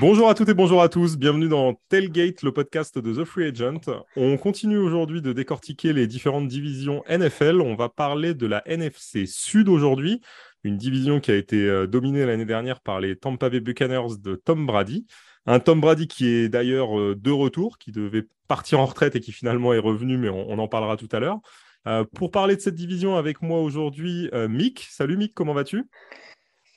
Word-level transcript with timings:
Bonjour 0.00 0.30
à 0.30 0.34
toutes 0.34 0.48
et 0.48 0.54
bonjour 0.54 0.80
à 0.80 0.88
tous, 0.88 1.18
bienvenue 1.18 1.48
dans 1.48 1.74
Tailgate, 1.88 2.42
le 2.42 2.52
podcast 2.52 2.96
de 3.00 3.20
The 3.20 3.24
Free 3.24 3.48
Agent. 3.48 3.80
On 4.14 4.36
continue 4.36 4.78
aujourd'hui 4.78 5.20
de 5.20 5.32
décortiquer 5.32 5.92
les 5.92 6.06
différentes 6.06 6.46
divisions 6.46 7.02
NFL. 7.08 7.60
On 7.60 7.74
va 7.74 7.88
parler 7.88 8.32
de 8.32 8.46
la 8.46 8.62
NFC 8.68 9.26
Sud 9.26 9.68
aujourd'hui, 9.68 10.20
une 10.62 10.76
division 10.76 11.18
qui 11.18 11.32
a 11.32 11.34
été 11.34 11.56
euh, 11.68 11.88
dominée 11.88 12.24
l'année 12.24 12.44
dernière 12.44 12.80
par 12.80 13.00
les 13.00 13.16
Tampa 13.16 13.50
Bay 13.50 13.58
Buccaneers 13.58 14.18
de 14.20 14.36
Tom 14.36 14.66
Brady. 14.66 15.04
Un 15.46 15.58
Tom 15.58 15.80
Brady 15.80 16.06
qui 16.06 16.28
est 16.28 16.48
d'ailleurs 16.48 16.96
euh, 16.96 17.16
de 17.18 17.32
retour, 17.32 17.76
qui 17.76 17.90
devait 17.90 18.22
partir 18.46 18.78
en 18.78 18.86
retraite 18.86 19.16
et 19.16 19.20
qui 19.20 19.32
finalement 19.32 19.74
est 19.74 19.80
revenu, 19.80 20.16
mais 20.16 20.28
on, 20.28 20.60
en 20.60 20.68
parlera 20.68 20.96
tout 20.96 21.08
à 21.10 21.18
l'heure. 21.18 21.40
Euh, 21.88 22.04
pour 22.14 22.30
parler 22.30 22.54
de 22.54 22.60
cette 22.60 22.76
division 22.76 23.16
avec 23.16 23.42
moi 23.42 23.60
aujourd'hui, 23.60 24.30
Mick. 24.32 24.86
Salut 24.92 25.16
Mick, 25.16 25.34
comment 25.34 25.54
vas-tu? 25.54 25.86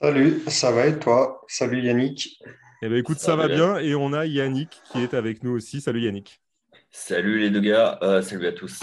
Salut, 0.02 0.42
ça 0.48 0.72
va 0.72 0.88
et 0.88 0.98
toi? 0.98 1.46
Salut 1.48 1.84
Yannick. 1.84 2.40
Eh 2.84 2.90
bien, 2.90 2.98
écoute, 2.98 3.20
ça, 3.20 3.36
va 3.36 3.48
bien. 3.48 3.78
Et 3.78 3.94
on 3.94 4.12
a 4.12 4.26
Yannick 4.26 4.82
qui 4.92 5.00
est 5.00 5.14
avec 5.14 5.44
nous 5.44 5.52
aussi. 5.52 5.82
Salut 5.82 6.02
Yannick. 6.02 6.42
Salut 6.90 7.40
les 7.40 7.52
deux 7.52 7.60
gars. 7.60 8.00
Euh, 8.02 8.24
salut 8.24 8.48
à 8.48 8.52
tous. 8.52 8.82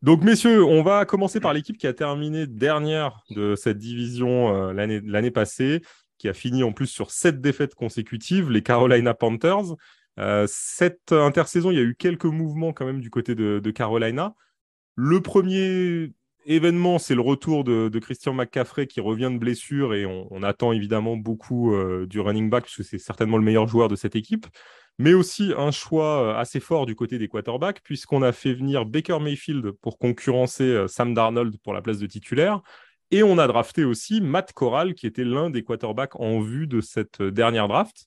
Donc, 0.00 0.22
messieurs, 0.22 0.64
on 0.64 0.84
va 0.84 1.04
commencer 1.04 1.40
par 1.40 1.52
l'équipe 1.52 1.76
qui 1.76 1.88
a 1.88 1.92
terminé 1.92 2.46
dernière 2.46 3.24
de 3.30 3.56
cette 3.56 3.78
division 3.78 4.70
euh, 4.70 4.72
l'année 4.72 5.30
passée, 5.32 5.82
qui 6.18 6.28
a 6.28 6.34
fini 6.34 6.62
en 6.62 6.72
plus 6.72 6.86
sur 6.86 7.10
sept 7.10 7.40
défaites 7.40 7.74
consécutives, 7.74 8.48
les 8.48 8.62
Carolina 8.62 9.12
Panthers. 9.12 9.74
Euh, 10.20 10.46
cette 10.48 11.10
intersaison, 11.10 11.72
il 11.72 11.78
y 11.78 11.80
a 11.80 11.84
eu 11.84 11.96
quelques 11.96 12.26
mouvements 12.26 12.72
quand 12.72 12.86
même 12.86 13.00
du 13.00 13.10
côté 13.10 13.34
de, 13.34 13.58
de 13.58 13.70
Carolina. 13.72 14.36
Le 14.94 15.20
premier 15.20 16.12
événement, 16.54 16.98
c'est 16.98 17.14
le 17.14 17.20
retour 17.20 17.64
de, 17.64 17.98
Christian 17.98 18.32
McCaffrey 18.32 18.86
qui 18.86 19.00
revient 19.00 19.30
de 19.32 19.38
blessure 19.38 19.94
et 19.94 20.06
on, 20.06 20.42
attend 20.42 20.72
évidemment 20.72 21.16
beaucoup 21.16 21.74
euh, 21.74 22.06
du 22.06 22.20
running 22.20 22.48
back 22.48 22.64
puisque 22.64 22.84
c'est 22.84 22.98
certainement 22.98 23.36
le 23.36 23.44
meilleur 23.44 23.68
joueur 23.68 23.88
de 23.88 23.96
cette 23.96 24.16
équipe. 24.16 24.46
Mais 24.98 25.14
aussi 25.14 25.52
un 25.56 25.70
choix 25.70 26.22
euh, 26.22 26.40
assez 26.40 26.58
fort 26.58 26.86
du 26.86 26.94
côté 26.94 27.18
des 27.18 27.28
quarterbacks 27.28 27.80
puisqu'on 27.82 28.22
a 28.22 28.32
fait 28.32 28.54
venir 28.54 28.86
Baker 28.86 29.18
Mayfield 29.20 29.72
pour 29.82 29.98
concurrencer 29.98 30.64
euh, 30.64 30.88
Sam 30.88 31.14
Darnold 31.14 31.56
pour 31.62 31.74
la 31.74 31.82
place 31.82 31.98
de 31.98 32.06
titulaire. 32.06 32.62
Et 33.10 33.22
on 33.22 33.38
a 33.38 33.46
drafté 33.46 33.84
aussi 33.84 34.20
Matt 34.20 34.52
Corral 34.52 34.94
qui 34.94 35.06
était 35.06 35.24
l'un 35.24 35.50
des 35.50 35.62
quarterbacks 35.62 36.18
en 36.18 36.40
vue 36.40 36.66
de 36.66 36.80
cette 36.80 37.22
dernière 37.22 37.68
draft. 37.68 38.06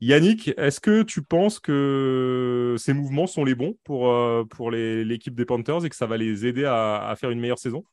Yannick, 0.00 0.52
est-ce 0.56 0.80
que 0.80 1.02
tu 1.02 1.22
penses 1.22 1.58
que 1.58 2.76
ces 2.78 2.92
mouvements 2.92 3.26
sont 3.26 3.44
les 3.44 3.56
bons 3.56 3.76
pour, 3.82 4.12
euh, 4.12 4.44
l'équipe 4.70 5.34
des 5.34 5.44
Panthers 5.44 5.84
et 5.84 5.88
que 5.88 5.96
ça 5.96 6.06
va 6.06 6.16
les 6.16 6.46
aider 6.46 6.64
à, 6.64 7.14
faire 7.18 7.30
une 7.30 7.40
meilleure 7.40 7.58
saison? 7.58 7.84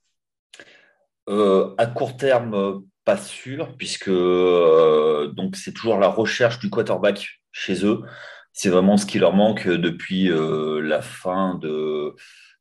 Euh, 1.30 1.73
À 1.78 1.88
court 1.88 2.16
terme, 2.16 2.84
pas 3.06 3.17
sûr, 3.17 3.75
puisque 3.78 4.09
euh, 4.09 5.34
c'est 5.53 5.73
toujours 5.73 5.97
la 5.97 6.08
recherche 6.08 6.59
du 6.59 6.70
quarterback 6.70 7.42
chez 7.52 7.84
eux. 7.86 8.02
C'est 8.53 8.69
vraiment 8.69 8.97
ce 8.97 9.08
qui 9.08 9.17
leur 9.17 9.34
manque 9.34 9.67
depuis 9.67 10.30
la 10.30 11.02
fin 11.02 11.56
de, 11.56 12.16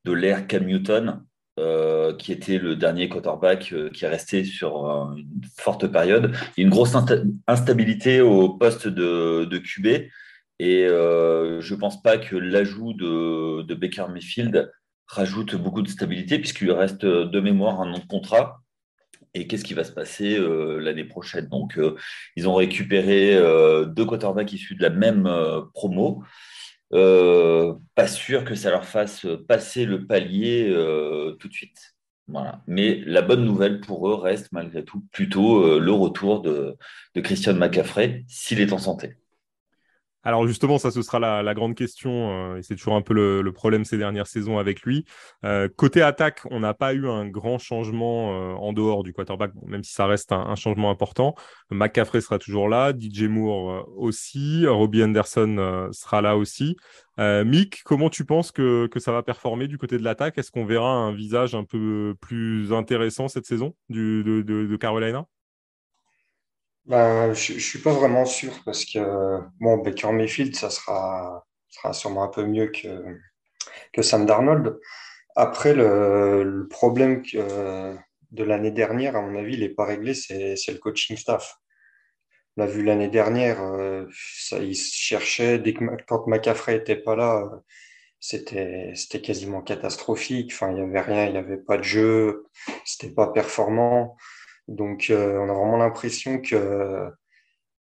de 0.04 0.12
l'ère 0.12 0.46
Cam 0.46 0.64
Newton. 0.64 1.22
Euh, 1.60 2.16
qui 2.16 2.32
était 2.32 2.58
le 2.58 2.74
dernier 2.74 3.08
quarterback 3.08 3.72
euh, 3.72 3.88
qui 3.88 4.04
est 4.04 4.08
resté 4.08 4.42
sur 4.42 4.90
euh, 4.90 5.14
une 5.14 5.40
forte 5.56 5.86
période. 5.86 6.34
Il 6.56 6.60
y 6.60 6.64
a 6.64 6.66
une 6.66 6.70
grosse 6.70 6.96
instabilité 7.46 8.20
au 8.20 8.48
poste 8.48 8.88
de, 8.88 9.58
QB 9.58 9.86
et 10.58 10.86
je 10.88 11.74
ne 11.74 11.78
pense 11.78 12.02
pas 12.02 12.18
que 12.18 12.34
l'ajout 12.34 12.92
de, 12.94 13.62
de, 13.62 13.74
Baker 13.76 14.06
Mayfield 14.12 14.72
rajoute 15.06 15.54
beaucoup 15.54 15.82
de 15.82 15.88
stabilité 15.88 16.40
puisqu'il 16.40 16.72
reste 16.72 17.06
de 17.06 17.40
mémoire 17.40 17.80
un 17.80 17.92
an 17.92 17.98
de 17.98 18.06
contrat. 18.06 18.60
Et 19.32 19.46
qu'est-ce 19.46 19.64
qui 19.64 19.74
va 19.74 19.84
se 19.84 19.92
passer 19.92 20.36
l'année 20.80 21.04
prochaine? 21.04 21.46
Donc, 21.46 21.78
ils 22.34 22.48
ont 22.48 22.54
récupéré 22.54 23.36
deux 23.86 24.04
quarterbacks 24.04 24.52
issus 24.52 24.74
de 24.74 24.82
la 24.82 24.90
même 24.90 25.28
promo. 25.72 26.24
Euh, 26.92 27.74
pas 27.94 28.06
sûr 28.06 28.44
que 28.44 28.54
ça 28.54 28.70
leur 28.70 28.84
fasse 28.84 29.26
passer 29.48 29.84
le 29.84 30.06
palier 30.06 30.68
euh, 30.70 31.32
tout 31.40 31.48
de 31.48 31.52
suite. 31.52 31.94
Voilà. 32.28 32.62
Mais 32.66 33.00
la 33.04 33.22
bonne 33.22 33.44
nouvelle 33.44 33.80
pour 33.80 34.08
eux 34.08 34.14
reste 34.14 34.52
malgré 34.52 34.84
tout 34.84 35.00
plutôt 35.12 35.62
euh, 35.64 35.78
le 35.80 35.92
retour 35.92 36.40
de, 36.42 36.76
de 37.14 37.20
Christian 37.20 37.54
McCaffrey 37.54 38.24
s'il 38.28 38.60
est 38.60 38.72
en 38.72 38.78
santé. 38.78 39.16
Alors 40.24 40.46
justement, 40.46 40.78
ça 40.78 40.90
ce 40.90 41.02
sera 41.02 41.18
la, 41.42 41.54
grande 41.54 41.74
question, 41.74 42.54
euh, 42.54 42.56
et 42.56 42.62
c'est 42.62 42.76
toujours 42.76 42.96
un 42.96 43.02
peu 43.02 43.12
le, 43.14 43.52
problème 43.52 43.84
ces 43.84 43.98
dernières 43.98 44.26
saisons 44.26 44.58
avec 44.58 44.82
lui. 44.82 45.04
Euh, 45.44 45.68
côté 45.76 46.00
attaque, 46.02 46.40
on 46.50 46.60
n'a 46.60 46.72
pas 46.72 46.94
eu 46.94 47.08
un 47.08 47.28
grand 47.28 47.58
changement 47.58 48.32
euh, 48.32 48.54
en 48.54 48.72
dehors 48.72 49.04
du 49.04 49.12
quarterback, 49.12 49.52
même 49.66 49.84
si 49.84 49.92
ça 49.92 50.06
reste 50.06 50.32
un, 50.32 50.54
changement 50.54 50.90
important. 50.90 51.34
McCaffrey 51.70 52.20
sera 52.20 52.38
toujours 52.38 52.68
là, 52.68 52.92
DJ 52.98 53.24
Moore 53.24 53.86
aussi, 53.96 54.66
Robbie 54.66 55.02
Anderson 55.04 55.90
sera 55.92 56.22
là 56.22 56.36
aussi. 56.36 56.76
Mick, 57.18 57.82
comment 57.84 58.08
tu 58.08 58.24
penses 58.24 58.50
que, 58.50 58.88
ça 58.96 59.12
va 59.12 59.22
performer 59.22 59.68
du 59.68 59.78
côté 59.78 59.98
de 59.98 60.04
l'attaque? 60.04 60.38
Est-ce 60.38 60.50
qu'on 60.50 60.64
verra 60.64 60.90
un 60.90 61.12
visage 61.12 61.54
un 61.54 61.64
peu 61.64 62.14
plus 62.20 62.72
intéressant 62.72 63.28
cette 63.28 63.46
saison 63.46 63.74
du, 63.88 64.22
de 64.24 64.76
Carolina? 64.76 65.26
Ben, 66.86 67.32
je 67.32 67.54
ne 67.54 67.58
suis 67.58 67.78
pas 67.78 67.92
vraiment 67.92 68.26
sûr 68.26 68.52
parce 68.64 68.84
que 68.84 69.40
bon, 69.60 69.78
Baker 69.78 70.12
Mayfield, 70.12 70.54
ça 70.54 70.70
sera, 70.70 71.44
sera 71.68 71.92
sûrement 71.92 72.24
un 72.24 72.28
peu 72.28 72.44
mieux 72.44 72.68
que, 72.68 73.18
que 73.92 74.02
Sam 74.02 74.26
Darnold. 74.26 74.78
Après, 75.36 75.74
le, 75.74 76.66
problème 76.70 77.22
que, 77.22 77.96
de 78.30 78.44
l'année 78.44 78.70
dernière, 78.70 79.16
à 79.16 79.22
mon 79.22 79.38
avis, 79.38 79.54
il 79.54 79.60
n'est 79.60 79.68
pas 79.68 79.84
réglé, 79.84 80.14
c'est 80.14 80.56
le 80.68 80.78
coaching 80.78 81.16
staff. 81.16 81.56
On 82.56 82.62
l'a 82.62 82.68
vu 82.70 82.84
l'année 82.84 83.08
dernière, 83.08 83.62
euh, 83.62 84.06
ça, 84.12 84.58
il 84.58 84.76
cherchait, 84.76 85.58
dès 85.58 85.74
que, 85.74 85.84
quand 86.06 86.26
McCaffrey 86.28 86.74
n'était 86.78 86.96
pas 86.96 87.16
là, 87.16 87.50
c'était 88.20 88.94
quasiment 89.22 89.60
catastrophique. 89.60 90.52
Enfin, 90.54 90.70
il 90.70 90.76
n'y 90.76 90.80
avait 90.80 91.00
rien, 91.00 91.26
il 91.26 91.32
n'y 91.32 91.38
avait 91.38 91.58
pas 91.58 91.78
de 91.78 91.82
jeu, 91.82 92.46
c'était 92.84 93.12
pas 93.12 93.28
performant. 93.28 94.16
Donc, 94.68 95.08
euh, 95.10 95.38
on 95.38 95.48
a 95.48 95.52
vraiment 95.52 95.76
l'impression 95.76 96.40
que, 96.40 97.10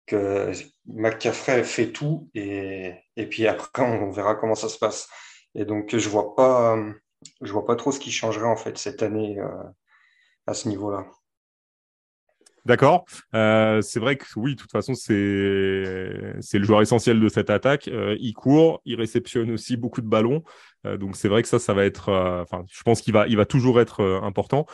que 0.06 0.52
McCaffrey 0.86 1.64
fait 1.64 1.92
tout 1.92 2.30
et, 2.34 2.94
puis 3.30 3.48
après, 3.48 3.84
on 3.84 4.12
verra 4.12 4.36
comment 4.36 4.56
ça 4.56 4.70
se 4.70 4.78
passe. 4.78 5.10
Et 5.56 5.66
donc, 5.66 5.96
je 5.96 6.10
vois 6.10 6.36
pas, 6.36 6.78
vois 7.42 7.66
pas 7.66 7.76
trop 7.76 7.92
ce 7.92 8.00
qui 8.00 8.12
changerait 8.12 8.48
en 8.48 8.58
fait 8.58 8.78
cette 8.78 9.02
année 9.02 9.40
euh, 9.40 9.64
à 10.46 10.54
ce 10.54 10.70
niveau-là. 10.70 11.06
D'accord. 12.66 13.06
Euh, 13.34 13.82
c'est 13.82 14.02
vrai 14.02 14.18
que 14.18 14.26
oui, 14.36 14.56
de 14.56 14.60
toute 14.60 14.72
façon, 14.72 14.94
c'est 14.94 15.16
le 15.16 16.64
joueur 16.64 16.82
essentiel 16.82 17.18
de 17.18 17.30
cette 17.30 17.50
attaque. 17.50 17.88
Il 17.88 18.34
court, 18.34 18.82
il 18.84 18.96
réceptionne 18.96 19.52
aussi 19.52 19.78
beaucoup 19.78 20.02
de 20.02 20.08
ballons. 20.08 20.44
Euh, 20.86 20.98
donc 20.98 21.16
c'est 21.16 21.28
vrai 21.28 21.42
que 21.42 21.48
ça, 21.48 21.60
ça 21.60 21.74
va 21.74 21.86
être. 21.86 22.10
Enfin, 22.42 22.66
je 22.70 22.84
pense 22.84 23.02
qu'il 23.02 23.14
va, 23.14 23.28
il 23.28 23.38
va 23.38 23.46
toujours 23.46 23.82
être 23.82 24.04
important. 24.24 24.66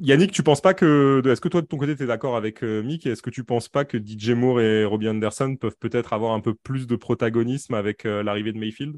Yannick, 0.00 0.32
tu 0.32 0.42
penses 0.42 0.60
pas 0.60 0.74
que. 0.74 1.22
Est-ce 1.26 1.40
que 1.40 1.48
toi 1.48 1.60
de 1.60 1.66
ton 1.66 1.76
côté, 1.76 1.96
tu 1.96 2.04
es 2.04 2.06
d'accord 2.06 2.36
avec 2.36 2.62
Mick? 2.62 3.06
Est-ce 3.06 3.22
que 3.22 3.30
tu 3.30 3.44
penses 3.44 3.68
pas 3.68 3.84
que 3.84 3.98
DJ 3.98 4.30
Moore 4.30 4.60
et 4.60 4.84
Robbie 4.84 5.08
Anderson 5.08 5.56
peuvent 5.56 5.76
peut-être 5.78 6.12
avoir 6.12 6.32
un 6.32 6.40
peu 6.40 6.54
plus 6.54 6.86
de 6.86 6.96
protagonisme 6.96 7.74
avec 7.74 8.04
l'arrivée 8.04 8.52
de 8.52 8.58
Mayfield? 8.58 8.96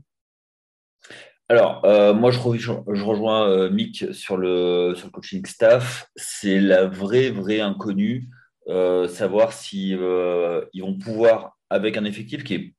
Alors, 1.49 1.85
euh, 1.85 2.12
moi, 2.12 2.33
je, 2.33 2.41
rejoins 2.41 3.49
euh, 3.49 3.71
Mick 3.71 4.12
sur 4.12 4.37
le, 4.37 4.95
sur 4.97 5.06
le 5.06 5.12
coaching 5.12 5.47
staff. 5.47 6.09
C'est 6.17 6.59
la 6.59 6.87
vraie, 6.87 7.31
vraie 7.31 7.61
inconnue, 7.61 8.29
euh, 8.69 9.06
savoir 9.06 9.53
si 9.53 9.95
vont 9.95 10.99
pouvoir, 11.01 11.56
avec 11.71 11.97
un 11.97 12.05
effectif 12.05 12.43
qui 12.43 12.55
est 12.55 12.75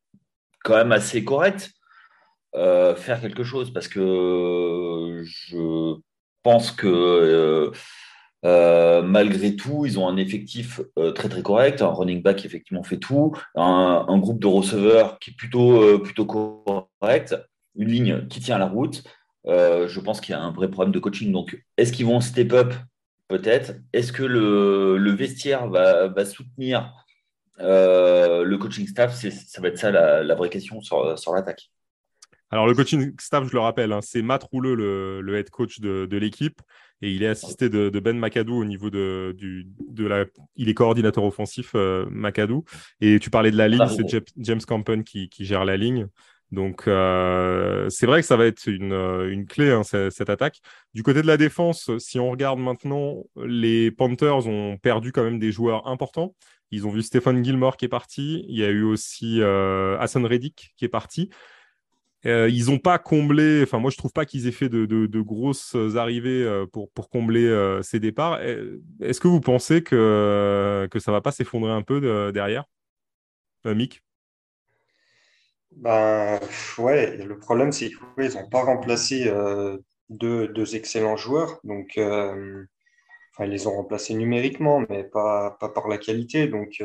quand 0.63 0.75
même 0.75 0.91
assez 0.91 1.23
correct, 1.23 1.71
faire 2.53 3.21
quelque 3.21 3.43
chose. 3.43 3.71
Parce 3.71 3.87
que 3.87 5.23
je 5.23 5.95
pense 6.43 6.71
que 6.71 7.71
malgré 8.43 9.55
tout, 9.55 9.85
ils 9.85 9.99
ont 9.99 10.07
un 10.07 10.17
effectif 10.17 10.81
très, 11.15 11.29
très 11.29 11.41
correct, 11.41 11.81
un 11.81 11.87
running 11.87 12.21
back 12.21 12.37
qui 12.37 12.47
effectivement 12.47 12.83
fait 12.83 12.97
tout, 12.97 13.33
un, 13.55 14.17
groupe 14.19 14.39
de 14.39 14.47
receveurs 14.47 15.19
qui 15.19 15.31
est 15.31 15.35
plutôt, 15.35 15.99
plutôt 15.99 16.25
correct 16.25 17.35
une 17.77 17.89
ligne 17.89 18.27
qui 18.27 18.39
tient 18.39 18.57
la 18.57 18.67
route, 18.67 19.03
euh, 19.47 19.87
je 19.87 19.99
pense 19.99 20.19
qu'il 20.19 20.33
y 20.33 20.35
a 20.35 20.41
un 20.41 20.51
vrai 20.51 20.69
problème 20.69 20.91
de 20.91 20.99
coaching. 20.99 21.31
Donc, 21.31 21.63
est-ce 21.77 21.93
qu'ils 21.93 22.05
vont 22.05 22.19
step 22.19 22.53
up? 22.53 22.73
Peut-être. 23.27 23.75
Est-ce 23.93 24.11
que 24.11 24.23
le, 24.23 25.11
vestiaire 25.11 25.67
va, 25.67 26.25
soutenir 26.25 26.93
euh, 27.59 28.43
le 28.43 28.57
coaching 28.57 28.87
staff? 28.87 29.13
Ça 29.13 29.61
va 29.61 29.67
être 29.69 29.77
ça 29.77 29.91
la, 29.91 30.35
vraie 30.35 30.49
question 30.49 30.81
sur 30.81 31.33
l'attaque. 31.33 31.69
Alors, 32.49 32.67
le 32.67 32.73
coaching 32.73 33.13
staff, 33.19 33.45
je 33.47 33.53
le 33.53 33.59
rappelle, 33.59 33.91
hein, 33.91 33.99
c'est 34.01 34.21
Matt 34.21 34.43
Rouleux, 34.43 34.75
le, 34.75 35.37
head 35.37 35.49
coach 35.49 35.79
de, 35.79 36.17
l'équipe. 36.17 36.61
Et 37.01 37.11
il 37.11 37.21
est 37.21 37.27
assisté 37.27 37.69
de, 37.69 37.99
Ben 37.99 38.17
McAdoo 38.17 38.57
au 38.57 38.65
niveau 38.65 38.89
de, 38.89 39.35
du, 39.37 39.67
de 39.89 40.07
la. 40.07 40.25
Il 40.55 40.69
est 40.69 40.73
coordinateur 40.73 41.23
offensif, 41.23 41.73
euh. 41.75 42.05
Et 43.01 43.19
tu 43.19 43.29
parlais 43.29 43.51
de 43.51 43.57
la 43.57 43.67
ligne, 43.67 43.87
c'est 43.87 44.31
James 44.37 44.61
Campen 44.65 45.03
qui, 45.03 45.29
qui, 45.29 45.45
gère 45.45 45.65
la 45.65 45.77
ligne. 45.77 46.07
Donc, 46.51 46.83
c'est 46.85 48.05
vrai 48.05 48.21
que 48.21 48.27
ça 48.27 48.37
va 48.37 48.45
être 48.45 48.67
une, 48.67 48.93
une 48.93 49.45
clé, 49.45 49.71
hein, 49.71 49.83
cette, 49.83 50.29
attaque. 50.29 50.61
Du 50.93 51.03
côté 51.03 51.21
de 51.21 51.27
la 51.27 51.37
défense, 51.37 51.91
si 51.97 52.17
on 52.19 52.31
regarde 52.31 52.59
maintenant, 52.59 53.25
les 53.45 53.91
Panthers 53.91 54.47
ont 54.47 54.77
perdu 54.77 55.11
quand 55.11 55.23
même 55.23 55.39
des 55.39 55.51
joueurs 55.51 55.87
importants. 55.87 56.33
Ils 56.71 56.87
ont 56.87 56.91
vu 56.91 57.01
Stephen 57.01 57.43
Gilmore 57.43 57.75
qui 57.77 57.85
est 57.85 57.89
parti. 57.89 58.45
Il 58.47 58.57
y 58.57 58.63
a 58.63 58.69
eu 58.69 58.83
aussi 58.83 59.41
Hassan 59.41 60.25
Reddick 60.25 60.73
qui 60.77 60.85
est 60.85 60.89
parti. 60.89 61.29
Euh, 62.27 62.49
ils 62.49 62.65
n'ont 62.65 62.79
pas 62.79 62.99
comblé, 62.99 63.61
enfin 63.63 63.79
moi 63.79 63.89
je 63.89 63.95
trouve 63.95 64.11
pas 64.11 64.25
qu'ils 64.25 64.47
aient 64.47 64.51
fait 64.51 64.67
de, 64.67 65.21
grosses 65.21 65.75
arrivées 65.95 66.43
euh, 66.43 66.65
pour, 66.65 66.91
pour 66.91 67.09
combler 67.09 67.45
euh, 67.45 67.81
ces 67.81 67.99
départs. 67.99 68.41
Est-ce 68.41 69.21
que 69.21 69.29
vous 69.29 69.39
pensez 69.39 69.81
que, 69.81 70.87
que 70.91 70.99
ça 70.99 71.11
va 71.11 71.21
pas 71.21 71.31
s'effondrer 71.31 71.71
un 71.71 71.83
peu 71.83 72.31
derrière? 72.33 72.65
Mick? 73.65 74.01
Ben, 75.75 76.39
ouais, 76.77 77.17
le 77.17 77.37
problème 77.37 77.71
c'est 77.71 77.89
qu'ils 77.89 78.33
n'ont 78.33 78.49
pas 78.49 78.63
remplacé 78.63 79.31
deux, 80.09 80.47
deux, 80.47 80.75
excellents 80.75 81.17
joueurs. 81.17 81.59
Donc, 81.63 81.93
enfin, 81.97 83.45
ils 83.45 83.51
les 83.51 83.67
ont 83.67 83.75
remplacés 83.75 84.13
numériquement, 84.13 84.83
mais 84.89 85.03
pas, 85.03 85.57
pas 85.59 85.69
par 85.69 85.87
la 85.87 85.97
qualité. 85.97 86.47
Donc, 86.47 86.81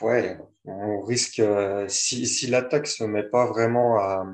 ouais, 0.00 0.38
on 0.64 1.02
risque, 1.02 1.40
euh, 1.40 1.86
si, 1.88 2.26
si 2.26 2.46
l'attaque 2.46 2.84
ne 2.84 2.88
se 2.88 3.04
met 3.04 3.22
pas 3.22 3.46
vraiment 3.46 3.98
à, 3.98 4.26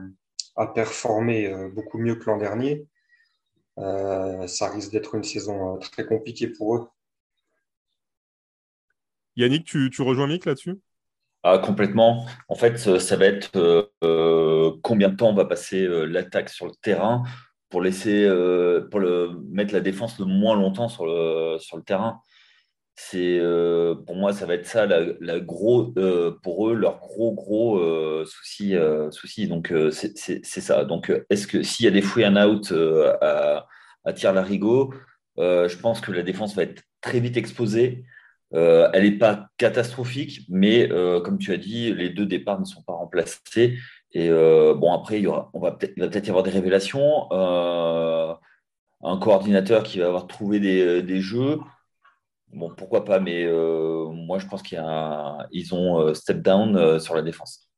performer 0.75 1.47
euh, 1.47 1.71
beaucoup 1.71 1.97
mieux 1.97 2.17
que 2.17 2.27
l'an 2.27 2.37
dernier, 2.37 2.87
euh, 3.79 4.47
ça 4.47 4.69
risque 4.69 4.93
d'être 4.93 5.15
une 5.15 5.23
saison 5.23 5.79
très 5.79 6.05
compliquée 6.05 6.49
pour 6.49 6.77
eux. 6.77 6.89
Yannick, 9.37 9.65
tu, 9.65 9.91
rejoins 10.03 10.27
Mick 10.27 10.45
là-dessus? 10.45 10.79
Ah, 11.43 11.59
complètement. 11.59 12.27
En 12.49 12.57
fait, 12.57 12.77
ça 12.77 13.17
va 13.17 13.25
être 13.25 13.91
combien 14.83 15.09
de 15.09 15.17
temps 15.17 15.31
on 15.31 15.35
va 15.35 15.47
passer 15.47 15.87
l'attaque 15.89 16.51
sur 16.51 16.67
le 16.67 16.73
terrain 16.83 17.23
pour 17.71 17.81
laisser, 17.81 18.29
pour 18.91 19.01
le, 19.01 19.41
mettre 19.49 19.73
la 19.73 19.81
défense 19.81 20.19
le 20.19 20.27
moins 20.27 20.57
longtemps 20.57 20.91
sur 20.91 21.07
le, 21.07 21.57
sur 21.59 21.79
le 21.79 21.83
terrain 21.83 22.21
c'est 23.03 23.39
euh, 23.41 23.95
pour 23.95 24.15
moi 24.15 24.35
ça 24.35 24.45
va 24.45 24.55
être 24.55 24.67
ça 24.67 24.87
la, 24.87 25.41
gros 25.41 25.93
euh, 25.97 26.33
pour 26.43 26.69
eux 26.69 26.75
leur 26.75 26.99
gros 26.99 27.33
gros 27.33 27.79
euh, 27.79 28.27
souci 28.27 28.75
souci. 29.11 29.49
Donc 29.49 29.73
c'est 29.91 30.45
ça. 30.45 30.85
Donc 30.85 31.11
est-ce 31.31 31.47
que 31.47 31.63
s'il 31.63 31.87
y 31.87 31.89
a 31.89 31.93
des 31.93 32.03
free 32.03 32.27
and 32.27 32.37
out 32.37 32.73
à, 33.23 33.67
à 34.05 34.13
tir 34.13 34.33
larigot 34.35 34.93
je 35.39 35.77
pense 35.79 36.03
que 36.03 36.13
la 36.13 36.23
défense 36.23 36.55
va 36.55 36.65
être 36.65 36.83
très 37.01 37.21
vite 37.21 37.39
exposée. 37.39 38.05
Elle 38.53 39.03
n'est 39.03 39.19
pas 39.19 39.49
catastrophique 39.57 40.43
mais 40.51 40.89
comme 41.25 41.39
tu 41.39 41.53
as 41.53 41.57
dit 41.57 41.95
les 41.95 42.11
deux 42.11 42.27
départs 42.27 42.61
ne 42.61 42.67
sont 42.67 42.83
pas 42.83 42.93
remplacés. 42.93 43.79
Et 44.13 44.29
bon 44.29 44.93
après 44.93 45.19
il 45.19 45.23
y 45.23 45.27
aura 45.27 45.51
on 45.55 45.61
va 45.61 45.73
peut-être 45.73 45.95
il 45.97 46.03
va 46.03 46.09
peut-être 46.09 46.27
y 46.27 46.31
avoir 46.31 46.45
des 46.45 46.51
révélations 46.51 47.29
un 49.03 49.17
coordinateur 49.19 49.85
qui 49.85 49.99
va 49.99 50.07
avoir 50.07 50.27
trouvé 50.27 50.61
des, 50.61 51.03
des 51.03 51.21
jeux 51.21 51.59
bon, 52.53 52.73
pourquoi 52.77 53.05
pas, 53.05 53.21
mais 53.21 53.45
euh, 53.45 54.09
moi, 54.11 54.39
je 54.39 54.47
pense 54.47 54.63
qu'ils 54.63 54.79
ont 55.75 56.01
euh, 56.01 56.15
step 56.15 56.39
down 56.39 56.77
euh, 56.77 56.99
sur 56.99 57.15
la 57.15 57.23
défense. 57.23 57.69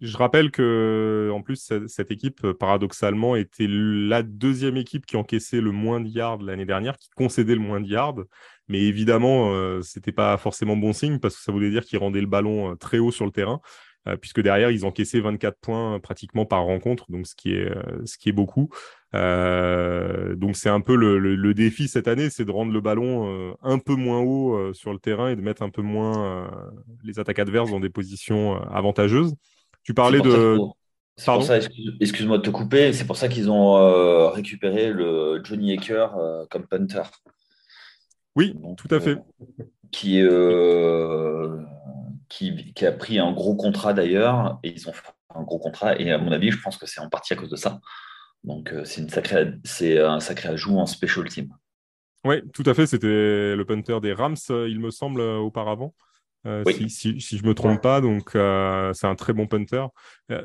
Je 0.00 0.16
rappelle 0.16 0.50
que, 0.50 1.30
en 1.32 1.42
plus, 1.42 1.72
cette, 1.86 2.10
équipe, 2.10 2.50
paradoxalement, 2.52 3.36
était 3.36 3.68
la 3.68 4.24
deuxième 4.24 4.76
équipe 4.76 5.06
qui 5.06 5.16
encaissait 5.16 5.60
le 5.60 5.70
moins 5.70 6.00
de 6.00 6.08
yards 6.08 6.42
l'année 6.42 6.66
dernière, 6.66 6.96
qui 6.96 7.08
concédait 7.10 7.54
le 7.54 7.60
moins 7.60 7.80
de 7.80 7.86
yards. 7.86 8.18
Mais 8.66 8.80
évidemment, 8.80 9.52
ce 9.80 9.98
n'était 9.98 10.10
pas 10.10 10.36
forcément 10.38 10.76
bon 10.76 10.92
signe 10.92 11.20
parce 11.20 11.36
que 11.36 11.42
ça 11.42 11.52
voulait 11.52 11.70
dire 11.70 11.84
qu'ils 11.84 12.00
rendaient 12.00 12.20
le 12.20 12.26
ballon 12.26 12.74
très 12.74 12.98
haut 12.98 13.12
sur 13.12 13.26
le 13.26 13.30
terrain. 13.30 13.60
Euh, 14.08 14.16
puisque 14.16 14.40
derrière, 14.40 14.70
ils 14.70 14.84
encaissaient 14.84 15.20
24 15.20 15.58
points 15.58 16.00
pratiquement 16.00 16.44
par 16.44 16.64
rencontre, 16.64 17.06
donc 17.08 17.26
ce 17.26 17.36
qui 17.36 17.54
est, 17.54 17.70
euh, 17.70 18.04
ce 18.04 18.18
qui 18.18 18.28
est 18.28 18.32
beaucoup. 18.32 18.68
Euh, 19.14 20.34
donc 20.34 20.56
c'est 20.56 20.70
un 20.70 20.80
peu 20.80 20.96
le, 20.96 21.18
le, 21.18 21.54
défi 21.54 21.86
cette 21.86 22.08
année, 22.08 22.28
c'est 22.28 22.44
de 22.44 22.50
rendre 22.50 22.72
le 22.72 22.80
ballon 22.80 23.54
un 23.62 23.78
peu 23.78 23.94
moins 23.94 24.20
haut 24.20 24.72
sur 24.72 24.92
le 24.92 24.98
terrain 24.98 25.28
et 25.28 25.36
de 25.36 25.42
mettre 25.42 25.62
un 25.62 25.68
peu 25.68 25.82
moins 25.82 26.50
les 27.04 27.18
attaques 27.18 27.38
adverses 27.38 27.70
dans 27.70 27.80
des 27.80 27.90
positions 27.90 28.56
avantageuses. 28.70 29.34
Tu 29.84 29.92
parlais 29.92 30.20
de... 30.20 30.56
excuse-moi 32.00 32.38
de 32.38 32.42
te 32.42 32.50
couper, 32.50 32.92
c'est 32.94 33.06
pour 33.06 33.16
ça 33.16 33.28
qu'ils 33.28 33.50
ont 33.50 34.30
récupéré 34.30 34.90
le 34.90 35.42
Johnny 35.44 35.74
Aker 35.74 36.46
comme 36.50 36.66
punter. 36.66 37.02
Oui, 38.34 38.56
tout 38.78 38.88
à 38.92 38.98
fait. 38.98 39.18
qui 39.90 40.20
est 40.20 40.28
qui, 42.32 42.86
a 42.86 42.92
pris 42.92 43.18
un 43.18 43.32
gros 43.32 43.54
contrat 43.54 43.92
d'ailleurs, 43.92 44.58
et 44.62 44.70
ils 44.70 44.88
ont 44.88 44.92
fait 44.92 45.02
un 45.34 45.42
gros 45.42 45.58
contrat, 45.58 45.98
et 45.98 46.10
à 46.10 46.18
mon 46.18 46.32
avis, 46.32 46.50
je 46.50 46.60
pense 46.60 46.76
que 46.76 46.86
c'est 46.86 47.00
en 47.00 47.08
partie 47.08 47.32
à 47.32 47.36
cause 47.36 47.50
de 47.50 47.56
ça. 47.56 47.80
Donc 48.44 48.72
euh, 48.72 48.84
c'est 48.84 49.00
une 49.00 49.08
sacrée, 49.08 49.52
c'est 49.64 50.00
un 50.00 50.20
sacré 50.20 50.48
ajout 50.48 50.78
en 50.78 50.86
special 50.86 51.28
team. 51.28 51.48
Oui, 52.24 52.36
tout 52.52 52.62
à 52.66 52.74
fait. 52.74 52.86
C'était 52.86 53.54
le 53.54 53.64
punter 53.66 54.00
des 54.00 54.12
Rams, 54.12 54.36
euh, 54.50 54.68
il 54.68 54.80
me 54.80 54.90
semble, 54.90 55.20
euh, 55.20 55.36
auparavant. 55.36 55.94
si, 56.66 56.90
si, 56.90 57.20
si, 57.20 57.38
je 57.38 57.44
me 57.44 57.54
trompe 57.54 57.80
pas, 57.80 58.00
donc 58.00 58.30
c'est 58.32 59.06
un 59.06 59.14
très 59.14 59.32
bon 59.32 59.46
punter. 59.46 59.86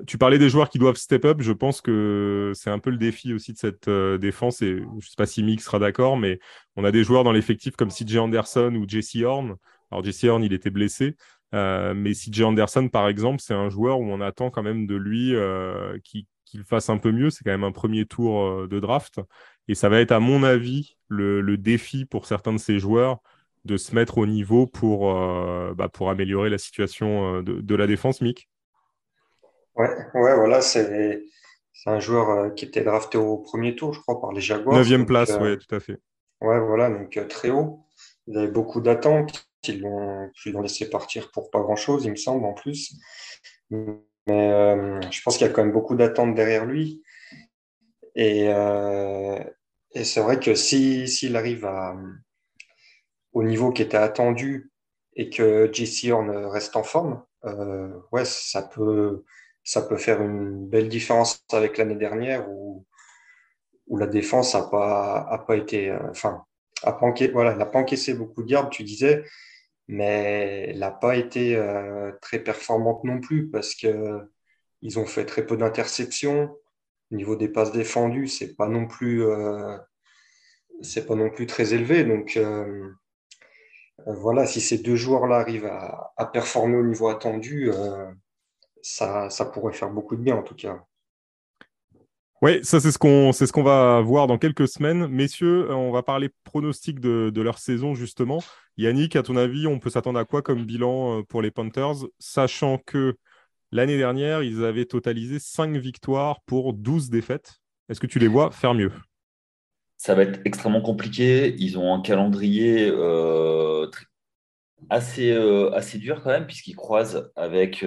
tu 0.06 0.20
parlais 0.20 0.38
des 0.38 0.50
joueurs 0.50 0.70
qui 0.70 0.78
doivent 0.78 0.98
step 0.98 1.26
up. 1.26 1.38
Je 1.42 1.54
pense 1.54 1.82
que 1.82 2.52
c'est 2.54 2.70
un 2.70 2.78
peu 2.78 2.92
le 2.92 2.98
défi 2.98 3.34
aussi 3.34 3.52
de 3.52 3.58
cette 3.58 3.90
défense. 3.90 4.62
Et 4.62 4.84
je 5.00 5.08
sais 5.08 5.16
pas 5.18 5.26
si 5.26 5.42
Mick 5.42 5.62
sera 5.62 5.80
d'accord, 5.80 6.18
mais 6.18 6.40
on 6.76 6.84
a 6.84 6.92
des 6.92 7.04
joueurs 7.04 7.24
dans 7.24 7.32
l'effectif 7.32 7.76
comme 7.76 7.90
CJ 7.90 8.18
Anderson 8.18 8.76
ou 8.76 8.88
Jesse 8.88 9.24
Horn. 9.24 9.56
Alors 9.92 10.04
Jesse 10.04 10.26
Horn, 10.26 10.44
il 10.44 10.54
était 10.54 10.70
blessé, 10.70 11.16
euh, 11.54 11.94
mais 11.94 12.14
CJ 12.14 12.42
Anderson, 12.42 12.90
par 12.90 13.08
exemple, 13.08 13.42
c'est 13.42 13.54
un 13.54 13.70
joueur 13.70 14.00
où 14.00 14.06
on 14.06 14.22
attend 14.22 14.50
quand 14.50 14.64
même 14.64 14.86
de 14.86 14.96
lui 14.96 15.36
euh, 15.36 15.98
qu'il 16.04 16.64
fasse 16.64 16.90
un 16.90 16.98
peu 16.98 17.12
mieux. 17.12 17.30
C'est 17.30 17.44
quand 17.44 17.52
même 17.52 17.64
un 17.64 17.72
premier 17.72 18.06
tour 18.06 18.44
euh, 18.44 18.68
de 18.68 18.80
draft. 18.80 19.20
Et 19.68 19.76
ça 19.76 19.90
va 19.90 20.00
être, 20.00 20.12
à 20.12 20.20
mon 20.20 20.44
avis, 20.44 20.98
le, 21.08 21.58
défi 21.58 22.06
pour 22.06 22.26
certains 22.26 22.54
de 22.54 22.58
ces 22.58 22.80
joueurs 22.80 23.20
de 23.66 23.76
se 23.76 23.94
mettre 23.94 24.18
au 24.18 24.26
niveau 24.26 24.66
pour, 24.66 25.14
bah, 25.76 25.90
pour 25.90 26.10
améliorer 26.10 26.50
la 26.50 26.58
situation 26.58 27.42
de, 27.42 27.76
la 27.76 27.86
défense, 27.86 28.22
Mick. 28.22 28.48
Ouais, 29.76 29.90
ouais 30.14 30.36
voilà, 30.36 30.62
c'est 30.62 31.22
un 31.86 32.00
joueur 32.00 32.56
qui 32.56 32.64
était 32.64 32.84
drafté 32.84 33.18
au 33.18 33.40
premier 33.40 33.76
tour, 33.76 33.94
je 33.94 34.00
crois, 34.00 34.22
par 34.22 34.32
les 34.32 34.40
Jaguars. 34.40 34.78
Neuvième 34.78 35.06
place, 35.06 35.38
oui, 35.42 35.58
tout 35.58 35.76
à 35.76 35.82
fait. 35.82 36.00
Ouais, 36.40 36.62
voilà, 36.62 36.90
donc 36.90 37.20
très 37.28 37.50
haut. 37.50 37.86
Il 38.28 38.38
avait 38.38 38.48
beaucoup 38.48 38.82
d'attentes. 38.82 39.50
Ils 39.68 39.82
l'ont 39.82 40.62
laissé 40.62 40.90
partir 40.90 41.32
pour 41.32 41.50
pas 41.50 41.60
grand-chose, 41.60 42.06
il 42.06 42.12
me 42.12 42.16
semble, 42.16 42.46
en 42.46 42.54
plus. 42.54 42.94
Mais 44.28 44.52
euh, 44.52 45.02
je 45.10 45.22
pense 45.22 45.38
qu'il 45.38 45.48
y 45.48 45.50
a 45.50 45.54
quand 45.54 45.64
même 45.64 45.74
beaucoup 45.74 45.96
d'attentes 45.96 46.36
derrière 46.36 46.66
lui. 46.66 47.02
Et, 48.16 48.48
euh, 48.50 49.40
et 49.94 50.04
c'est 50.04 50.22
vrai 50.22 50.40
que 50.40 50.56
s'il 50.56 51.08
si, 51.08 51.36
arrive 51.36 51.66
à, 51.66 51.96
au 53.34 53.44
niveau 53.44 53.72
qui 53.72 53.82
était 53.82 53.98
attendu 53.98 54.72
et 55.16 55.30
que 55.30 55.70
JC 55.72 56.12
Horn 56.12 56.30
reste 56.48 56.76
en 56.76 56.84
forme, 56.84 57.24
euh, 57.46 57.90
ouais, 58.12 58.26
ça 58.26 58.64
peut, 58.64 59.24
ça 59.64 59.82
peut 59.82 59.98
faire 59.98 60.22
une 60.22 60.68
belle 60.68 60.90
différence 60.90 61.46
avec 61.54 61.78
l'année 61.78 61.96
dernière 61.96 62.50
où, 62.50 62.86
où 63.88 63.98
la 63.98 64.08
défense 64.08 64.56
n'a 64.56 64.64
pas, 64.64 65.28
a 65.30 65.38
pas 65.40 65.56
été. 65.56 65.92
Enfin, 66.10 66.47
a 66.84 67.56
n'a 67.56 67.66
pas 67.66 67.80
encaissé 67.80 68.14
beaucoup 68.14 68.44
de 68.44 68.50
gardes, 68.50 68.70
tu 68.70 68.84
disais, 68.84 69.24
mais 69.88 70.68
elle 70.70 70.80
n'a 70.80 70.92
pas 70.92 71.16
été 71.16 71.56
euh, 71.56 72.12
très 72.22 72.40
performante 72.40 73.04
non 73.04 73.20
plus 73.20 73.50
parce 73.50 73.76
que 73.76 74.22
ils 74.82 75.00
ont 75.00 75.06
fait 75.06 75.26
très 75.26 75.46
peu 75.46 75.58
d'interceptions. 75.58 76.56
Au 77.12 77.16
niveau 77.16 77.36
des 77.36 77.50
passes 77.50 77.72
défendues, 77.72 78.28
c'est 78.28 78.56
pas 78.56 78.68
non 78.68 78.88
plus 78.88 79.24
euh, 79.24 79.78
c'est 80.82 81.06
pas 81.08 81.16
non 81.16 81.30
plus 81.30 81.48
très 81.48 81.74
élevé. 81.74 82.04
Donc 82.04 82.38
euh, 82.38 82.90
voilà, 84.08 84.46
si 84.46 84.62
ces 84.62 84.78
deux 84.80 84.96
joueurs-là 84.96 85.38
arrivent 85.38 85.66
à, 85.66 86.26
performer 86.34 86.78
au 86.78 86.84
niveau 86.84 87.08
attendu, 87.10 87.72
ça 88.82 89.30
pourrait 89.54 89.74
faire 89.74 89.90
beaucoup 89.90 90.16
de 90.16 90.22
bien 90.22 90.36
en 90.36 90.44
tout 90.44 90.56
cas. 90.56 90.86
Oui, 92.44 92.60
ça 92.64 92.80
c'est 92.80 92.92
ce 92.92 93.00
qu'on 93.00 93.32
c'est 93.32 93.48
ce 93.48 93.52
qu'on 93.52 93.64
va 93.64 94.00
voir 94.02 94.28
dans 94.28 94.38
quelques 94.38 94.68
semaines. 94.68 95.08
Messieurs, 95.08 95.72
on 95.72 95.92
va 95.92 96.04
parler 96.04 96.30
pronostic 96.44 97.00
de, 97.00 97.32
de, 97.34 97.42
leur 97.42 97.58
saison 97.58 97.96
justement. 97.96 98.44
Yannick, 98.78 99.16
à 99.16 99.24
ton 99.24 99.36
avis, 99.38 99.66
on 99.66 99.80
peut 99.80 99.90
s'attendre 99.90 100.20
à 100.20 100.26
quoi 100.26 100.44
comme 100.44 100.64
bilan 100.64 101.20
euh, 101.20 101.24
pour 101.24 101.42
les 101.42 101.50
Panthers, 101.50 102.06
sachant 102.20 102.78
que 102.78 103.18
l'année 103.72 103.98
dernière, 103.98 104.44
ils 104.44 104.64
avaient 104.64 104.86
totalisé 104.86 105.40
5 105.40 105.78
victoires 105.78 106.42
pour 106.46 106.74
12 106.74 107.10
défaites. 107.10 107.60
Est-ce 107.90 108.00
que 108.00 108.06
tu 108.06 108.20
les 108.20 108.28
vois 108.28 108.52
faire 108.52 108.76
mieux? 108.76 108.92
Ça 109.98 110.14
va 110.14 110.22
être 110.22 110.40
extrêmement 110.46 110.82
compliqué. 110.82 111.56
Ils 111.58 111.80
ont 111.80 111.92
un 111.92 112.02
calendrier 112.04 112.88
euh, 112.88 113.90
assez, 114.92 115.32
euh, 115.32 115.72
assez 115.72 115.98
dur 115.98 116.22
quand 116.22 116.30
même, 116.30 116.46
puisqu'ils 116.46 116.76
croisent 116.76 117.32
avec 117.36 117.84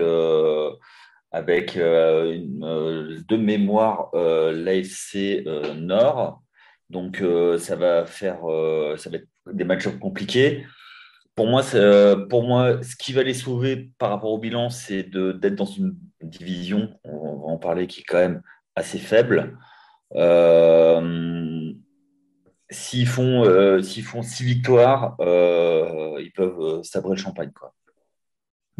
avec 1.30 1.76
euh, 1.76 2.44
euh, 2.62 3.20
de 3.26 3.36
mémoire 3.36 4.10
euh, 4.14 4.52
l'AFC 4.52 5.44
Nord. 5.76 6.42
Donc 6.88 7.22
ça 7.58 7.76
va 7.76 8.04
faire 8.04 8.40
être 9.12 9.28
des 9.52 9.62
matchs 9.62 9.86
compliqués. 10.00 10.66
Pour 11.36 11.46
moi, 11.46 11.62
pour 12.28 12.42
moi, 12.42 12.82
ce 12.82 12.96
qui 12.96 13.12
va 13.12 13.22
les 13.22 13.32
sauver 13.32 13.92
par 13.98 14.10
rapport 14.10 14.32
au 14.32 14.38
bilan, 14.38 14.70
c'est 14.70 15.04
d'être 15.04 15.54
dans 15.54 15.66
une 15.66 15.96
division, 16.20 16.92
on 17.04 17.36
va 17.36 17.46
en 17.52 17.58
parler, 17.58 17.86
qui 17.86 18.00
est 18.00 18.04
quand 18.04 18.18
même 18.18 18.42
assez 18.74 18.98
faible. 18.98 19.56
S'ils 22.70 23.06
font, 23.06 23.80
six 23.82 24.42
victoires, 24.42 25.14
ils 25.20 26.32
peuvent 26.34 26.82
sabrer 26.82 27.14
le 27.14 27.22
champagne. 27.22 27.52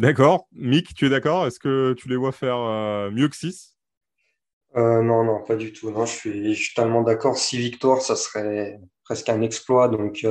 D'accord. 0.01 0.47
Mick, 0.51 0.93
tu 0.93 1.05
es 1.05 1.09
d'accord? 1.09 1.47
Est-ce 1.47 1.59
que 1.59 1.93
tu 1.93 2.09
les 2.09 2.15
vois 2.15 2.31
faire 2.31 2.57
mieux 3.11 3.27
que 3.27 3.35
6 3.35 3.77
Non, 4.75 5.23
non, 5.23 5.43
pas 5.47 5.55
du 5.55 5.71
tout. 5.71 5.91
Non, 5.91 6.05
je 6.05 6.11
suis, 6.11 6.55
je 6.55 6.61
suis 6.61 6.73
tellement 6.73 7.03
d'accord. 7.03 7.37
Six 7.37 7.57
victoires, 7.57 8.01
ça 8.01 8.15
serait 8.15 8.79
presque 9.03 9.29
un 9.29 9.41
exploit. 9.41 9.87
Donc, 9.87 10.25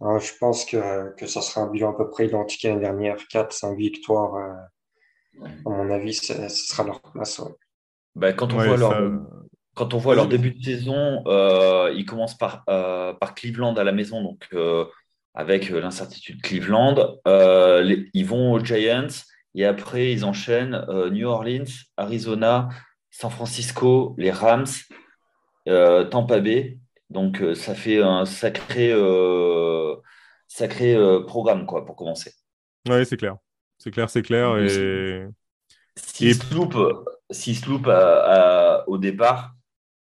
Hein, 0.00 0.18
je 0.18 0.32
pense 0.38 0.64
que, 0.66 1.14
que 1.16 1.26
ça 1.26 1.40
sera 1.40 1.62
un 1.62 1.70
bilan 1.70 1.92
à 1.92 1.96
peu 1.96 2.10
près 2.10 2.26
identique 2.26 2.64
à 2.64 2.68
l'année 2.68 2.82
dernière. 2.82 3.16
4-5 3.32 3.76
victoires, 3.76 4.34
euh, 4.34 5.46
à 5.64 5.70
mon 5.70 5.90
avis, 5.90 6.14
ce 6.14 6.48
sera 6.48 6.84
leur 6.84 7.00
place. 7.00 7.40
Bah, 8.14 8.32
quand, 8.32 8.52
on 8.52 8.58
voit 8.58 8.76
leur, 8.76 8.94
quand 9.74 9.94
on 9.94 9.98
voit 9.98 10.14
leur 10.14 10.28
début 10.28 10.50
de 10.50 10.62
saison, 10.62 11.22
euh, 11.26 11.92
ils 11.94 12.04
commencent 12.04 12.36
par, 12.36 12.62
euh, 12.68 13.14
par 13.14 13.34
Cleveland 13.34 13.74
à 13.74 13.84
la 13.84 13.92
maison, 13.92 14.22
donc 14.22 14.48
avec 15.36 15.70
l'incertitude 15.70 16.42
Cleveland. 16.42 17.20
ils 17.26 18.26
vont 18.26 18.52
aux 18.52 18.64
Giants 18.64 19.06
et 19.54 19.64
après, 19.64 20.12
ils 20.12 20.24
enchaînent 20.24 20.84
New 21.12 21.28
Orleans, 21.28 21.70
Arizona, 21.96 22.68
San 23.10 23.30
Francisco, 23.30 24.14
les 24.18 24.32
Rams, 24.32 24.66
Tampa 25.66 26.40
Bay. 26.40 26.78
Donc, 27.10 27.42
ça 27.54 27.74
fait 27.74 28.02
un 28.02 28.24
sacré 28.24 28.92
sacré 30.48 30.94
euh, 30.94 31.20
programme 31.20 31.66
quoi, 31.66 31.84
pour 31.84 31.96
commencer. 31.96 32.32
Oui, 32.88 33.04
c'est 33.04 33.16
clair. 33.16 33.36
C'est 33.78 33.90
clair, 33.90 34.08
c'est 34.08 34.22
clair. 34.22 34.56
Et... 34.58 35.26
S'il 35.96 36.34
se 36.34 36.54
loupe, 36.54 36.76
si 37.30 37.54
se 37.54 37.68
loupe 37.68 37.88
à, 37.88 38.84
au 38.86 38.98
départ, 38.98 39.54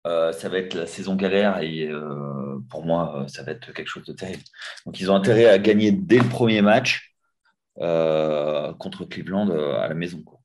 euh, 0.06 0.32
ça 0.32 0.50
va 0.50 0.58
être 0.60 0.74
la 0.74 0.88
saison 0.88 1.16
galère 1.16 1.60
et 1.62 1.88
euh, 1.88 2.47
pour 2.70 2.86
moi, 2.86 3.26
ça 3.28 3.44
va 3.44 3.52
être 3.52 3.74
quelque 3.74 3.88
chose 3.88 4.06
de 4.06 4.14
terrible. 4.14 4.44
Donc, 4.86 5.00
ils 5.00 5.12
ont 5.12 5.16
intérêt 5.16 5.46
à 5.46 5.58
gagner 5.60 5.92
dès 5.92 6.20
le 6.20 6.28
premier 6.28 6.62
match 6.62 7.16
contre 7.76 9.06
Cleveland 9.06 9.50
à 9.50 9.88
la 9.88 9.94
maison. 9.94 10.22
Quoi. 10.24 10.40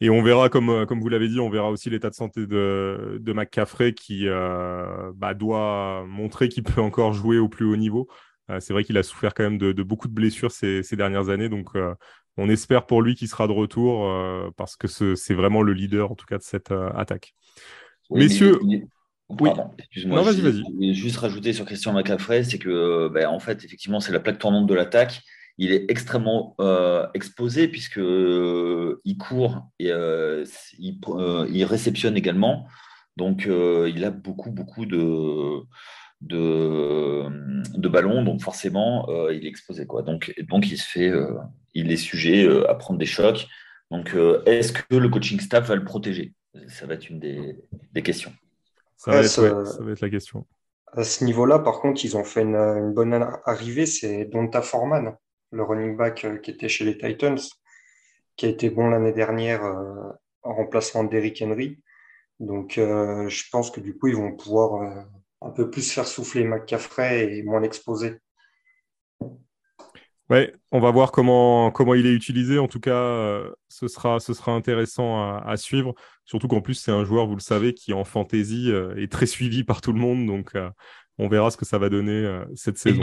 Et 0.00 0.08
on 0.08 0.22
verra, 0.22 0.48
comme, 0.48 0.86
comme 0.86 1.00
vous 1.00 1.08
l'avez 1.08 1.28
dit, 1.28 1.40
on 1.40 1.50
verra 1.50 1.70
aussi 1.70 1.90
l'état 1.90 2.10
de 2.10 2.14
santé 2.14 2.46
de, 2.46 3.18
de 3.20 3.32
McCaffrey 3.32 3.92
qui 3.92 4.26
bah, 5.14 5.34
doit 5.34 6.04
montrer 6.06 6.48
qu'il 6.48 6.62
peut 6.62 6.80
encore 6.80 7.12
jouer 7.12 7.38
au 7.38 7.48
plus 7.48 7.66
haut 7.66 7.76
niveau. 7.76 8.08
Euh, 8.50 8.60
c'est 8.60 8.72
vrai 8.72 8.84
qu'il 8.84 8.98
a 8.98 9.02
souffert 9.02 9.34
quand 9.34 9.44
même 9.44 9.58
de, 9.58 9.82
beaucoup 9.82 10.08
de 10.08 10.12
blessures 10.12 10.50
ces, 10.50 10.82
dernières 10.92 11.28
années, 11.28 11.48
donc 11.48 11.74
euh, 11.74 11.94
on 12.36 12.48
espère 12.48 12.86
pour 12.86 13.02
lui 13.02 13.14
qu'il 13.14 13.28
sera 13.28 13.46
de 13.46 13.52
retour 13.52 14.06
euh, 14.08 14.50
parce 14.56 14.76
que 14.76 14.88
c'est 14.88 15.34
vraiment 15.34 15.62
le 15.62 15.72
leader 15.72 16.10
en 16.10 16.14
tout 16.14 16.26
cas 16.26 16.38
de 16.38 16.42
cette 16.42 16.72
attaque. 16.94 17.34
Messieurs. 18.10 18.58
Oui. 19.40 19.50
Excuse-moi. 19.78 20.22
Je 20.32 20.40
vais 20.40 20.94
juste 20.94 21.16
rajouter 21.18 21.52
sur 21.52 21.64
Christian 21.64 21.92
McCaffrey, 21.92 22.44
c'est 22.44 22.58
que, 22.58 23.08
ben, 23.08 23.26
en 23.26 23.38
fait, 23.38 23.64
effectivement, 23.64 24.00
c'est 24.00 24.12
la 24.12 24.20
plaque 24.20 24.38
tournante 24.38 24.66
de 24.66 24.74
l'attaque. 24.74 25.22
Il 25.58 25.70
est 25.72 25.90
extrêmement 25.90 26.56
exposé 27.14 27.68
puisque 27.68 28.00
il 28.00 29.16
court 29.18 29.68
et 29.78 29.90
il, 30.78 31.64
réceptionne 31.64 32.16
également. 32.16 32.66
Donc, 33.16 33.46
il 33.46 34.04
a 34.04 34.10
beaucoup, 34.10 34.50
beaucoup 34.50 34.86
de, 34.86 35.62
de, 36.22 37.26
de 37.76 37.88
ballon, 37.88 38.22
donc 38.22 38.40
forcément, 38.40 39.08
euh, 39.10 39.34
il 39.34 39.44
est 39.44 39.48
exposé. 39.48 39.86
Quoi. 39.86 40.02
Donc, 40.02 40.32
donc, 40.48 40.70
il 40.70 40.78
se 40.78 40.88
fait, 40.88 41.08
euh, 41.08 41.34
il 41.74 41.90
est 41.90 41.96
sujet 41.96 42.44
euh, 42.44 42.70
à 42.70 42.74
prendre 42.74 42.98
des 42.98 43.06
chocs. 43.06 43.46
Donc, 43.90 44.16
est-ce 44.46 44.72
que 44.72 44.96
le 44.96 45.10
coaching 45.10 45.38
staff 45.38 45.68
va 45.68 45.74
le 45.74 45.84
protéger? 45.84 46.32
Ça 46.68 46.86
va 46.86 46.94
être 46.94 47.10
une 47.10 47.20
des, 47.20 47.58
des 47.92 48.02
questions. 48.02 48.32
Ça 49.04 49.10
va, 49.10 49.20
être, 49.20 49.26
ça 49.66 49.82
va, 49.82 49.90
être, 49.90 50.00
la 50.00 50.10
question. 50.10 50.46
À 50.92 51.02
ce 51.02 51.24
niveau-là, 51.24 51.58
par 51.58 51.80
contre, 51.80 52.04
ils 52.04 52.16
ont 52.16 52.22
fait 52.22 52.42
une, 52.42 52.92
bonne 52.92 53.12
arrivée. 53.44 53.84
C'est 53.84 54.26
Donta 54.26 54.62
Foreman, 54.62 55.16
le 55.50 55.62
running 55.64 55.96
back 55.96 56.24
qui 56.40 56.52
était 56.52 56.68
chez 56.68 56.84
les 56.84 56.96
Titans, 56.96 57.40
qui 58.36 58.46
a 58.46 58.48
été 58.48 58.70
bon 58.70 58.90
l'année 58.90 59.12
dernière 59.12 59.64
en 59.64 60.54
remplacement 60.54 61.02
d'Eric 61.02 61.42
Henry. 61.42 61.82
Donc, 62.38 62.74
je 62.76 63.50
pense 63.50 63.72
que 63.72 63.80
du 63.80 63.98
coup, 63.98 64.06
ils 64.06 64.14
vont 64.14 64.36
pouvoir 64.36 65.04
un 65.40 65.50
peu 65.50 65.68
plus 65.68 65.90
faire 65.90 66.06
souffler 66.06 66.44
McCaffrey 66.44 67.38
et 67.38 67.42
moins 67.42 67.60
l'exposer. 67.60 68.20
Ouais, 70.30 70.54
on 70.70 70.80
va 70.80 70.90
voir 70.90 71.12
comment, 71.12 71.70
comment 71.70 71.94
il 71.94 72.06
est 72.06 72.12
utilisé. 72.12 72.58
En 72.58 72.68
tout 72.68 72.80
cas, 72.80 72.90
euh, 72.90 73.50
ce, 73.68 73.88
sera, 73.88 74.20
ce 74.20 74.32
sera 74.32 74.52
intéressant 74.52 75.36
à, 75.36 75.56
suivre. 75.56 75.94
Surtout 76.24 76.48
qu'en 76.48 76.60
plus, 76.60 76.74
c'est 76.74 76.92
un 76.92 77.04
joueur, 77.04 77.26
vous 77.26 77.36
le 77.36 77.40
savez, 77.40 77.74
qui 77.74 77.92
en 77.92 78.04
fantasy 78.04 78.70
euh, 78.70 78.94
est 78.96 79.10
très 79.10 79.26
suivi 79.26 79.64
par 79.64 79.80
tout 79.80 79.92
le 79.92 79.98
monde. 79.98 80.26
Donc, 80.26 80.54
euh, 80.54 80.70
on 81.18 81.28
verra 81.28 81.50
ce 81.50 81.56
que 81.56 81.64
ça 81.64 81.78
va 81.78 81.88
donner 81.88 82.42
cette 82.54 82.78
saison. 82.78 83.02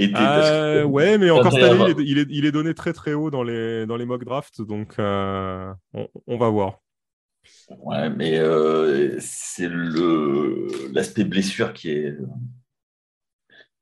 ouais, 0.00 1.18
mais 1.18 1.30
encore 1.30 1.52
cette 1.52 1.62
année, 1.62 1.94
il 1.98 2.18
est, 2.18 2.26
il 2.28 2.44
est, 2.44 2.52
donné 2.52 2.74
très 2.74 2.92
très 2.92 3.14
haut 3.14 3.30
dans 3.30 3.42
les, 3.42 3.86
dans 3.86 3.96
les 3.96 4.04
mock 4.04 4.24
drafts. 4.24 4.60
Donc, 4.60 4.96
on, 4.98 5.74
on 6.26 6.36
va 6.36 6.48
voir. 6.50 6.82
Ouais, 7.78 8.10
mais 8.10 8.38
euh, 8.38 9.16
c'est 9.20 9.68
le 9.68 10.68
l'aspect 10.92 11.24
blessure 11.24 11.72
qui 11.72 11.90
est 11.90 12.16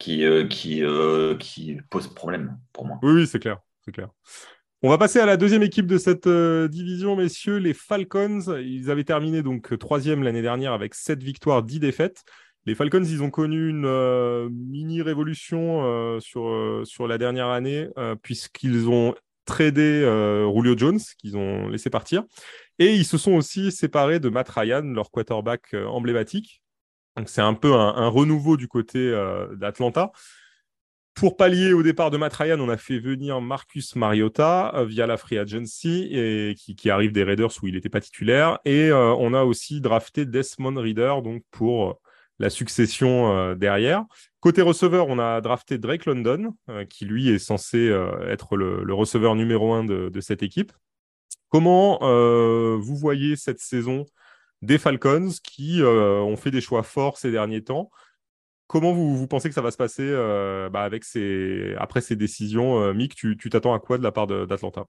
qui 0.00 0.24
euh, 0.24 0.48
euh, 0.66 1.36
qui 1.36 1.76
pose 1.90 2.08
problème 2.08 2.58
pour 2.72 2.86
moi. 2.86 2.98
Oui, 3.02 3.12
oui, 3.12 3.26
c'est 3.28 3.38
clair. 3.38 3.58
On 4.82 4.88
va 4.88 4.98
passer 4.98 5.20
à 5.20 5.26
la 5.26 5.36
deuxième 5.36 5.62
équipe 5.62 5.86
de 5.86 5.98
cette 5.98 6.28
division, 6.28 7.14
messieurs, 7.14 7.58
les 7.58 7.74
Falcons. 7.74 8.40
Ils 8.60 8.90
avaient 8.90 9.04
terminé 9.04 9.42
donc 9.42 9.78
troisième 9.78 10.22
l'année 10.22 10.42
dernière 10.42 10.72
avec 10.72 10.94
sept 10.94 11.22
victoires, 11.22 11.62
dix 11.62 11.80
défaites. 11.80 12.22
Les 12.66 12.74
Falcons, 12.74 13.04
ils 13.04 13.22
ont 13.22 13.30
connu 13.30 13.68
une 13.68 14.48
mini 14.48 15.02
révolution 15.02 16.18
sur, 16.20 16.82
sur 16.84 17.06
la 17.06 17.18
dernière 17.18 17.48
année, 17.48 17.88
puisqu'ils 18.22 18.88
ont 18.88 19.14
tradé 19.44 20.00
Julio 20.54 20.78
Jones, 20.78 21.00
qu'ils 21.18 21.36
ont 21.36 21.68
laissé 21.68 21.90
partir. 21.90 22.24
Et 22.80 22.94
ils 22.94 23.04
se 23.04 23.18
sont 23.18 23.32
aussi 23.32 23.70
séparés 23.70 24.20
de 24.20 24.30
Matt 24.30 24.48
Ryan, 24.48 24.80
leur 24.82 25.10
quarterback 25.10 25.74
euh, 25.74 25.84
emblématique. 25.84 26.62
C'est 27.26 27.40
un 27.40 27.54
peu 27.54 27.74
un, 27.74 28.08
renouveau 28.08 28.56
du 28.56 28.68
côté 28.68 28.98
euh, 28.98 29.54
d'Atlanta. 29.56 30.12
Pour 31.14 31.36
pallier 31.36 31.72
au 31.72 31.82
départ 31.82 32.10
de 32.10 32.16
Matt 32.16 32.34
Ryan, 32.34 32.60
on 32.60 32.68
a 32.68 32.76
fait 32.76 32.98
venir 32.98 33.40
Marcus 33.40 33.96
Mariota 33.96 34.72
euh, 34.74 34.84
via 34.84 35.06
la 35.06 35.16
free 35.16 35.38
agency 35.38 36.08
et 36.12 36.54
qui, 36.56 36.90
arrive 36.90 37.12
des 37.12 37.24
Raiders 37.24 37.50
où 37.62 37.66
il 37.66 37.74
n'était 37.74 37.88
pas 37.88 38.00
titulaire. 38.00 38.58
Et 38.64 38.90
on 38.92 39.34
a 39.34 39.44
aussi 39.44 39.80
drafté 39.80 40.24
Desmond 40.24 40.80
Reader 40.80 41.16
donc 41.22 41.42
pour 41.50 42.00
la 42.38 42.48
succession 42.48 43.54
derrière. 43.54 44.04
Côté 44.40 44.62
receveur, 44.62 45.08
on 45.08 45.18
a 45.18 45.42
drafté 45.42 45.76
Drake 45.76 46.06
London, 46.06 46.54
qui 46.88 47.04
lui 47.04 47.28
est 47.28 47.38
censé 47.38 47.94
être 48.26 48.56
le, 48.56 48.94
receveur 48.94 49.34
numéro 49.34 49.74
un 49.74 49.84
de 49.84 50.20
cette 50.20 50.42
équipe. 50.42 50.72
Comment 51.50 51.98
euh, 52.02 52.78
vous 52.80 52.96
voyez 52.96 53.34
cette 53.34 53.58
saison 53.58 54.06
des 54.62 54.78
Falcons 54.78 55.30
qui 55.42 55.82
euh, 55.82 56.20
ont 56.20 56.36
fait 56.36 56.50
des 56.50 56.60
choix 56.60 56.82
forts 56.82 57.18
ces 57.18 57.30
derniers 57.30 57.64
temps 57.64 57.90
Comment 58.66 58.92
vous, 58.92 59.26
pensez 59.26 59.48
que 59.48 59.54
ça 59.56 59.62
va 59.62 59.72
se 59.72 59.76
passer 59.76 60.06
euh, 60.06 60.70
bah, 60.70 60.82
avec 60.82 61.02
ces, 61.02 61.74
après 61.78 62.00
ces 62.00 62.14
décisions 62.14 62.94
Mick, 62.94 63.16
tu 63.16 63.36
t'attends 63.50 63.74
à 63.74 63.80
quoi 63.80 63.98
de 63.98 64.04
la 64.04 64.12
part 64.12 64.28
d'Atlanta? 64.28 64.84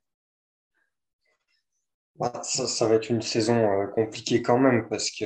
Bah, 2.17 2.43
ça, 2.43 2.87
va 2.87 2.93
être 2.93 3.09
une 3.09 3.23
saison 3.23 3.87
compliquée 3.95 4.43
quand 4.43 4.59
même 4.59 4.87
parce 4.87 5.09
que 5.09 5.25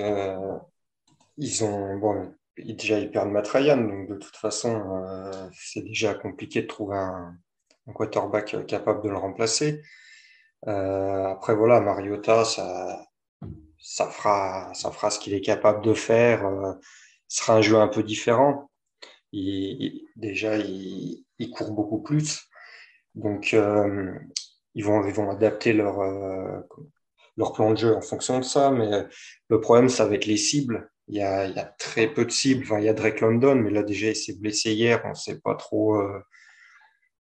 ils 1.35 1.65
ont 1.65 1.97
bon, 1.97 2.33
déjà 2.57 2.97
ils 2.97 3.11
perdent 3.11 3.31
Matt 3.31 3.49
Ryan, 3.49 3.75
donc 3.75 4.07
de 4.07 4.15
toute 4.15 4.37
façon 4.37 5.03
c'est 5.51 5.83
déjà 5.83 6.13
compliqué 6.13 6.61
de 6.61 6.67
trouver 6.67 6.95
un, 6.95 7.35
un 7.87 7.93
quarterback 7.93 8.65
capable 8.67 9.03
de 9.03 9.09
le 9.09 9.17
remplacer. 9.17 9.81
Euh, 10.67 11.25
après, 11.27 11.55
voilà, 11.55 11.79
Mariota, 11.79 12.43
ça, 12.45 13.05
ça, 13.85 14.09
fera, 14.09 14.73
ça 14.73 14.91
fera 14.91 15.11
ce 15.11 15.19
qu'il 15.19 15.33
est 15.33 15.41
capable 15.41 15.83
de 15.83 15.93
faire. 15.93 16.45
Euh, 16.45 16.73
ce 17.27 17.43
sera 17.43 17.57
un 17.57 17.61
jeu 17.61 17.77
un 17.77 17.87
peu 17.87 18.01
différent. 18.01 18.71
Il, 19.31 20.07
déjà, 20.15 20.57
il, 20.57 21.23
il, 21.37 21.51
court 21.51 21.71
beaucoup 21.71 22.01
plus. 22.01 22.41
Donc, 23.13 23.53
euh, 23.53 24.11
ils, 24.73 24.83
vont, 24.83 25.05
ils 25.05 25.13
vont 25.13 25.29
adapter 25.29 25.73
leur, 25.73 25.99
leur 27.37 27.53
plan 27.53 27.71
de 27.71 27.77
jeu 27.77 27.95
en 27.95 28.01
fonction 28.01 28.39
de 28.39 28.43
ça. 28.43 28.71
Mais 28.71 28.89
le 29.49 29.59
problème, 29.61 29.89
ça 29.89 30.05
va 30.05 30.15
être 30.15 30.25
les 30.25 30.37
cibles. 30.37 30.89
Il 31.07 31.17
y 31.17 31.21
a, 31.21 31.45
il 31.45 31.55
y 31.55 31.59
a 31.59 31.65
très 31.65 32.07
peu 32.07 32.25
de 32.25 32.31
cibles. 32.31 32.63
Enfin, 32.63 32.79
il 32.79 32.85
y 32.85 32.89
a 32.89 32.93
Drake 32.93 33.21
London, 33.21 33.55
mais 33.55 33.69
là, 33.69 33.83
déjà, 33.83 34.07
il 34.07 34.15
s'est 34.15 34.37
blessé 34.37 34.73
hier. 34.73 35.01
On 35.05 35.09
ne 35.09 35.13
sait 35.13 35.39
pas 35.39 35.55
trop, 35.55 36.01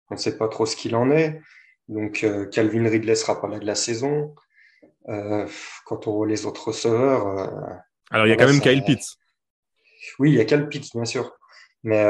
on 0.10 0.18
sait 0.18 0.38
pas 0.38 0.48
trop 0.48 0.66
ce 0.66 0.76
qu'il 0.76 0.96
en 0.96 1.12
est. 1.12 1.42
Donc, 1.88 2.24
euh, 2.24 2.46
Calvin 2.48 2.88
Ridley 2.90 3.16
sera 3.16 3.40
pas 3.40 3.48
là 3.48 3.60
de 3.60 3.66
la 3.66 3.76
saison. 3.76 4.36
Euh, 5.10 5.48
quand 5.86 6.08
on 6.08 6.14
voit 6.14 6.28
les 6.28 6.46
autres 6.46 6.70
receveurs. 6.70 7.28
Euh, 7.28 7.76
Alors, 8.10 8.26
il 8.26 8.30
y 8.30 8.34
a 8.34 8.38
quand 8.38 8.48
même 8.48 8.62
Kyle 8.62 8.84
Pitts. 8.84 9.18
Oui, 10.20 10.32
il 10.32 10.36
y 10.36 10.42
a 10.42 10.46
Kyle 10.46 10.68
Pitts, 10.68 10.92
bien 10.94 11.06
sûr. 11.06 11.38
Mais 11.84 12.04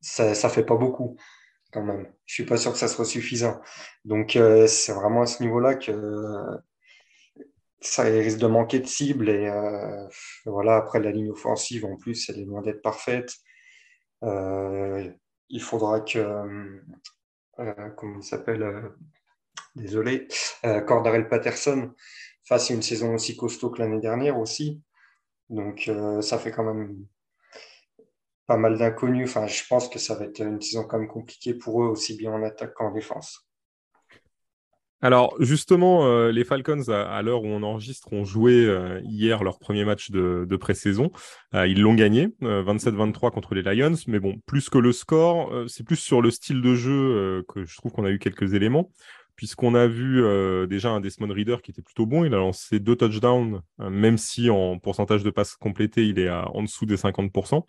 ça 0.00 0.28
ne 0.30 0.34
fait 0.34 0.64
pas 0.64 0.76
beaucoup. 0.76 1.16
quand 1.72 1.82
même. 1.82 2.06
Je 2.26 2.34
suis 2.34 2.44
pas 2.44 2.56
sûr 2.56 2.72
que 2.72 2.78
ça 2.78 2.88
soit 2.88 3.04
suffisant. 3.04 3.60
Donc, 4.04 4.36
euh, 4.36 4.66
c'est 4.66 4.92
vraiment 4.92 5.22
à 5.22 5.26
ce 5.26 5.42
niveau-là 5.42 5.74
que 5.74 5.92
ça 7.80 8.04
risque 8.04 8.38
de 8.38 8.46
manquer 8.46 8.78
de 8.80 8.86
cible. 8.86 9.28
Et 9.28 9.48
euh, 9.48 10.06
voilà, 10.46 10.76
après, 10.76 11.00
la 11.00 11.10
ligne 11.10 11.30
offensive, 11.30 11.84
en 11.84 11.96
plus, 11.96 12.28
elle 12.28 12.40
est 12.40 12.44
loin 12.44 12.62
d'être 12.62 12.82
parfaite. 12.82 13.34
Euh, 14.22 15.10
il 15.48 15.62
faudra 15.62 16.00
que, 16.00 16.80
comment 17.96 18.18
il 18.18 18.24
s'appelle 18.24 18.92
Désolé, 19.74 20.28
Cordarel 20.86 21.28
Patterson 21.28 21.92
fasse 22.44 22.70
une 22.70 22.82
saison 22.82 23.14
aussi 23.14 23.36
costaud 23.36 23.70
que 23.70 23.80
l'année 23.80 24.00
dernière 24.00 24.38
aussi. 24.38 24.80
Donc, 25.50 25.90
ça 26.20 26.38
fait 26.38 26.52
quand 26.52 26.64
même 26.64 27.06
pas 28.46 28.56
mal 28.56 28.78
d'inconnus. 28.78 29.28
Enfin, 29.28 29.46
je 29.46 29.62
pense 29.68 29.88
que 29.88 29.98
ça 29.98 30.14
va 30.14 30.26
être 30.26 30.40
une 30.40 30.60
saison 30.60 30.84
quand 30.84 30.98
même 30.98 31.08
compliquée 31.08 31.54
pour 31.54 31.82
eux, 31.82 31.86
aussi 31.88 32.16
bien 32.16 32.32
en 32.32 32.42
attaque 32.42 32.74
qu'en 32.74 32.92
défense. 32.92 33.48
Alors 35.04 35.36
justement, 35.38 36.06
euh, 36.06 36.32
les 36.32 36.44
Falcons, 36.44 36.88
à, 36.88 37.20
l'heure 37.20 37.42
où 37.42 37.46
on 37.46 37.62
enregistre, 37.62 38.10
ont 38.14 38.24
joué 38.24 38.64
euh, 38.64 39.02
hier 39.04 39.44
leur 39.44 39.58
premier 39.58 39.84
match 39.84 40.10
de, 40.10 40.56
pré-saison. 40.56 41.10
Euh, 41.54 41.66
ils 41.66 41.82
l'ont 41.82 41.92
gagné, 41.92 42.28
27-23 42.40 43.30
contre 43.30 43.54
les 43.54 43.60
Lions. 43.60 43.96
Mais 44.06 44.18
bon, 44.18 44.36
plus 44.46 44.70
que 44.70 44.78
le 44.78 44.92
score, 44.92 45.52
c'est 45.68 45.84
plus 45.84 45.96
sur 45.96 46.22
le 46.22 46.30
style 46.30 46.62
de 46.62 46.74
jeu 46.74 47.44
que 47.48 47.66
je 47.66 47.76
trouve 47.76 47.92
qu'on 47.92 48.06
a 48.06 48.10
eu 48.10 48.18
quelques 48.18 48.54
éléments. 48.54 48.90
Puisqu'on 49.36 49.74
a 49.74 49.88
vu 49.88 50.22
déjà 50.68 50.90
un 50.90 51.00
Desmond 51.00 51.32
Reader 51.32 51.56
qui 51.62 51.72
était 51.72 51.82
plutôt 51.82 52.06
bon. 52.06 52.24
Il 52.24 52.32
a 52.34 52.36
lancé 52.36 52.78
deux 52.78 52.94
touchdowns, 52.94 53.62
même 53.78 54.16
si 54.16 54.48
en 54.48 54.78
pourcentage 54.78 55.24
de 55.24 55.30
passes 55.30 55.56
complétées, 55.56 56.06
il 56.06 56.20
est 56.20 56.30
en 56.30 56.62
dessous 56.62 56.86
des 56.86 56.96
50%. 56.96 57.64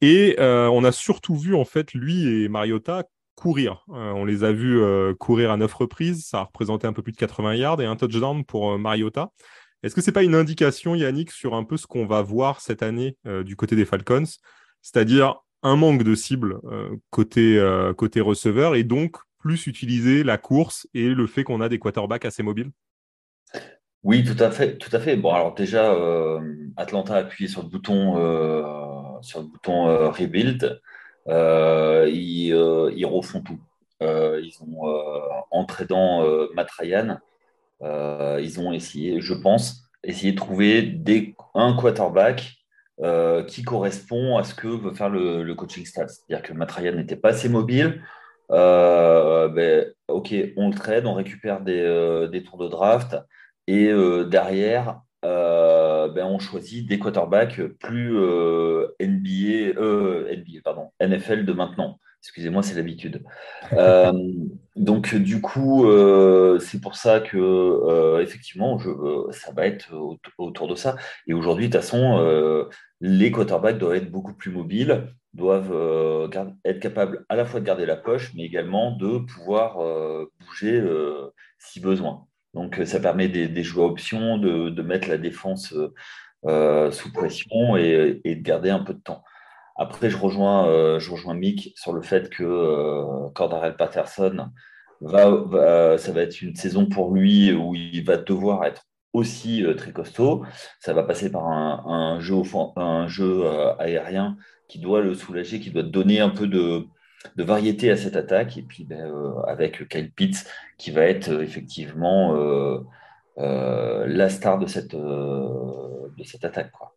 Et 0.00 0.36
euh, 0.38 0.68
on 0.68 0.84
a 0.84 0.92
surtout 0.92 1.36
vu 1.36 1.54
en 1.54 1.64
fait 1.64 1.94
lui 1.94 2.28
et 2.28 2.48
Mariota 2.48 3.04
courir. 3.36 3.84
Euh, 3.90 4.12
on 4.12 4.24
les 4.24 4.44
a 4.44 4.52
vus 4.52 4.80
euh, 4.80 5.14
courir 5.14 5.50
à 5.50 5.56
neuf 5.56 5.72
reprises. 5.72 6.26
Ça 6.26 6.40
a 6.40 6.42
représenté 6.44 6.86
un 6.86 6.92
peu 6.92 7.02
plus 7.02 7.12
de 7.12 7.16
80 7.16 7.54
yards 7.54 7.80
et 7.80 7.86
un 7.86 7.96
touchdown 7.96 8.44
pour 8.44 8.78
Mariota. 8.78 9.30
Est-ce 9.82 9.94
que 9.94 10.00
c'est 10.00 10.12
pas 10.12 10.22
une 10.22 10.34
indication, 10.34 10.94
Yannick, 10.94 11.30
sur 11.30 11.54
un 11.54 11.64
peu 11.64 11.76
ce 11.76 11.86
qu'on 11.86 12.06
va 12.06 12.22
voir 12.22 12.60
cette 12.60 12.82
année 12.82 13.18
du 13.44 13.54
côté 13.54 13.76
des 13.76 13.84
Falcons, 13.84 14.24
c'est-à-dire 14.80 15.36
un 15.62 15.76
manque 15.76 16.02
de 16.02 16.14
cible 16.14 16.58
côté 17.10 17.62
côté 17.94 18.22
receveur 18.22 18.76
et 18.76 18.82
donc 18.82 19.18
plus 19.44 19.66
utiliser 19.66 20.24
la 20.24 20.38
course 20.38 20.88
et 20.94 21.08
le 21.08 21.26
fait 21.26 21.44
qu'on 21.44 21.60
a 21.60 21.68
des 21.68 21.78
quarterbacks 21.78 22.24
assez 22.24 22.42
mobiles? 22.42 22.70
Oui, 24.02 24.24
tout 24.24 24.42
à 24.42 24.50
fait, 24.50 24.78
tout 24.78 24.88
à 24.96 24.98
fait. 24.98 25.16
Bon, 25.16 25.34
alors 25.34 25.54
déjà, 25.54 25.92
euh, 25.92 26.40
Atlanta 26.78 27.14
a 27.14 27.18
appuyé 27.18 27.46
sur 27.46 27.62
le 27.62 27.68
bouton, 27.68 28.18
euh, 28.18 28.62
sur 29.20 29.40
le 29.40 29.46
bouton 29.46 29.88
euh, 29.88 30.08
rebuild. 30.08 30.80
Ils, 31.26 32.54
refont 33.04 33.42
tout. 33.42 33.60
ils 34.00 34.56
ont 34.62 34.88
entré 35.50 35.84
dans 35.84 36.26
Matt 36.54 36.70
Ryan. 36.70 37.18
ils 37.82 38.60
ont 38.60 38.72
essayé, 38.72 39.20
je 39.20 39.34
pense, 39.34 39.90
essayé 40.02 40.32
de 40.32 40.38
trouver 40.38 40.80
des, 40.82 41.34
un 41.54 41.74
quarterback 41.74 42.56
qui 43.46 43.62
correspond 43.62 44.38
à 44.38 44.44
ce 44.44 44.54
que 44.54 44.68
veut 44.68 44.94
faire 44.94 45.10
le, 45.10 45.54
coaching 45.54 45.84
staff. 45.84 46.10
C'est-à-dire 46.10 46.42
que 46.42 46.54
Matt 46.54 46.72
Ryan 46.72 46.94
n'était 46.94 47.16
pas 47.16 47.30
assez 47.30 47.50
mobile. 47.50 48.02
Ben, 48.50 49.86
ok, 50.08 50.34
on 50.56 50.68
le 50.68 50.74
trade, 50.74 51.06
on 51.06 51.14
récupère 51.14 51.60
des, 51.60 52.28
des 52.30 52.42
tours 52.42 52.58
de 52.58 52.68
draft. 52.68 53.16
Et 53.66 53.88
euh, 53.88 54.24
derrière, 54.24 55.00
euh, 55.24 56.08
ben, 56.08 56.26
on 56.26 56.38
choisit 56.38 56.86
des 56.86 56.98
quarterbacks 56.98 57.60
plus 57.80 58.16
euh, 58.16 58.88
NBA, 59.00 59.80
NBA, 60.36 60.60
pardon, 60.62 60.90
NFL 61.00 61.44
de 61.44 61.52
maintenant. 61.52 61.98
Excusez-moi, 62.20 62.62
c'est 62.62 62.74
l'habitude. 62.74 63.22
donc, 64.76 65.14
du 65.14 65.42
coup, 65.42 65.86
c'est 66.58 66.80
pour 66.80 66.96
ça 66.96 67.20
que, 67.20 68.20
effectivement, 68.22 68.78
je, 68.78 68.88
ça 69.30 69.52
va 69.52 69.66
être 69.66 69.92
autour 70.38 70.66
de 70.66 70.74
ça. 70.74 70.96
Et 71.26 71.34
aujourd'hui, 71.34 71.68
de 71.68 71.72
toute 71.72 71.82
façon, 71.82 72.66
les 73.06 73.30
quarterbacks 73.30 73.78
doivent 73.78 73.96
être 73.96 74.10
beaucoup 74.10 74.34
plus 74.34 74.50
mobiles, 74.50 75.14
doivent 75.34 76.30
être 76.64 76.80
capables 76.80 77.26
à 77.28 77.36
la 77.36 77.44
fois 77.44 77.60
de 77.60 77.66
garder 77.66 77.86
la 77.86 77.96
poche, 77.96 78.32
mais 78.34 78.44
également 78.44 78.92
de 78.92 79.18
pouvoir 79.18 79.78
bouger 80.40 80.82
si 81.58 81.80
besoin. 81.80 82.26
Donc, 82.54 82.78
euh, 82.78 82.86
ça 82.86 83.00
permet 83.00 83.28
des, 83.28 83.62
joueurs 83.62 83.90
options 83.90 84.38
de, 84.38 84.82
mettre 84.82 85.08
la 85.08 85.18
défense 85.18 85.72
euh, 85.74 85.92
euh, 86.46 86.90
sous 86.92 87.12
pression 87.12 87.76
et, 87.76 88.20
de 88.24 88.42
garder 88.42 88.70
un 88.70 88.80
peu 88.80 88.94
de 88.94 89.00
temps. 89.00 89.22
Après, 89.76 90.08
je 90.08 90.16
rejoins, 90.16 91.00
je 91.00 91.10
rejoins 91.10 91.34
Mick 91.34 91.72
sur 91.76 91.92
le 91.92 92.00
fait 92.00 92.30
que 92.30 93.28
Cordarel 93.32 93.74
Patterson, 93.76 94.50
va, 95.00 95.98
ça 95.98 96.12
va 96.12 96.20
être 96.20 96.42
une 96.42 96.54
saison 96.54 96.86
pour 96.86 97.12
lui 97.12 97.52
où 97.52 97.74
il 97.74 98.04
va 98.04 98.16
devoir 98.16 98.64
être 98.64 98.86
aussi 99.14 99.64
très 99.78 99.92
costaud. 99.92 100.44
Ça 100.80 100.92
va 100.92 101.02
passer 101.02 101.30
par 101.30 101.46
un, 101.48 102.20
jeu, 102.20 102.34
un 102.76 103.08
jeu 103.08 103.46
aérien 103.78 104.36
qui 104.68 104.78
doit 104.78 105.00
le 105.00 105.14
soulager, 105.14 105.60
qui 105.60 105.70
doit 105.70 105.82
donner 105.82 106.20
un 106.20 106.30
peu 106.30 106.46
de, 106.46 106.86
variété 107.36 107.90
à 107.90 107.96
cette 107.96 108.16
attaque. 108.16 108.56
Et 108.56 108.62
puis 108.62 108.84
ben, 108.84 109.00
euh, 109.00 109.40
avec 109.46 109.88
Kyle 109.88 110.10
Pitts 110.12 110.46
qui 110.78 110.90
va 110.90 111.02
être 111.02 111.30
euh, 111.30 111.42
effectivement 111.42 112.34
euh, 112.36 114.06
la 114.06 114.28
star 114.28 114.58
de 114.58 114.66
cette, 114.66 114.94
de 114.94 116.24
cette 116.24 116.44
attaque. 116.44 116.72
Quoi. 116.72 116.94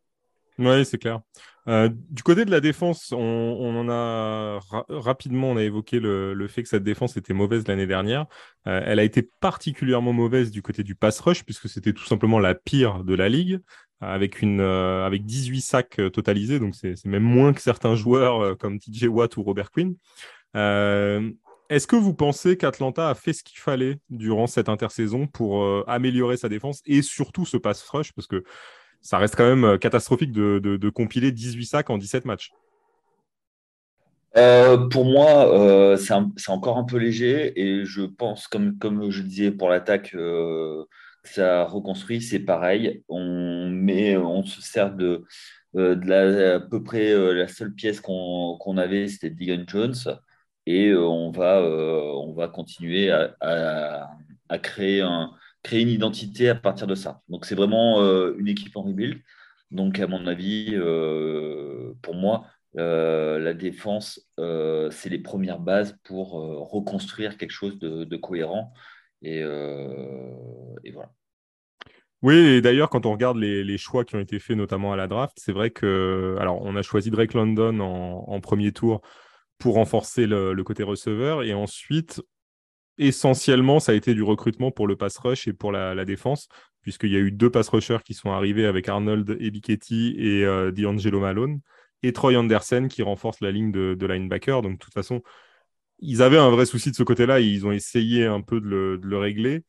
Oui, 0.60 0.86
c'est 0.86 0.98
clair. 0.98 1.22
du 1.68 2.24
côté 2.24 2.46
de 2.46 2.52
la 2.52 2.60
défense, 2.60 3.12
on, 3.12 3.76
en 3.76 3.90
a 3.90 4.60
rapidement, 4.90 5.52
on 5.52 5.58
a 5.58 5.64
évoqué 5.64 6.00
le, 6.00 6.48
fait 6.48 6.64
que 6.64 6.70
cette 6.70 6.84
défense 6.84 7.16
était 7.18 7.34
mauvaise 7.34 7.68
l'année 7.68 7.88
dernière. 7.88 8.26
elle 8.66 9.00
a 9.00 9.04
été 9.04 9.22
particulièrement 9.40 10.14
mauvaise 10.14 10.50
du 10.50 10.62
côté 10.62 10.84
du 10.84 10.96
pass 10.96 11.20
rush, 11.20 11.44
puisque 11.44 11.70
c'était 11.70 11.94
tout 11.94 12.06
simplement 12.06 12.40
la 12.40 12.56
pire 12.56 13.04
de 13.04 13.14
la 13.14 13.30
ligue 13.30 13.60
avec, 14.02 14.42
une, 14.42 14.62
euh, 14.62 15.06
avec 15.06 15.26
18 15.26 15.62
sacs 15.62 16.00
euh, 16.00 16.10
totalisés, 16.10 16.60
donc 16.60 16.76
c'est 16.76 17.04
même 17.06 17.24
moins 17.24 17.54
que 17.54 17.62
certains 17.62 17.96
joueurs 17.96 18.42
euh, 18.42 18.56
comme 18.56 18.80
TJ 18.80 19.06
Watt 19.06 19.38
ou 19.38 19.44
Robert 19.44 19.72
Quinn. 19.72 19.96
Est-ce 21.70 21.86
que 21.86 21.98
vous 21.98 22.14
pensez 22.14 22.56
qu'Atlanta 22.56 23.10
a 23.10 23.16
fait 23.16 23.34
ce 23.34 23.44
qu'il 23.44 23.60
fallait 23.60 24.00
durant 24.10 24.48
cette 24.48 24.70
intersaison 24.70 25.28
pour 25.28 25.86
améliorer 25.90 26.38
sa 26.38 26.48
défense 26.48 26.82
et 26.86 27.02
surtout 27.02 27.46
ce 27.46 27.58
pass 27.58 27.86
rush? 27.90 28.14
Parce 28.14 28.26
que 28.26 28.46
ça 29.08 29.18
reste 29.18 29.36
quand 29.36 29.56
même 29.56 29.80
catastrophique 29.80 30.32
de, 30.32 30.90
compiler 30.90 31.32
18 31.32 31.66
sacs 31.66 31.90
en 31.90 31.98
17 31.98 32.26
matchs. 32.26 32.52
pour 34.92 35.06
moi, 35.06 35.98
c'est 35.98 36.52
encore 36.52 36.78
un 36.78 36.84
peu 36.84 36.98
léger 36.98 37.60
et 37.60 37.86
je 37.86 38.02
pense, 38.04 38.48
comme, 38.48 38.78
comme 38.78 39.10
je 39.10 39.22
disais 39.22 39.52
pour 39.52 39.70
l'attaque, 39.70 40.16
ça 41.24 41.66
reconstruit, 41.66 42.22
c'est 42.22 42.40
pareil. 42.40 43.04
On, 43.10 43.70
met, 43.70 44.18
on 44.18 44.44
se 44.44 44.62
sert 44.62 44.94
de, 44.96 45.26
euh, 45.76 45.96
la, 46.04 46.56
à 46.56 46.60
peu 46.60 46.84
près 46.84 47.12
euh, 47.12 47.34
la 47.34 47.48
seule 47.48 47.74
pièce 47.74 48.02
qu'on 48.02 48.78
avait, 48.78 49.08
c'était 49.08 49.30
Digan 49.30 49.64
Jones. 49.68 49.96
Et 50.66 50.90
euh, 50.90 51.06
on, 51.06 51.32
va, 51.32 51.62
on 51.62 52.34
va 52.34 52.48
continuer 52.48 53.12
à, 53.12 53.36
à, 54.50 54.60
créer, 54.60 55.02
un, 55.02 55.32
créer 55.64 55.82
une 55.82 55.90
identité 55.90 56.50
à 56.50 56.56
partir 56.56 56.88
de 56.88 56.96
ça. 56.96 57.22
Donc, 57.30 57.46
c'est 57.46 57.56
vraiment 57.56 58.02
une 58.38 58.48
équipe 58.48 58.76
en 58.78 58.84
rebuild. 58.84 59.22
Donc, 59.72 60.00
à 60.00 60.08
mon 60.08 60.28
avis, 60.28 60.76
pour 62.02 62.16
moi, 62.16 62.46
la 62.76 63.54
défense, 63.54 64.22
c'est 64.38 65.10
les 65.10 65.20
premières 65.20 65.60
bases 65.60 65.98
pour 66.04 66.32
reconstruire 66.72 67.38
quelque 67.38 67.52
chose 67.52 67.80
de, 67.80 68.16
cohérent. 68.18 68.74
Et, 69.22 69.44
voilà. 69.44 71.12
Oui, 72.24 72.36
et 72.36 72.62
d'ailleurs, 72.62 72.90
quand 72.90 73.06
on 73.06 73.12
regarde 73.12 73.38
les, 73.38 73.78
choix 73.78 74.04
qui 74.04 74.16
ont 74.16 74.20
été 74.20 74.40
faits, 74.40 74.58
notamment 74.58 74.94
à 74.94 74.96
la 74.96 75.08
draft, 75.08 75.38
c'est 75.40 75.52
vrai 75.52 75.70
que, 75.70 76.36
alors, 76.40 76.62
on 76.62 76.76
a 76.76 76.82
choisi 76.82 77.12
Drake 77.12 77.34
London 77.34 77.80
en, 77.80 78.40
premier 78.42 78.72
tour 78.72 79.02
pour 79.60 79.76
renforcer 79.76 80.28
le, 80.28 80.56
côté 80.64 80.84
receveur, 80.84 81.44
et 81.44 81.54
ensuite, 81.54 82.22
essentiellement, 82.98 83.80
ça 83.80 83.92
a 83.92 83.96
été 83.96 84.14
du 84.14 84.24
recrutement 84.24 84.72
pour 84.72 84.88
le 84.88 84.96
pass 84.96 85.18
rush 85.18 85.48
et 85.48 85.54
pour 85.54 85.72
la, 85.72 86.06
défense, 86.06 86.48
puisqu'il 86.82 87.12
y 87.12 87.16
a 87.16 87.20
eu 87.20 87.32
deux 87.32 87.50
pass 87.50 87.70
rushers 87.70 88.00
qui 88.06 88.14
sont 88.14 88.32
arrivés 88.32 88.66
avec 88.66 88.90
Arnold 88.90 89.38
Ebiketti 89.40 90.16
et 90.18 90.46
euh, 90.46 90.72
D'Angelo 90.72 91.20
Malone, 91.20 91.60
et 92.04 92.14
Troy 92.14 92.36
Anderson 92.36 92.88
qui 92.90 93.02
renforce 93.02 93.42
la 93.42 93.52
ligne 93.52 93.72
de, 93.72 94.06
linebacker. 94.06 94.62
Donc, 94.62 94.74
de 94.74 94.78
toute 94.78 94.94
façon, 94.94 95.22
ils 96.00 96.22
avaient 96.22 96.38
un 96.38 96.50
vrai 96.50 96.66
souci 96.66 96.92
de 96.92 96.96
ce 96.96 97.04
côté-là, 97.04 97.40
et 97.40 97.46
ils 97.46 97.66
ont 97.66 97.72
essayé 97.72 98.26
un 98.26 98.42
peu 98.42 98.62
de 98.62 99.00
le 99.02 99.18
régler. 99.18 99.64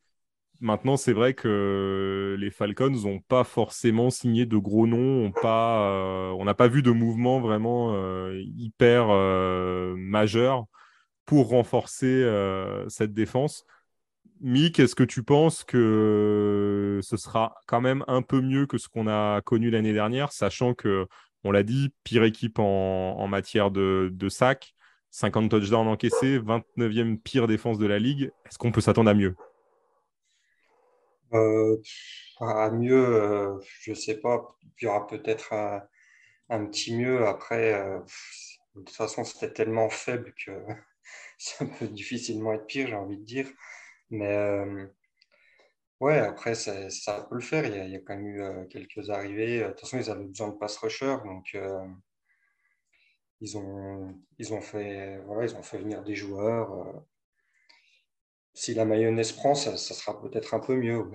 Maintenant, 0.61 0.97
c'est 0.97 1.13
vrai 1.13 1.33
que 1.33 2.35
les 2.37 2.51
Falcons 2.51 2.89
n'ont 2.89 3.21
pas 3.21 3.45
forcément 3.45 4.09
signé 4.09 4.45
de 4.45 4.57
gros 4.57 4.87
noms, 4.87 5.31
euh, 5.45 6.29
on 6.31 6.43
n'a 6.43 6.53
pas 6.53 6.67
vu 6.67 6.81
de 6.81 6.91
mouvement 6.91 7.39
vraiment 7.39 7.93
euh, 7.95 8.41
hyper 8.57 9.07
euh, 9.09 9.95
majeur 9.95 10.65
pour 11.29 11.49
renforcer 11.49 12.27
cette 12.87 13.13
défense. 13.13 13.63
Mick, 14.41 14.79
est-ce 14.79 14.95
que 14.95 15.03
tu 15.03 15.21
penses 15.21 15.63
que 15.63 16.99
ce 17.03 17.17
sera 17.17 17.53
quand 17.67 17.81
même 17.81 18.03
un 18.07 18.23
peu 18.23 18.41
mieux 18.41 18.65
que 18.65 18.79
ce 18.79 18.89
qu'on 18.89 19.05
a 19.05 19.39
connu 19.41 19.69
l'année 19.69 19.93
dernière, 19.93 20.31
sachant 20.31 20.73
que, 20.73 21.05
on 21.43 21.51
l'a 21.51 21.61
dit, 21.61 21.93
pire 22.03 22.23
équipe 22.23 22.57
en, 22.57 23.27
matière 23.27 23.69
de, 23.69 24.11
sacs, 24.27 24.73
50 25.11 25.51
touchdowns 25.51 25.87
encaissés, 25.87 26.39
29e 26.39 27.19
pire 27.19 27.45
défense 27.45 27.77
de 27.77 27.85
la 27.85 27.99
ligue. 27.99 28.31
Est-ce 28.47 28.57
qu'on 28.57 28.71
peut 28.71 28.81
s'attendre 28.81 29.11
à 29.11 29.13
mieux? 29.13 29.35
Euh, 31.33 31.77
À 32.39 32.71
mieux, 32.71 33.05
euh, 33.05 33.59
je 33.81 33.91
ne 33.91 33.95
sais 33.95 34.19
pas. 34.19 34.57
Il 34.81 34.85
y 34.85 34.87
aura 34.87 35.05
peut-être 35.05 35.53
un, 36.49 36.65
petit 36.65 36.97
mieux. 36.97 37.27
Après, 37.27 37.71
euh, 37.75 37.99
de 38.73 38.81
toute 38.81 38.95
façon, 38.95 39.23
c'était 39.23 39.53
tellement 39.53 39.91
faible 39.91 40.33
que 40.43 40.51
ça 41.59 41.65
peut 41.65 41.87
difficilement 41.87 42.53
être 42.53 42.67
pire, 42.67 42.87
j'ai 42.87 42.95
envie 42.95 43.17
de 43.17 43.23
dire. 43.23 43.47
Mais 44.11 44.37
ouais, 45.99 46.19
après, 46.19 46.55
ça, 46.55 47.27
peut 47.29 47.35
le 47.35 47.41
faire. 47.41 47.65
Il 47.65 47.91
y, 47.91 47.95
a, 47.95 47.99
quand 47.99 48.15
même 48.17 48.27
eu 48.27 48.67
quelques 48.69 49.09
arrivées. 49.09 49.61
De 49.61 49.67
toute 49.69 49.81
façon, 49.81 49.97
ils 49.99 50.09
avaient 50.09 50.25
besoin 50.25 50.49
de 50.49 50.57
pass 50.57 50.77
rusher. 50.77 51.17
Donc, 51.25 51.55
ils 53.41 53.57
ont, 53.57 54.15
ils 54.37 54.53
ont 54.53 54.61
fait, 54.61 55.19
voilà, 55.25 55.45
ils 55.45 55.55
ont 55.55 55.63
fait 55.63 55.77
venir 55.77 56.03
des 56.03 56.15
joueurs. 56.15 56.73
Euh. 56.73 56.99
Si 58.53 58.73
la 58.73 58.85
mayonnaise 58.85 59.31
prend, 59.31 59.55
ça, 59.55 59.77
sera 59.77 60.21
peut-être 60.21 60.53
un 60.53 60.59
peu 60.59 60.75
mieux. 60.75 61.09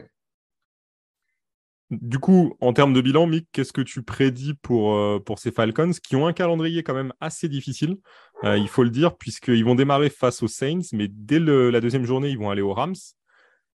Du 1.90 2.18
coup, 2.18 2.56
en 2.60 2.72
termes 2.72 2.94
de 2.94 3.00
bilan, 3.00 3.26
Mick, 3.26 3.46
qu'est-ce 3.52 3.72
que 3.72 3.82
tu 3.82 4.02
prédis 4.02 4.54
pour, 4.54 4.94
euh, 4.94 5.20
pour 5.20 5.38
ces 5.38 5.52
Falcons 5.52 5.90
qui 6.02 6.16
ont 6.16 6.26
un 6.26 6.32
calendrier 6.32 6.82
quand 6.82 6.94
même 6.94 7.12
assez 7.20 7.48
difficile, 7.48 7.98
euh, 8.42 8.56
il 8.56 8.68
faut 8.68 8.84
le 8.84 8.90
dire, 8.90 9.16
puisqu'ils 9.16 9.64
vont 9.64 9.74
démarrer 9.74 10.08
face 10.08 10.42
aux 10.42 10.48
Saints, 10.48 10.80
mais 10.92 11.08
dès 11.08 11.38
la 11.38 11.80
deuxième 11.80 12.04
journée, 12.04 12.30
ils 12.30 12.38
vont 12.38 12.50
aller 12.50 12.62
aux 12.62 12.72
Rams. 12.72 12.94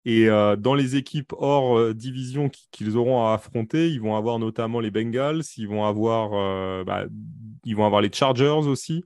Et 0.06 0.30
euh, 0.30 0.56
dans 0.56 0.74
les 0.74 0.96
équipes 0.96 1.34
hors 1.38 1.93
division 1.93 2.50
qu'ils 2.72 2.96
auront 2.96 3.28
à 3.28 3.34
affronter, 3.34 3.89
ils 3.89 4.00
vont 4.00 4.15
avoir 4.15 4.39
notamment 4.39 4.80
les 4.80 4.89
Bengals, 4.89 5.43
ils 5.58 5.67
vont 5.67 5.84
avoir, 5.84 6.86
bah, 6.86 7.06
ils 7.65 7.76
vont 7.76 7.86
avoir 7.86 8.02
les 8.02 8.12
Chargers 8.12 8.48
aussi. 8.48 9.04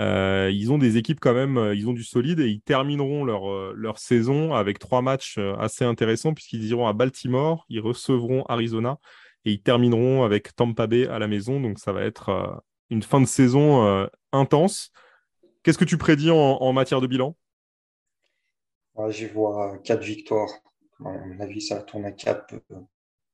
Ils 0.00 0.72
ont 0.72 0.78
des 0.78 0.96
équipes 0.96 1.20
quand 1.20 1.34
même, 1.34 1.72
ils 1.74 1.88
ont 1.88 1.92
du 1.92 2.04
solide 2.04 2.40
et 2.40 2.48
ils 2.48 2.60
termineront 2.60 3.24
leur, 3.24 3.74
leur 3.74 3.98
saison 3.98 4.54
avec 4.54 4.78
trois 4.78 5.02
matchs 5.02 5.38
assez 5.58 5.84
intéressants 5.84 6.34
puisqu'ils 6.34 6.64
iront 6.66 6.86
à 6.86 6.92
Baltimore, 6.92 7.66
ils 7.68 7.80
recevront 7.80 8.44
Arizona 8.44 8.98
et 9.44 9.52
ils 9.52 9.62
termineront 9.62 10.24
avec 10.24 10.54
Tampa 10.56 10.86
Bay 10.86 11.06
à 11.06 11.18
la 11.18 11.28
maison. 11.28 11.60
Donc 11.60 11.78
ça 11.78 11.92
va 11.92 12.02
être 12.02 12.62
une 12.88 13.02
fin 13.02 13.20
de 13.20 13.26
saison 13.26 14.08
intense. 14.32 14.90
Qu'est-ce 15.62 15.78
que 15.78 15.84
tu 15.84 15.98
prédis 15.98 16.30
en 16.30 16.72
matière 16.72 17.00
de 17.00 17.06
bilan? 17.06 17.36
J'y 19.08 19.26
vois 19.26 19.78
quatre 19.78 20.02
victoires. 20.02 20.50
À 21.04 21.10
mon 21.26 21.40
avis, 21.40 21.62
ça 21.62 21.82
tourne 21.82 22.04
à 22.04 22.12
4, 22.12 22.54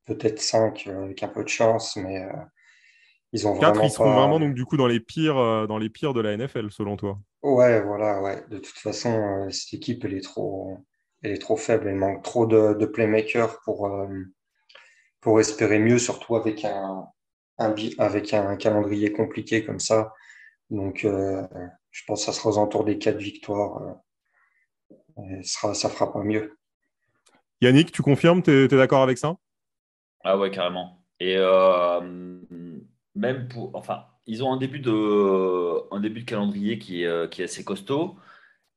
peut-être 0.04 0.40
5 0.40 0.86
euh, 0.86 1.04
avec 1.04 1.22
un 1.22 1.28
peu 1.28 1.42
de 1.42 1.48
chance, 1.48 1.96
mais 1.96 2.22
euh, 2.22 2.32
ils 3.32 3.46
ont 3.46 3.58
4, 3.58 3.70
vraiment. 3.70 3.84
Ils 3.84 3.90
seront 3.90 4.14
vraiment 4.14 4.40
donc 4.40 4.54
du 4.54 4.64
coup 4.64 4.76
dans 4.76 4.86
les 4.86 5.00
pires, 5.00 5.38
euh, 5.38 5.66
dans 5.66 5.78
les 5.78 5.90
pires 5.90 6.14
de 6.14 6.20
la 6.20 6.36
NFL, 6.36 6.70
selon 6.70 6.96
toi. 6.96 7.18
Ouais, 7.42 7.82
voilà, 7.82 8.22
ouais. 8.22 8.44
De 8.50 8.58
toute 8.58 8.76
façon, 8.76 9.48
cette 9.50 9.74
équipe, 9.74 10.04
elle 10.04 10.14
est 10.14 10.24
trop, 10.24 10.78
elle 11.22 11.32
est 11.32 11.38
trop 11.38 11.56
faible. 11.56 11.88
Elle 11.88 11.96
manque 11.96 12.22
trop 12.22 12.46
de, 12.46 12.86
playmakers 12.86 13.60
pour, 13.64 13.90
pour 15.20 15.40
espérer 15.40 15.78
mieux, 15.78 15.98
surtout 15.98 16.34
avec 16.34 16.64
un, 16.64 17.06
avec 17.58 18.34
un 18.34 18.56
calendrier 18.56 19.12
compliqué 19.12 19.64
comme 19.64 19.80
ça. 19.80 20.12
Donc, 20.70 21.00
je 21.02 22.02
pense 22.06 22.20
que 22.20 22.32
ça 22.32 22.32
sera 22.32 22.50
aux 22.50 22.58
alentours 22.58 22.84
des 22.84 22.98
4 22.98 23.16
victoires 23.16 23.96
ça, 25.42 25.74
ça 25.74 25.88
fera 25.88 26.12
pas 26.12 26.22
mieux. 26.22 26.58
Yannick, 27.60 27.92
tu 27.92 28.02
confirmes, 28.02 28.42
tu 28.42 28.50
es, 28.50 28.68
d'accord 28.68 29.02
avec 29.02 29.18
ça? 29.18 29.36
Ah 30.24 30.38
ouais, 30.38 30.50
carrément. 30.50 31.02
Et 31.20 31.36
euh, 31.38 32.40
même 33.16 33.48
pour. 33.48 33.74
Enfin, 33.74 34.04
ils 34.26 34.42
ont 34.44 34.52
un 34.52 34.56
début 34.58 34.80
de, 34.80 35.94
un 35.94 36.00
début 36.00 36.20
de 36.20 36.26
calendrier 36.26 36.78
qui 36.78 37.02
est, 37.02 37.06
euh, 37.06 37.28
assez 37.38 37.64
costaud. 37.64 38.16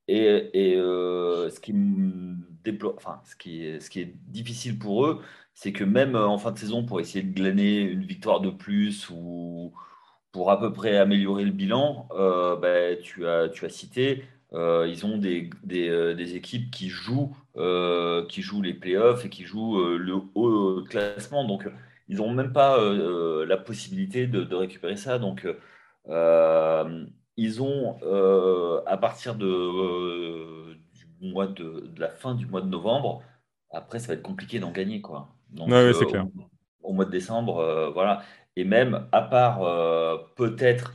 Et, 0.08 0.76
euh, 0.78 1.50
ce, 1.52 1.60
qui 1.60 1.74
enfin, 2.96 3.22
ce, 3.26 3.36
qui 3.36 3.66
est, 3.66 3.80
ce 3.80 3.90
qui 3.90 4.02
est 4.02 4.14
difficile 4.28 4.80
pour 4.80 5.06
eux, 5.06 5.22
c'est 5.54 5.72
que 5.74 5.84
même 5.84 6.16
en 6.16 6.38
fin 6.40 6.52
de 6.52 6.58
saison, 6.58 6.86
pour 6.86 7.00
essayer 7.00 7.24
de 7.24 7.34
glaner 7.34 7.82
une 7.82 8.04
victoire 8.06 8.42
de 8.42 8.50
plus 8.50 9.10
ou 9.12 9.74
pour 10.32 10.52
à 10.52 10.60
peu 10.60 10.74
près 10.74 10.98
améliorer 10.98 11.46
le 11.46 11.52
bilan, 11.52 12.08
bah, 12.10 12.96
tu, 13.04 13.28
as, 13.28 13.50
tu 13.50 13.66
as 13.66 13.70
cité, 13.70 14.24
euh, 14.54 14.88
ils 14.90 15.06
ont 15.06 15.18
des, 15.18 15.50
des, 15.64 15.90
euh, 15.90 16.16
des, 16.16 16.36
équipes 16.36 16.72
qui 16.72 16.90
jouent, 16.90 17.36
euh, 17.58 18.26
qui 18.28 18.42
jouent 18.42 18.64
les 18.64 18.74
playoffs 18.74 19.26
et 19.26 19.30
qui 19.30 19.46
jouent 19.46 19.80
le 19.98 20.16
haut 20.36 20.84
classement. 20.90 21.46
Donc, 21.46 21.68
ils 22.10 22.18
n'ont 22.18 22.34
même 22.34 22.52
pas 22.52 22.78
la 22.84 23.58
possibilité 23.58 24.28
de, 24.28 24.44
de, 24.44 24.56
récupérer 24.56 24.98
ça. 24.98 25.20
Donc, 25.20 25.48
ils 27.38 27.62
ont, 27.62 27.98
à 28.86 28.98
partir 28.98 29.36
de, 29.36 30.74
du 30.74 31.32
mois 31.32 31.48
de, 31.48 31.92
de, 31.94 32.00
la 32.00 32.10
fin 32.10 32.36
du 32.36 32.46
mois 32.46 32.62
de 32.62 32.68
novembre, 32.68 33.22
après, 33.72 34.00
ça 34.00 34.08
va 34.08 34.14
être 34.16 34.24
compliqué 34.24 34.60
d'en 34.60 34.72
gagner. 34.72 35.02
Quoi. 35.02 35.30
Donc, 35.52 35.70
ouais, 35.70 35.94
c'est 35.94 36.06
clair. 36.06 36.26
Au, 36.82 36.94
mois 36.94 37.06
de 37.06 37.12
décembre, 37.12 37.92
voilà. 37.94 38.24
Et 38.56 38.64
même, 38.64 39.08
à 39.12 39.22
part 39.22 39.60
peut-être 40.36 40.94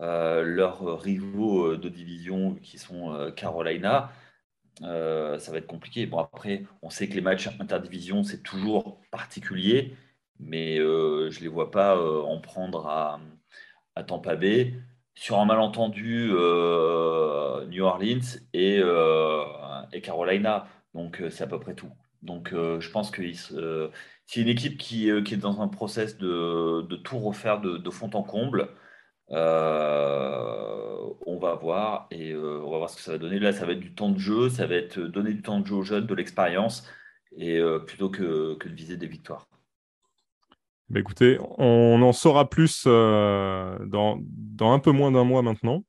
euh, 0.00 0.42
leurs 0.42 1.00
rivaux 1.00 1.72
euh, 1.72 1.78
de 1.78 1.88
division 1.88 2.56
qui 2.56 2.78
sont 2.78 3.14
euh, 3.14 3.30
Carolina, 3.30 4.10
ça 4.80 5.52
va 5.52 5.58
être 5.58 5.68
compliqué. 5.68 6.06
Bon, 6.06 6.18
après, 6.18 6.64
on 6.82 6.90
sait 6.90 7.08
que 7.08 7.14
les 7.14 7.20
matchs 7.20 7.48
interdivision, 7.60 8.24
c'est 8.24 8.42
toujours 8.42 9.00
particulier, 9.12 9.94
mais 10.40 10.76
je 10.78 11.38
ne 11.38 11.42
les 11.42 11.48
vois 11.48 11.70
pas 11.70 11.98
en 11.98 12.40
prendre 12.40 12.86
à, 12.86 13.20
Tampa 14.04 14.36
Bay. 14.36 14.74
Sur 15.16 15.38
un 15.38 15.44
malentendu, 15.44 16.28
New 16.30 17.84
Orleans 17.84 18.38
et, 18.52 18.80
et, 19.92 20.00
Carolina. 20.00 20.66
Donc, 20.94 21.22
c'est 21.30 21.44
à 21.44 21.46
peu 21.46 21.60
près 21.60 21.74
tout. 21.74 21.90
Donc, 22.22 22.50
je 22.52 22.90
pense 22.90 23.10
que 23.10 23.22
c'est 24.26 24.40
une 24.40 24.48
équipe 24.48 24.78
qui, 24.78 25.10
qui, 25.24 25.34
est 25.34 25.38
dans 25.38 25.60
un 25.60 25.68
process 25.68 26.18
de, 26.18 26.82
de 26.82 26.96
tout 26.96 27.18
refaire 27.18 27.60
de, 27.60 27.76
de 27.76 27.90
fond 27.90 28.10
en 28.14 28.22
comble. 28.22 28.68
Euh, 29.30 31.14
on 31.26 31.38
va 31.38 31.54
voir 31.54 32.06
et 32.10 32.32
euh, 32.32 32.60
on 32.62 32.70
va 32.70 32.78
voir 32.78 32.90
ce 32.90 32.96
que 32.96 33.02
ça 33.02 33.12
va 33.12 33.18
donner. 33.18 33.38
Là, 33.38 33.52
ça 33.52 33.66
va 33.66 33.72
être 33.72 33.80
du 33.80 33.94
temps 33.94 34.10
de 34.10 34.18
jeu, 34.18 34.48
ça 34.50 34.66
va 34.66 34.74
être 34.76 35.00
donner 35.00 35.32
du 35.32 35.42
temps 35.42 35.60
de 35.60 35.66
jeu 35.66 35.74
aux 35.76 35.82
jeunes, 35.82 36.06
de 36.06 36.14
l'expérience, 36.14 36.86
et 37.36 37.58
euh, 37.58 37.78
plutôt 37.78 38.10
que, 38.10 38.58
de 38.62 38.74
viser 38.74 38.96
des 38.96 39.06
victoires. 39.06 39.48
Bah, 40.90 41.00
écoutez, 41.00 41.38
on 41.58 42.00
en 42.02 42.12
saura 42.12 42.48
plus 42.48 42.86
dans, 42.86 44.20
un 44.60 44.78
peu 44.78 44.90
moins 44.90 45.12
d'un 45.12 45.24
mois 45.24 45.42
maintenant. 45.42 45.84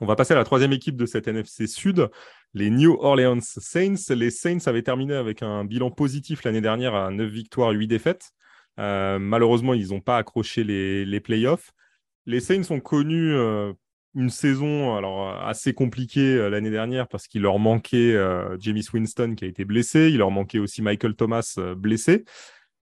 On 0.00 0.06
va 0.06 0.16
passer 0.16 0.34
à 0.34 0.36
la 0.36 0.44
troisième 0.44 0.72
équipe 0.72 0.96
de 0.96 1.06
cette 1.06 1.28
NFC 1.28 1.66
Sud, 1.68 2.10
les 2.52 2.70
New 2.70 2.96
Orleans 3.00 3.38
Saints. 3.40 4.12
Les 4.14 4.30
Saints 4.30 4.66
avaient 4.66 4.82
terminé 4.82 5.14
avec 5.14 5.42
un 5.42 5.64
bilan 5.64 5.90
positif 5.90 6.42
l'année 6.42 6.60
dernière 6.60 6.94
à 6.94 7.10
9 7.10 7.28
victoires, 7.30 7.70
8 7.70 7.86
défaites. 7.86 8.30
malheureusement, 8.76 9.72
ils 9.72 9.90
n'ont 9.90 10.00
pas 10.00 10.18
accroché 10.18 10.64
les, 10.64 11.04
les 11.04 11.20
playoffs. 11.20 11.72
Les 12.26 12.40
Saints 12.40 12.70
ont 12.70 12.80
connu 12.80 13.32
euh, 13.34 13.72
une 14.14 14.30
saison 14.30 14.96
alors 14.96 15.42
assez 15.44 15.74
compliquée 15.74 16.36
euh, 16.36 16.48
l'année 16.48 16.70
dernière 16.70 17.06
parce 17.06 17.26
qu'il 17.26 17.42
leur 17.42 17.58
manquait 17.58 18.14
euh, 18.14 18.56
James 18.60 18.80
Winston 18.92 19.34
qui 19.36 19.44
a 19.44 19.48
été 19.48 19.64
blessé, 19.64 20.08
il 20.10 20.18
leur 20.18 20.30
manquait 20.30 20.58
aussi 20.58 20.80
Michael 20.80 21.14
Thomas 21.16 21.58
blessé. 21.76 22.24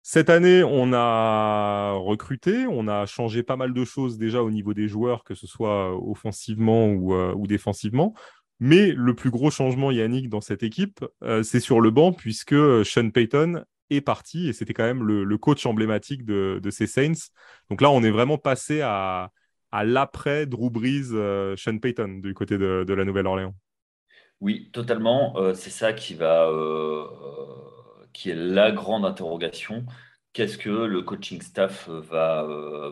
Cette 0.04 0.30
année, 0.30 0.64
on 0.64 0.94
a 0.94 1.92
recruté, 1.94 2.66
on 2.68 2.88
a 2.88 3.06
changé 3.06 3.44
pas 3.44 3.56
mal 3.56 3.74
de 3.74 3.86
choses 3.86 4.18
déjà 4.18 4.42
au 4.42 4.50
niveau 4.50 4.74
des 4.74 4.88
joueurs, 4.88 5.24
que 5.24 5.36
ce 5.36 5.46
soit 5.46 5.96
offensivement 5.96 6.88
ou, 6.88 7.14
ou 7.14 7.46
défensivement. 7.48 8.14
Mais 8.60 8.92
le 8.92 9.16
plus 9.16 9.30
gros 9.30 9.52
changement, 9.52 9.92
Yannick, 9.92 10.30
dans 10.30 10.42
cette 10.42 10.64
équipe, 10.64 11.06
c'est 11.44 11.60
sur 11.60 11.82
le 11.82 11.92
banc, 11.92 12.14
puisque 12.14 12.56
Sean 12.84 13.10
Payton 13.12 13.64
est 13.96 14.02
parti 14.02 14.48
et 14.48 14.54
c'était 14.54 14.74
quand 14.74 14.84
même 14.84 15.04
le, 15.04 15.38
coach 15.38 15.66
emblématique 15.66 16.26
de, 16.26 16.70
ces 16.70 16.88
Saints. 16.88 17.30
Donc 17.70 17.82
là, 17.82 17.92
on 17.92 18.04
est 18.04 18.12
vraiment 18.12 18.38
passé 18.38 18.82
à, 18.82 19.32
l'après 19.84 20.46
Drew 20.46 20.70
Brees, 20.70 21.14
euh, 21.14 21.56
Sean 21.58 21.78
Payton 21.78 22.20
du 22.22 22.34
côté 22.34 22.58
de, 22.58 22.94
la 22.94 23.06
Nouvelle-Orléans. 23.06 23.54
Oui, 24.40 24.70
totalement. 24.74 25.38
Euh, 25.38 25.54
c'est 25.54 25.70
ça 25.70 25.94
qui 25.94 26.16
va, 26.16 26.48
euh, 26.50 27.06
qui 28.14 28.30
est 28.30 28.36
la 28.36 28.72
grande 28.72 29.06
interrogation. 29.06 29.86
Qu'est-ce 30.34 30.58
que 30.58 30.70
le 30.70 31.02
coaching 31.02 31.42
staff 31.42 31.90
va, 31.90 32.46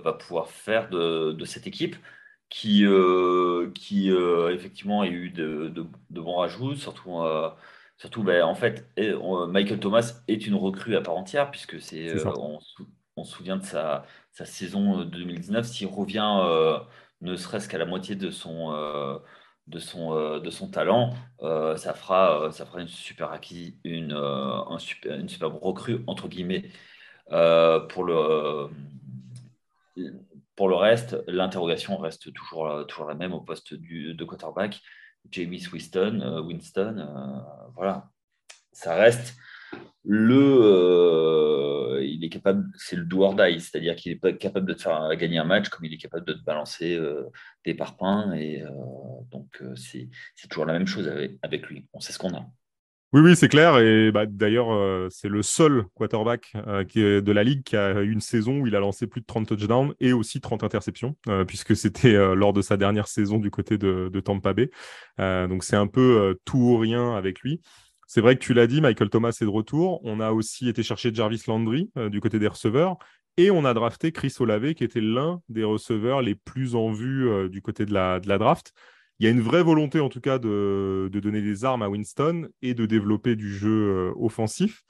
va 0.03 0.13
pouvoir 0.13 0.49
faire 0.49 0.89
de, 0.89 1.45
cette 1.45 1.67
équipe 1.67 1.95
qui, 2.49 2.85
qui 3.75 4.09
effectivement 4.09 5.01
a 5.01 5.07
eu 5.07 5.29
de, 5.29 5.69
de 5.69 6.21
bons 6.21 6.35
rajouts, 6.35 6.75
surtout 6.75 7.21
Surtout, 7.99 8.23
ben, 8.23 8.43
en 8.43 8.55
fait, 8.55 8.89
Michael 9.49 9.79
Thomas 9.81 10.21
est 10.29 10.47
une 10.47 10.55
recrue 10.55 10.95
à 10.95 11.01
part 11.01 11.17
entière, 11.17 11.51
puisque 11.51 11.81
c'est, 11.81 12.07
euh, 12.07 12.31
on, 13.17 13.25
se 13.25 13.31
souvient 13.33 13.57
de 13.57 13.65
sa, 13.65 14.05
saison 14.31 15.03
2019. 15.03 15.65
Euh, 15.65 15.69
S'il 15.69 15.87
revient 15.87 16.37
euh, 16.39 16.79
ne 17.19 17.35
serait-ce 17.35 17.67
qu'à 17.67 17.77
la 17.77 17.85
moitié 17.85 18.15
de 18.15 18.31
son, 18.31 19.19
de 19.69 19.79
son, 19.79 20.39
de 20.39 20.49
son 20.49 20.69
talent, 20.69 21.13
ça, 21.41 21.93
fera, 21.93 22.51
ça 22.51 22.65
fera 22.65 22.81
une 22.81 22.87
super 22.87 23.31
acquis, 23.31 23.79
une, 23.83 24.13
un 24.13 24.77
super, 24.79 25.17
une 25.17 25.29
superbe 25.29 25.57
recrue, 25.61 26.03
entre 26.07 26.27
guillemets, 26.27 26.69
pour 27.27 28.03
le 28.03 28.69
pour 30.55 30.67
le 30.67 30.75
reste, 30.75 31.15
l'interrogation 31.27 31.97
reste 31.97 32.33
toujours, 32.33 32.85
toujours 32.87 33.07
la 33.07 33.15
même 33.15 33.33
au 33.33 33.39
poste 33.39 33.73
du, 33.73 34.13
de 34.13 34.25
quarterback. 34.25 34.81
James 35.31 35.55
Winston, 35.71 36.43
Winston 36.45 37.07
voilà, 37.75 38.09
ça 38.71 38.95
reste 38.95 39.37
le, 40.05 41.99
il 42.03 42.23
est 42.23 42.29
capable, 42.29 42.65
c'est 42.77 42.95
le 42.95 43.05
do 43.05 43.23
or 43.23 43.35
die, 43.35 43.59
c'est-à-dire 43.59 43.95
qu'il 43.95 44.11
est 44.11 44.37
capable 44.37 44.67
de 44.67 44.73
te 44.73 44.83
faire 44.83 45.15
gagner 45.15 45.37
un 45.37 45.43
match 45.43 45.69
comme 45.69 45.85
il 45.85 45.93
est 45.93 45.97
capable 45.97 46.25
de 46.25 46.33
te 46.33 46.43
balancer 46.43 46.99
des 47.65 47.73
parpaings. 47.73 48.33
Et 48.33 48.63
donc, 49.31 49.61
c'est 49.75 50.09
toujours 50.49 50.65
la 50.65 50.73
même 50.73 50.87
chose 50.87 51.11
avec, 51.43 51.67
lui. 51.67 51.87
On 51.93 51.99
sait 51.99 52.13
ce 52.13 52.19
qu'on 52.19 52.33
a. 52.33 52.45
Oui, 53.11 53.21
oui, 53.21 53.35
c'est 53.35 53.47
clair. 53.47 53.79
Et 53.79 54.11
bah, 54.11 54.27
d'ailleurs, 54.27 54.71
euh, 54.71 55.07
c'est 55.09 55.29
le 55.29 55.41
seul 55.41 55.85
quarterback 55.95 56.53
euh, 56.67 57.21
de 57.21 57.31
la 57.31 57.43
ligue 57.43 57.63
qui 57.63 57.75
a 57.75 58.03
eu 58.03 58.11
une 58.11 58.21
saison 58.21 58.59
où 58.59 58.67
il 58.67 58.75
a 58.75 58.79
lancé 58.79 59.07
plus 59.07 59.21
de 59.21 59.25
30 59.25 59.47
touchdowns 59.47 59.95
et 59.99 60.13
aussi 60.13 60.41
30 60.41 60.63
interceptions, 60.63 61.15
euh, 61.27 61.43
puisque 61.43 61.75
c'était 61.75 62.13
lors 62.35 62.53
de 62.53 62.61
sa 62.61 62.77
dernière 62.77 63.07
saison 63.07 63.39
du 63.39 63.49
côté 63.49 63.79
de, 63.79 64.11
de 64.13 64.19
Tampa 64.19 64.53
Bay. 64.53 64.69
donc 65.17 65.63
c'est 65.63 65.75
un 65.75 65.87
peu 65.87 66.37
tout 66.45 66.59
ou 66.59 66.77
rien 66.77 67.15
avec 67.15 67.39
lui. 67.39 67.61
C'est 68.11 68.21
vrai 68.21 68.35
que 68.35 68.41
tu 68.41 68.55
l'as 68.55 68.65
dit, 68.65 68.81
Michael 68.81 69.09
Thomas 69.09 69.37
est 69.39 69.45
de 69.45 69.49
retour. 69.49 70.01
On 70.03 70.19
a 70.19 70.31
aussi 70.31 70.67
été 70.67 70.81
chercher 70.81 71.13
Jarvis 71.13 71.43
Landry 71.47 71.91
du 72.09 72.19
côté 72.21 72.39
des 72.39 72.47
receveurs. 72.47 72.97
Et 73.37 73.51
on 73.51 73.65
a 73.65 73.73
drafté 73.75 74.11
Chris 74.11 74.33
Olave, 74.39 74.73
qui 74.73 74.83
était 74.83 74.99
l'un 74.99 75.41
des 75.47 75.63
receveurs 75.63 76.23
les 76.23 76.33
plus 76.33 76.73
en 76.73 76.91
vue 76.91 77.49
du 77.49 77.61
côté 77.61 77.85
de 77.85 77.93
la, 77.93 78.19
de 78.19 78.37
draft 78.37 78.73
il 79.19 79.25
y 79.25 79.27
a 79.27 79.31
une 79.31 79.41
vraie 79.41 79.63
volonté, 79.63 79.99
en 79.99 80.09
tout 80.09 80.21
cas, 80.21 80.39
de, 80.39 81.09
donner 81.11 81.41
des 81.41 81.65
armes 81.65 81.81
à 81.81 81.89
Winston 81.89 82.47
et 82.61 82.73
de 82.73 82.85
développer 82.85 83.35
du 83.35 83.53
jeu 83.53 83.69
euh, 83.69 84.13
offensif. 84.15 84.83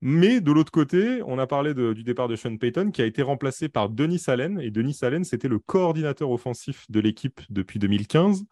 Mais 0.00 0.40
de 0.40 0.50
l'autre 0.50 0.72
côté, 0.72 1.22
on 1.26 1.38
a 1.38 1.46
parlé 1.46 1.72
du 1.72 2.02
départ 2.02 2.28
de 2.28 2.36
Sean 2.36 2.56
Payton 2.56 2.90
qui 2.90 3.00
a 3.00 3.06
été 3.06 3.22
remplacé 3.22 3.68
par 3.68 3.88
Denis 3.88 4.22
Allen. 4.26 4.60
Et 4.60 4.70
Denis 4.70 4.98
Allen, 5.02 5.24
c'était 5.24 5.48
le 5.48 5.58
coordinateur 5.58 6.30
offensif 6.30 6.84
de 6.90 7.00
l'équipe 7.00 7.40
depuis 7.48 7.78
2015. 7.78 8.44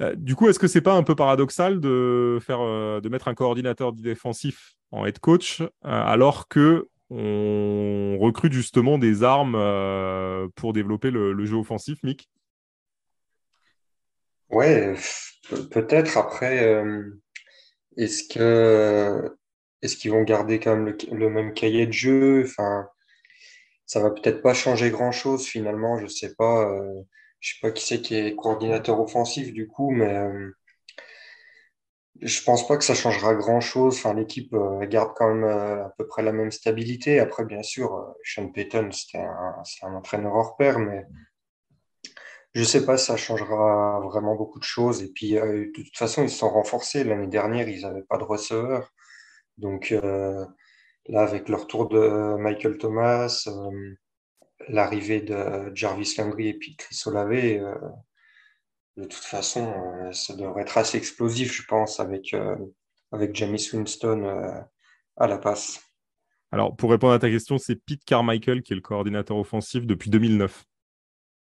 Euh, 0.00 0.14
du 0.14 0.36
coup, 0.36 0.48
est-ce 0.48 0.58
que 0.58 0.68
c'est 0.68 0.80
pas 0.80 0.94
un 0.94 1.02
peu 1.02 1.14
paradoxal 1.14 1.80
de, 1.80 2.38
euh, 2.50 3.00
mettre 3.10 3.28
un 3.28 3.34
coordinateur 3.34 3.92
défensif 3.92 4.74
en 4.90 5.04
head 5.04 5.18
coach 5.18 5.62
alors 5.82 6.48
que 6.48 6.88
on 7.10 8.18
recrute 8.20 8.52
justement 8.52 8.98
des 8.98 9.22
armes 9.22 9.56
pour 10.54 10.72
développer 10.72 11.10
le, 11.10 11.44
jeu 11.46 11.56
offensif, 11.56 12.02
Mick? 12.02 12.28
Ouais, 14.50 14.94
peut-être 15.70 16.16
après, 16.16 16.64
euh, 16.64 17.02
est-ce 17.96 18.24
qu'ils 19.96 20.10
vont 20.10 20.22
garder 20.22 20.60
quand 20.60 20.76
même 20.76 20.96
le, 21.12 21.30
même 21.30 21.54
cahier 21.54 21.86
de 21.86 21.92
jeu? 21.92 22.44
Enfin, 22.44 22.86
ça 23.86 24.00
va 24.00 24.10
peut-être 24.10 24.42
pas 24.42 24.54
changer 24.54 24.90
grand-chose 24.90 25.46
finalement, 25.46 25.98
je 25.98 26.06
sais 26.06 26.34
pas. 26.34 26.70
Euh, 27.38 27.40
je 27.40 27.54
sais 27.54 27.60
pas 27.62 27.70
qui 27.70 27.84
c'est 27.86 28.00
qui 28.02 28.14
est 28.16 28.36
coordinateur 28.36 29.00
offensif 29.00 29.52
du 29.52 29.68
coup, 29.68 29.90
mais 29.90 30.14
euh, 30.16 30.50
je 32.20 32.42
pense 32.42 32.66
pas 32.66 32.76
que 32.76 32.84
ça 32.84 32.94
changera 32.94 33.34
grand-chose. 33.34 33.96
Enfin, 33.98 34.14
l'équipe 34.14 34.54
garde 34.88 35.12
quand 35.16 35.34
même 35.34 35.44
à 35.44 35.92
peu 35.98 36.06
près 36.06 36.22
la 36.22 36.32
même 36.32 36.50
stabilité. 36.50 37.20
Après, 37.20 37.44
bien 37.44 37.62
sûr, 37.62 38.14
Sean 38.24 38.48
Payton, 38.48 38.90
c'était 38.92 39.18
un, 39.18 39.94
entraîneur 39.94 40.34
hors 40.34 40.56
pair, 40.56 40.80
mais 40.80 41.04
je 42.54 42.64
sais 42.64 42.84
pas, 42.84 42.98
ça 42.98 43.16
changera 43.16 44.00
vraiment 44.00 44.34
beaucoup 44.34 44.58
de 44.58 44.64
choses. 44.64 45.02
Et 45.02 45.08
puis, 45.12 45.38
euh, 45.38 45.66
de 45.66 45.82
toute 45.82 45.96
façon, 45.96 46.22
ils 46.24 46.30
se 46.30 46.38
sont 46.38 46.50
renforcés. 46.50 47.04
L'année 47.04 47.28
dernière, 47.28 47.68
ils 47.68 47.82
n'avaient 47.82 48.02
pas 48.02 48.18
de 48.18 48.24
receveur. 48.24 48.92
Donc, 49.58 49.92
euh, 49.92 50.44
là, 51.06 51.22
avec 51.22 51.48
le 51.48 51.56
retour 51.56 51.88
de 51.88 52.36
Michael 52.38 52.78
Thomas, 52.78 53.44
euh, 53.48 53.94
l'arrivée 54.68 55.20
de 55.20 55.70
Jarvis 55.74 56.14
Landry 56.18 56.48
et 56.48 56.54
puis 56.54 56.76
Chris 56.76 57.00
Olave, 57.06 57.30
de 58.96 59.04
toute 59.04 59.14
façon, 59.14 59.72
ça 60.12 60.34
devrait 60.34 60.62
être 60.62 60.76
assez 60.76 60.98
explosif, 60.98 61.52
je 61.52 61.62
pense, 61.66 62.00
avec, 62.00 62.34
avec 63.12 63.34
Jamie 63.36 63.64
Winston 63.72 64.64
à 65.16 65.26
la 65.26 65.38
passe. 65.38 65.80
Alors, 66.50 66.74
pour 66.74 66.90
répondre 66.90 67.12
à 67.12 67.18
ta 67.18 67.28
question, 67.28 67.58
c'est 67.58 67.76
Pete 67.76 68.04
Carmichael 68.04 68.62
qui 68.62 68.72
est 68.72 68.76
le 68.76 68.82
coordinateur 68.82 69.36
offensif 69.36 69.86
depuis 69.86 70.10
2009. 70.10 70.64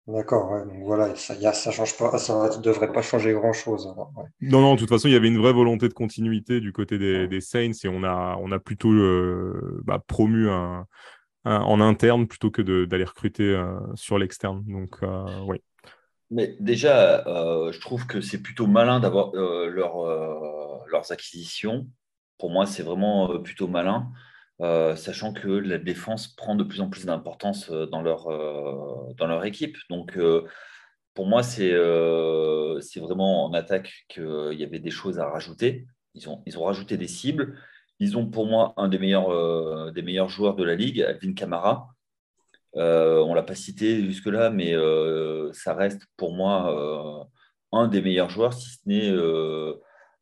D'accord, 0.07 0.51
ouais, 0.51 0.65
donc 0.65 0.83
voilà, 0.85 1.15
ça, 1.15 1.35
y 1.35 1.47
a, 1.47 1.53
ça 1.53 1.71
change 1.71 1.97
pas, 1.97 2.19
ça 2.19 2.57
ne 2.57 2.63
devrait 2.63 2.93
pas 2.93 3.03
changer 3.03 3.33
grand-chose. 3.33 3.95
Non, 4.41 4.61
non, 4.61 4.75
de 4.75 4.81
toute 4.81 4.89
façon, 4.89 5.09
il 5.09 5.13
y 5.13 5.17
avait 5.17 5.29
une 5.29 5.39
vraie 5.39 5.53
volonté 5.53 5.89
de 5.89 5.95
continuité 5.95 6.61
du 6.61 6.73
côté 6.73 6.99
des, 6.99 7.41
Saints 7.41 7.73
et 7.85 7.89
on 7.89 8.03
a, 8.03 8.37
on 8.41 8.51
a 8.51 8.59
plutôt 8.59 8.91
euh, 8.91 9.81
bah, 9.85 10.03
promu 10.05 10.49
un, 10.51 10.87
en 11.45 11.81
interne 11.81 12.27
plutôt 12.27 12.51
que 12.51 12.63
d'aller 12.85 13.05
recruter 13.05 13.55
euh, 13.55 13.79
sur 13.95 14.19
l'externe. 14.19 14.65
Donc, 14.67 14.99
euh, 15.03 15.25
oui. 15.47 15.63
Mais 16.31 16.57
déjà, 16.61 17.25
je 17.27 17.81
trouve 17.81 18.07
que 18.07 18.21
c'est 18.21 18.41
plutôt 18.41 18.67
malin 18.67 19.01
d'avoir 19.01 19.33
leur, 19.35 20.07
leurs 20.87 21.11
acquisitions. 21.11 21.89
Pour 22.39 22.51
moi, 22.51 22.67
c'est 22.67 22.85
vraiment 22.85 23.41
plutôt 23.41 23.67
malin. 23.67 24.13
Euh, 24.61 24.95
sachant 24.95 25.33
que 25.33 25.49
la 25.49 25.79
défense 25.79 26.29
prend 26.29 26.55
de 26.55 26.65
plus 26.65 26.83
en 26.83 26.91
plus 26.91 27.07
d'importance 27.07 27.71
euh, 27.71 27.87
dans 27.87 28.05
euh, 28.05 29.13
dans 29.15 29.27
leur 29.27 29.45
équipe. 29.47 29.77
Donc, 29.89 30.19
pour 31.15 31.27
moi, 31.27 31.43
c'est 31.43 31.71
vraiment 33.01 33.47
en 33.47 33.53
attaque 33.55 34.05
qu'il 34.09 34.55
y 34.59 34.65
avait 34.65 34.79
des 34.79 34.91
choses 34.91 35.19
à 35.19 35.29
rajouter. 35.29 35.87
Ils 36.15 36.29
ont, 36.29 36.43
ils 36.47 36.59
ont 36.59 36.65
rajouté 36.65 36.97
des 36.97 37.09
cibles. 37.09 37.59
Ils 38.01 38.17
ont 38.17 38.27
pour 38.27 38.47
moi 38.47 38.75
un 38.77 38.89
des 38.89 38.99
meilleurs, 38.99 39.93
des 39.93 40.03
meilleurs 40.03 40.29
joueurs 40.29 40.57
de 40.57 40.65
la 40.65 40.75
ligue, 40.75 41.03
Alvin 41.03 41.35
Kamara. 41.35 41.89
on 42.75 43.31
ne 43.31 43.35
l'a 43.35 43.43
pas 43.43 43.55
cité 43.55 44.03
jusque-là, 44.03 44.51
mais 44.51 44.75
ça 45.53 45.75
reste 45.75 46.07
pour 46.17 46.33
moi 46.33 47.29
un 47.73 47.89
des 47.89 48.01
meilleurs 48.01 48.31
joueurs, 48.31 48.55
si 48.55 48.71
ce 48.71 48.81
n'est 48.87 49.13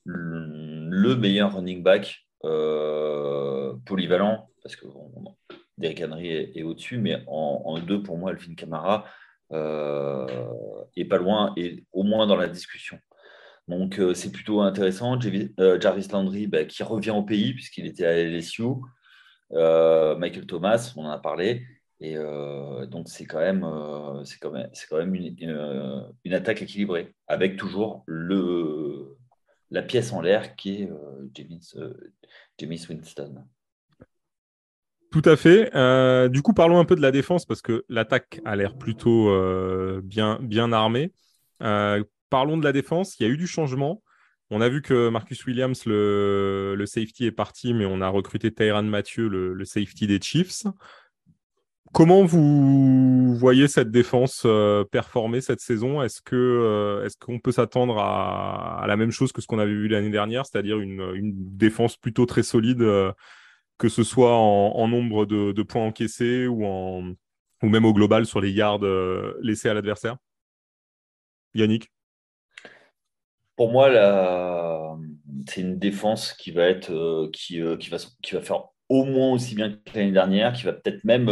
le 0.04 1.16
meilleur 1.16 1.54
running 1.54 1.82
back 1.82 2.26
euh, 2.44 3.74
polyvalent, 3.84 4.48
parce 4.62 4.76
que 4.76 4.86
bon, 4.86 5.36
Derrick 5.76 6.02
Henry 6.02 6.28
est, 6.28 6.62
au-dessus, 6.62 6.98
mais 6.98 7.22
en, 7.26 7.78
deux, 7.78 8.02
pour 8.02 8.18
moi, 8.18 8.30
Alvin 8.30 8.54
Kamara 8.54 9.04
euh, 9.52 10.26
est 10.96 11.04
pas 11.04 11.18
loin 11.18 11.52
et 11.56 11.84
au 11.92 12.02
moins 12.02 12.26
dans 12.26 12.36
la 12.36 12.48
discussion. 12.48 12.98
Donc, 13.68 13.98
euh, 13.98 14.14
c'est 14.14 14.32
plutôt 14.32 14.60
intéressant. 14.60 15.18
Jarvis 15.20 16.08
Landry, 16.12 16.46
bah, 16.46 16.64
qui 16.64 16.82
revient 16.82 17.10
au 17.10 17.22
pays, 17.22 17.54
puisqu'il 17.54 17.86
était 17.86 18.06
à 18.06 18.16
LSU. 18.16 18.64
Michael 19.50 20.46
Thomas, 20.46 20.92
on 20.96 21.04
en 21.04 21.10
a 21.10 21.18
parlé. 21.18 21.66
Et 22.00 22.14
donc, 22.88 23.08
c'est 23.08 23.26
quand 23.26 23.40
même, 23.40 23.66
c'est 24.24 24.38
quand 24.38 24.52
même, 24.52 24.68
c'est 24.72 24.86
quand 24.88 24.98
même 24.98 25.14
une, 25.14 26.34
attaque 26.34 26.62
équilibrée, 26.62 27.14
avec 27.26 27.56
toujours 27.56 28.04
le, 28.06 29.16
la 29.70 29.82
pièce 29.82 30.12
en 30.12 30.20
l'air 30.20 30.54
qui 30.56 30.82
est 30.82 30.90
James, 31.34 31.94
James 32.58 32.76
Winston. 32.88 33.44
Tout 35.10 35.22
à 35.24 35.36
fait. 35.36 35.74
Euh, 35.74 36.28
du 36.28 36.42
coup, 36.42 36.52
parlons 36.52 36.78
un 36.78 36.84
peu 36.84 36.94
de 36.94 37.00
la 37.00 37.10
défense 37.10 37.46
parce 37.46 37.62
que 37.62 37.84
l'attaque 37.88 38.40
a 38.44 38.56
l'air 38.56 38.76
plutôt 38.76 39.30
euh, 39.30 40.00
bien, 40.04 40.38
bien 40.42 40.70
armée. 40.72 41.12
Euh, 41.62 42.04
parlons 42.30 42.56
de 42.56 42.64
la 42.64 42.72
défense. 42.72 43.18
Il 43.18 43.26
y 43.26 43.26
a 43.26 43.32
eu 43.32 43.36
du 43.36 43.46
changement. 43.46 44.02
On 44.50 44.60
a 44.60 44.68
vu 44.68 44.80
que 44.80 45.08
Marcus 45.10 45.44
Williams, 45.44 45.84
le, 45.86 46.82
safety, 46.86 47.26
est 47.26 47.32
parti, 47.32 47.74
mais 47.74 47.84
on 47.84 48.00
a 48.00 48.08
recruté 48.08 48.52
Tyran 48.52 48.82
Mathieu, 48.84 49.28
le, 49.28 49.64
safety 49.64 50.06
des 50.06 50.20
Chiefs. 50.20 50.66
Comment 51.92 52.24
vous 52.24 53.34
voyez 53.36 53.66
cette 53.68 53.90
défense 53.90 54.46
performer 54.90 55.40
cette 55.40 55.60
saison? 55.60 56.02
Est-ce 56.02 56.22
que 56.22 57.02
est-ce 57.04 57.16
qu'on 57.18 57.40
peut 57.40 57.52
s'attendre 57.52 57.98
à, 57.98 58.84
la 58.86 58.96
même 58.96 59.10
chose 59.10 59.32
que 59.32 59.42
ce 59.42 59.46
qu'on 59.46 59.58
avait 59.58 59.72
vu 59.72 59.88
l'année 59.88 60.10
dernière, 60.10 60.46
c'est-à-dire 60.46 60.78
une, 60.78 61.32
défense 61.56 61.96
plutôt 61.96 62.24
très 62.24 62.42
solide 62.42 62.84
que 63.78 63.88
ce 63.88 64.02
soit 64.02 64.34
en, 64.36 64.88
nombre 64.88 65.24
de, 65.24 65.62
points 65.62 65.86
encaissés 65.86 66.46
ou, 66.46 66.66
en, 66.66 67.14
ou 67.62 67.68
même 67.68 67.84
au 67.84 67.92
global 67.94 68.26
sur 68.26 68.40
les 68.40 68.50
yards 68.50 68.84
euh, 68.84 69.38
laissés 69.40 69.68
à 69.68 69.74
l'adversaire? 69.74 70.16
Yannick? 71.54 71.90
Pour 73.58 73.70
moi, 73.70 73.90
c'est 75.46 75.60
une 75.60 75.78
défense 75.78 76.32
qui 76.32 76.50
va, 76.50 76.62
être, 76.64 76.90
euh, 76.90 77.28
qui, 77.32 77.60
euh, 77.60 77.76
qui, 77.76 77.90
va, 77.90 77.98
qui 78.22 78.34
va 78.34 78.40
faire 78.40 78.64
au 78.88 79.04
moins 79.04 79.32
aussi 79.32 79.54
bien 79.54 79.70
que 79.72 79.98
l'année 79.98 80.12
dernière, 80.12 80.54
qui 80.54 80.62
va 80.64 80.72
peut-être 80.72 81.04
même 81.04 81.26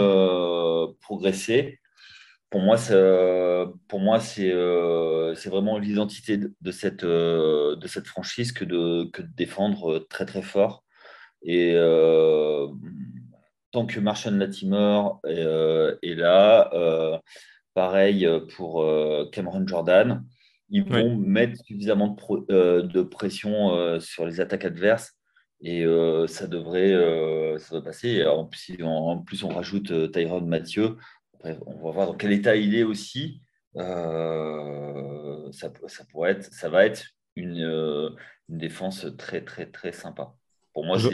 progresser. 1.01 1.79
Pour 2.51 2.61
moi, 2.61 2.77
pour 3.89 4.01
moi 4.01 4.21
c'est 4.21 4.53
vraiment 4.53 5.79
l'identité 5.79 6.39
de, 6.39 6.71
cette, 6.71 7.05
de 7.05 7.87
cette 7.87 8.07
franchise 8.07 8.53
que 8.53 8.65
de, 8.67 9.09
que 9.11 9.23
de 9.23 9.29
défendre 9.35 10.01
très 10.11 10.27
très 10.27 10.43
fort. 10.43 10.85
Et 11.47 11.73
euh, 11.75 12.67
tant 13.71 13.87
que 13.87 14.01
Marshall 14.01 14.35
Latimore 14.35 15.21
est, 15.25 15.39
euh, 15.39 15.97
là, 16.03 16.71
euh, 16.75 17.19
pareil 17.75 18.29
pour 18.57 18.85
Cameron 19.33 19.67
Jordan, 19.67 20.25
ils 20.69 20.85
vont 20.85 21.17
mettre 21.17 21.57
suffisamment 21.65 22.17
de, 22.49 23.03
pression 23.03 24.01
sur 24.01 24.27
les 24.27 24.41
attaques 24.41 24.65
adverses 24.65 25.13
et 25.61 25.85
ça, 26.27 26.47
devrait, 26.47 27.59
ça 27.59 27.75
devrait 27.77 27.85
passer. 27.85 28.25
En 28.27 28.47
plus, 28.47 28.77
en, 28.83 29.19
plus, 29.19 29.45
on 29.45 29.49
rajoute 29.49 30.11
Tyrone 30.13 30.49
Mathieu. 30.49 30.97
on 31.45 31.85
va 31.85 31.91
voir 31.93 32.07
dans 32.07 32.17
quel 32.17 32.33
état 32.33 32.57
il 32.57 32.75
est 32.75 32.85
aussi. 32.85 33.41
Euh, 33.77 35.53
ça, 35.53 35.71
pourrait 36.11 36.33
être, 36.33 36.53
ça 36.53 36.69
va 36.69 36.87
être 36.87 37.05
une, 37.37 37.63
euh, 37.63 38.11
défense 38.49 39.07
très, 39.19 39.43
très, 39.43 39.67
très 39.67 39.93
sympa. 39.93 40.33
Pour 40.73 40.85
moi, 40.85 40.99
je, 40.99 41.11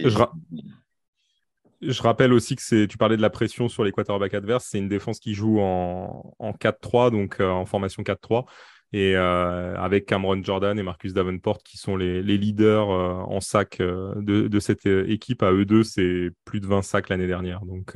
je, 1.80 2.02
rappelle 2.02 2.32
aussi 2.32 2.54
que 2.54 2.84
tu 2.84 2.98
parlais 2.98 3.16
de 3.16 3.22
la 3.22 3.30
pression 3.30 3.68
sur 3.68 3.82
les 3.84 3.90
quarterbacks 3.90 4.34
adverses. 4.34 4.66
C'est 4.70 4.78
une 4.78 4.88
défense 4.88 5.18
qui 5.18 5.34
joue 5.34 5.60
en, 5.60 6.34
en 6.38 6.52
4-3, 6.52 7.10
donc 7.10 7.40
en 7.40 7.66
formation 7.66 8.02
4-3 8.02 8.44
et 8.92 9.16
euh, 9.16 9.74
avec 9.76 10.06
Cameron 10.06 10.42
Jordan 10.42 10.78
et 10.78 10.82
Marcus 10.82 11.14
Davenport 11.14 11.62
qui 11.62 11.78
sont 11.78 11.96
les, 11.96 12.22
leaders 12.22 12.90
euh, 12.90 13.14
en 13.14 13.40
sac 13.40 13.80
euh, 13.80 14.12
de, 14.16 14.60
cette 14.60 14.84
équipe. 14.86 15.42
À 15.42 15.52
eux 15.52 15.64
deux, 15.64 15.82
c'est 15.82 16.30
plus 16.44 16.60
de 16.60 16.66
20 16.66 16.82
sacs 16.82 17.08
l'année 17.08 17.26
dernière. 17.26 17.64
Donc, 17.64 17.94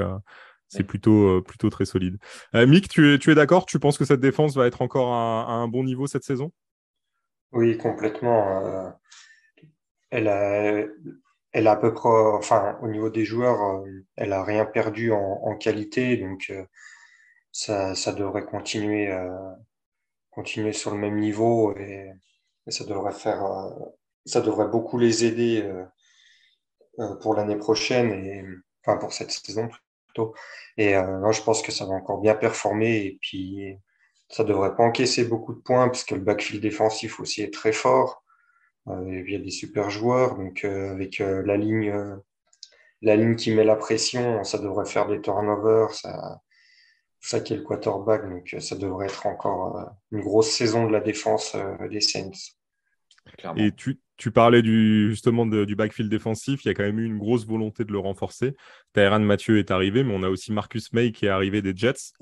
c'est 0.69 0.85
plutôt, 0.85 1.43
plutôt 1.43 1.71
très 1.71 1.85
solide. 1.85 2.19
Mick, 2.55 2.89
tu 2.89 3.15
es, 3.15 3.19
tu 3.19 3.31
es 3.31 3.35
d'accord? 3.35 3.67
Tu 3.67 3.79
penses 3.79 3.99
que 3.99 4.05
cette 4.05 4.21
défense 4.21 4.57
va 4.57 4.67
être 4.67 4.83
encore 4.83 5.13
à, 5.13 5.53
un 5.53 5.69
bon 5.69 5.85
niveau 5.85 6.07
cette 6.07 6.25
saison? 6.25 6.51
Oui, 7.53 7.77
complètement. 7.79 8.93
elle, 10.11 10.29
a, 10.29 10.87
elle 11.53 11.67
a 11.67 11.73
à 11.73 11.77
peu 11.77 11.93
près, 11.93 12.09
enfin, 12.09 12.79
au 12.83 12.89
niveau 12.89 13.11
des 13.11 13.25
joueurs, 13.25 13.85
elle 14.17 14.33
a 14.33 14.43
rien 14.43 14.65
perdu 14.65 15.13
en, 15.13 15.57
qualité. 15.57 16.17
Donc, 16.17 16.53
ça, 17.53 17.95
ça 17.95 18.13
devrait 18.13 18.45
continuer 18.45 19.15
continuer 20.37 20.75
sur 20.75 20.91
le 20.93 20.99
même 20.99 21.19
niveau 21.19 21.75
et, 21.77 22.13
ça 22.69 22.85
devrait 22.85 23.13
faire, 23.13 23.45
euh, 23.45 23.71
ça 24.25 24.41
devrait 24.41 24.69
beaucoup 24.69 24.99
les 24.99 25.25
aider 25.25 25.63
euh, 25.63 25.85
euh, 26.99 27.15
pour 27.17 27.35
l'année 27.35 27.57
prochaine 27.57 28.11
et 28.13 28.45
enfin 28.83 28.99
pour 28.99 29.13
cette 29.13 29.31
saison 29.31 29.69
plutôt. 30.07 30.35
Et 30.77 30.95
non, 30.95 31.33
je 31.33 31.43
pense 31.43 31.63
que 31.63 31.73
ça 31.73 31.87
va 31.87 31.93
encore 31.93 32.21
bien 32.21 32.35
performer 32.35 32.97
et 33.07 33.19
puis 33.23 33.79
ça 34.29 34.45
devrait 34.45 34.75
pas 34.75 34.83
encaisser 34.83 35.25
beaucoup 35.25 35.55
de 35.55 35.61
points 35.61 35.89
puisque 35.89 36.11
le 36.11 36.21
backfield 36.21 36.61
défensif 36.61 37.21
aussi 37.21 37.43
est 37.43 37.53
très 37.53 37.73
fort. 37.73 38.25
il 38.89 39.31
y 39.31 39.37
a 39.37 39.39
des 39.39 39.51
super 39.51 39.91
joueurs, 39.91 40.37
donc 40.37 40.65
avec 40.65 41.19
la 41.21 41.57
ligne, 41.57 41.95
la 43.03 43.17
ligne 43.17 43.37
qui 43.37 43.53
met 43.55 43.65
la 43.65 43.77
pression, 43.77 44.43
ça 44.45 44.59
devrait 44.59 44.87
faire 44.87 45.07
des 45.07 45.21
turnovers, 45.21 45.95
ça, 45.95 46.41
ça 47.27 47.41
qui 47.41 47.55
est 47.55 47.57
le 47.57 47.63
quarterback, 47.63 48.29
donc 48.29 48.55
euh, 48.55 48.61
ça 48.61 48.77
devrait 48.77 49.07
être 49.07 49.27
encore 49.27 49.77
euh, 49.77 49.85
une 50.13 50.21
grosse 50.21 50.51
saison 50.51 50.87
de 50.87 50.93
la 50.93 51.01
défense 51.01 51.55
euh, 51.57 51.89
des 51.89 52.01
Saints. 52.01 52.31
Et 53.57 53.73
tu, 53.73 54.01
tu 54.17 54.31
parlais 54.31 54.63
du, 54.63 55.11
justement 55.11 55.47
du 55.47 55.75
backfield 55.75 56.09
défensif, 56.09 56.65
il 56.65 56.69
y 56.69 56.71
a 56.71 56.75
quand 56.75 56.85
même 56.85 57.01
eu 57.01 57.05
une 57.05 57.19
grosse 57.19 57.45
volonté 57.45 57.85
de 57.85 57.91
le 57.91 57.99
renforcer. 57.99 58.55
Tyran 58.95 59.19
Mathieu 59.19 59.59
est 59.59 59.73
arrivé, 59.73 60.05
mais 60.05 60.15
on 60.15 60.23
a 60.23 60.29
aussi 60.29 60.53
Marcus 60.53 60.93
May 60.93 61.11
qui 61.11 61.27
est 61.27 61.31
arrivé 61.31 61.61
des 61.61 61.75
Jets. 61.75 62.13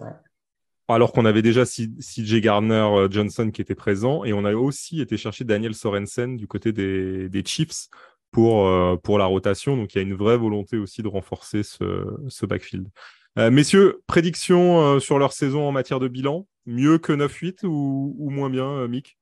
Alors 0.89 1.13
qu'on 1.13 1.27
avait 1.27 1.43
déjà 1.43 1.65
CJ 1.67 2.41
Gardner 2.41 3.07
Johnson 3.11 3.51
qui 3.51 3.61
était 3.61 3.75
présent, 3.75 4.25
et 4.25 4.33
on 4.33 4.47
a 4.47 4.55
aussi 4.55 5.03
été 5.03 5.19
chercher 5.19 5.45
Daniel 5.45 5.75
Sorensen 5.75 6.39
du 6.39 6.47
côté 6.47 6.73
des, 6.73 7.29
des 7.29 7.45
Chiefs 7.45 7.89
pour, 8.31 8.67
pour 9.03 9.19
la 9.19 9.27
rotation. 9.27 9.77
Donc 9.77 9.95
il 9.95 9.99
y 9.99 10.01
a 10.01 10.05
une 10.05 10.15
vraie 10.15 10.39
volonté 10.39 10.79
aussi 10.79 11.03
de 11.03 11.09
renforcer 11.09 11.63
ce, 11.63 12.07
ce 12.29 12.47
backfield. 12.47 12.89
Euh, 13.37 13.51
messieurs, 13.51 14.03
prédiction 14.07 14.81
euh, 14.81 15.01
sur 15.01 15.19
leur 15.19 15.33
saison 15.33 15.67
en 15.67 15.73
matière 15.73 15.99
de 15.99 16.07
bilan 16.07 16.47
Mieux 16.67 16.99
que 16.99 17.13
9-8 17.13 17.67
ou, 17.67 18.31
moins 18.31 18.49
bien, 18.49 18.69
euh, 18.69 18.89
Mick? 18.89 19.19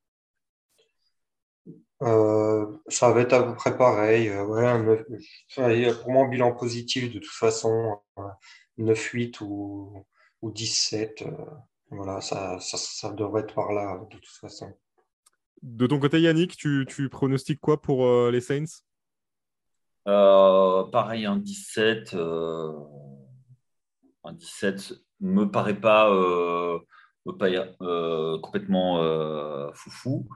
Ça 2.88 3.12
va 3.12 3.20
être 3.20 3.32
à 3.32 3.42
peu 3.44 3.54
près 3.54 3.76
pareil. 3.76 4.30
ouais, 4.30 5.92
pour 5.94 6.12
moi, 6.12 6.28
bilan 6.28 6.52
positif 6.52 7.12
de 7.12 7.20
toute 7.20 7.32
façon, 7.32 8.00
9-8 8.78 9.40
ou, 9.40 10.04
ou 10.42 10.50
17. 10.50 11.24
voilà, 11.90 12.20
ça, 12.20 12.58
ça, 12.60 13.10
devrait 13.12 13.42
être 13.42 13.54
par 13.54 13.72
là 13.72 14.00
de 14.10 14.16
toute 14.16 14.26
façon. 14.26 14.72
De 15.62 15.86
ton 15.86 16.00
côté, 16.00 16.20
Yannick, 16.20 16.56
tu, 16.56 16.86
tu 16.88 17.08
pronostiques 17.08 17.60
quoi 17.60 17.80
pour 17.80 18.30
les 18.30 18.40
Saints? 18.40 18.82
Pareil, 20.04 21.24
un 21.24 21.36
17 21.36 22.14
un 22.14 23.11
17 24.32 24.94
me 25.22 25.44
paraît 25.44 25.80
pas, 25.80 26.10
euh, 26.12 26.78
euh, 27.26 28.38
complètement 28.40 29.02
euh, 29.02 29.70
foufou. 29.74 30.28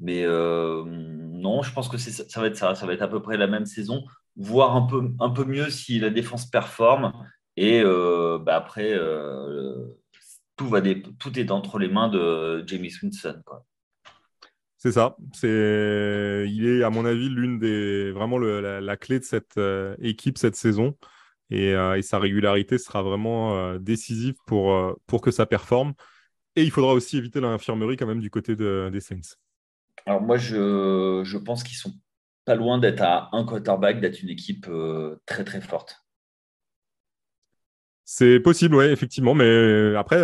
Mais 0.00 0.24
non, 0.26 1.62
je 1.62 1.72
pense 1.72 1.88
que 1.88 1.96
ça 1.96 2.40
va 2.40 2.46
être 2.46 2.56
ça. 2.56 2.74
Ça 2.74 2.86
va 2.86 2.92
être 2.92 3.02
à 3.02 3.08
peu 3.08 3.22
près 3.22 3.36
la 3.36 3.46
même 3.46 3.64
saison, 3.66 4.04
voire 4.36 4.76
un 4.76 5.30
peu, 5.30 5.44
mieux 5.44 5.70
si 5.70 5.98
la 5.98 6.10
défense 6.10 6.46
performe. 6.46 7.12
Et 7.56 7.82
bah, 7.82 8.56
après, 8.56 8.98
tout, 10.56 10.74
est 11.38 11.50
entre 11.50 11.78
les 11.78 11.88
mains 11.88 12.08
de 12.08 12.64
Jamie 12.66 12.90
Swinson. 12.90 13.40
C'est 14.76 14.92
ça. 14.92 15.16
Il 15.42 16.66
est 16.66 16.82
à 16.82 16.90
mon 16.90 17.06
avis 17.06 17.28
l'une 17.30 17.58
des 17.58 18.10
vraiment 18.10 18.38
la, 18.38 18.96
clé 18.96 19.20
de 19.20 19.24
cette 19.24 19.58
équipe 20.00 20.38
cette 20.38 20.56
saison. 20.56 20.96
Euh, 21.54 21.94
et, 21.94 22.02
sa 22.02 22.18
régularité 22.18 22.78
sera 22.78 23.02
vraiment 23.02 23.56
euh, 23.56 23.78
décisive 23.78 24.34
pour, 24.46 24.72
euh, 24.72 24.94
pour 25.06 25.20
que 25.20 25.30
ça 25.30 25.46
performe. 25.46 25.94
Et 26.56 26.62
il 26.62 26.70
faudra 26.70 26.92
aussi 26.92 27.18
éviter 27.18 27.40
l'infirmerie 27.40 27.96
quand 27.96 28.06
même 28.06 28.20
du 28.20 28.30
côté 28.30 28.54
des 28.56 29.00
Saints. 29.00 29.36
Alors 30.06 30.22
moi, 30.22 30.36
je, 30.36 31.22
je 31.24 31.38
pense 31.38 31.64
qu'ils 31.64 31.76
sont 31.76 31.92
pas 32.44 32.54
loin 32.54 32.78
d'être 32.78 33.02
à 33.02 33.28
un 33.32 33.44
quarterback, 33.44 34.00
d'être 34.00 34.22
une 34.22 34.28
équipe 34.28 34.68
très 35.26 35.44
très 35.44 35.60
forte. 35.60 35.96
C'est 38.04 38.38
possible, 38.38 38.76
oui, 38.76 38.84
effectivement, 38.84 39.34
mais 39.34 39.96
après, 39.96 40.18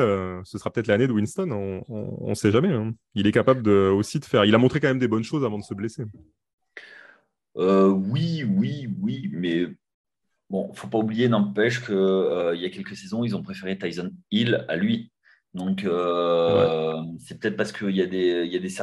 ce 0.44 0.56
sera 0.58 0.70
peut-être 0.70 0.86
l'année 0.86 1.08
de 1.08 1.12
Winston, 1.12 1.50
on 1.88 2.28
ne 2.28 2.34
sait 2.34 2.52
jamais. 2.52 2.72
Hein. 2.72 2.92
Il 3.14 3.26
est 3.26 3.32
capable 3.32 3.62
de, 3.62 3.90
aussi 3.90 4.20
de 4.20 4.24
faire. 4.24 4.44
Il 4.44 4.54
a 4.54 4.58
montré 4.58 4.78
quand 4.78 4.88
même 4.88 5.00
des 5.00 5.08
bonnes 5.08 5.24
choses 5.24 5.44
avant 5.44 5.58
de 5.58 5.64
se 5.64 5.74
blesser. 5.74 6.04
oui, 7.56 8.44
oui, 8.44 8.86
oui, 9.00 9.30
mais 9.32 9.66
Bon, 10.50 10.72
faut 10.74 10.88
pas 10.88 10.98
oublier, 10.98 11.28
n'empêche 11.28 11.80
qu'il 11.84 11.94
euh, 11.94 12.56
y 12.56 12.66
a 12.66 12.70
quelques 12.70 12.96
saisons, 12.96 13.22
ils 13.22 13.36
ont 13.36 13.42
préféré 13.42 13.78
Tyson 13.78 14.10
Hill 14.32 14.64
à 14.68 14.74
lui. 14.74 15.12
Donc, 15.54 15.84
euh, 15.84 17.00
c'est 17.20 17.38
peut-être 17.38 17.56
parce 17.56 17.70
qu'il 17.70 17.94
y 17.94 18.02
a 18.02 18.06
des, 18.06 18.42
il 18.44 18.52
y 18.52 18.56
a 18.56 18.58
des 18.58 18.74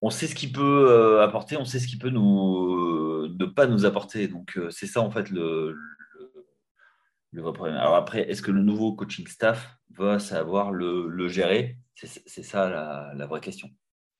On 0.00 0.10
sait 0.10 0.26
ce 0.26 0.34
qu'il 0.34 0.52
peut 0.52 0.90
euh, 0.90 1.22
apporter, 1.22 1.56
on 1.56 1.64
sait 1.64 1.78
ce 1.78 1.86
qu'il 1.86 2.00
peut 2.00 2.10
nous 2.10 3.28
ne 3.28 3.44
pas 3.46 3.66
nous 3.68 3.84
apporter. 3.84 4.26
Donc, 4.26 4.58
c'est 4.70 4.88
ça 4.88 5.00
en 5.00 5.12
fait 5.12 5.30
le, 5.30 5.76
le, 7.30 7.40
vrai 7.40 7.52
problème. 7.52 7.76
Alors 7.76 7.94
après, 7.94 8.28
est-ce 8.28 8.42
que 8.42 8.50
le 8.50 8.62
nouveau 8.62 8.94
coaching 8.94 9.28
staff 9.28 9.76
va 9.90 10.18
savoir 10.18 10.72
le, 10.72 11.28
gérer? 11.28 11.78
C'est 11.94 12.42
ça 12.42 12.68
la, 13.14 13.26
vraie 13.26 13.40
question. 13.40 13.70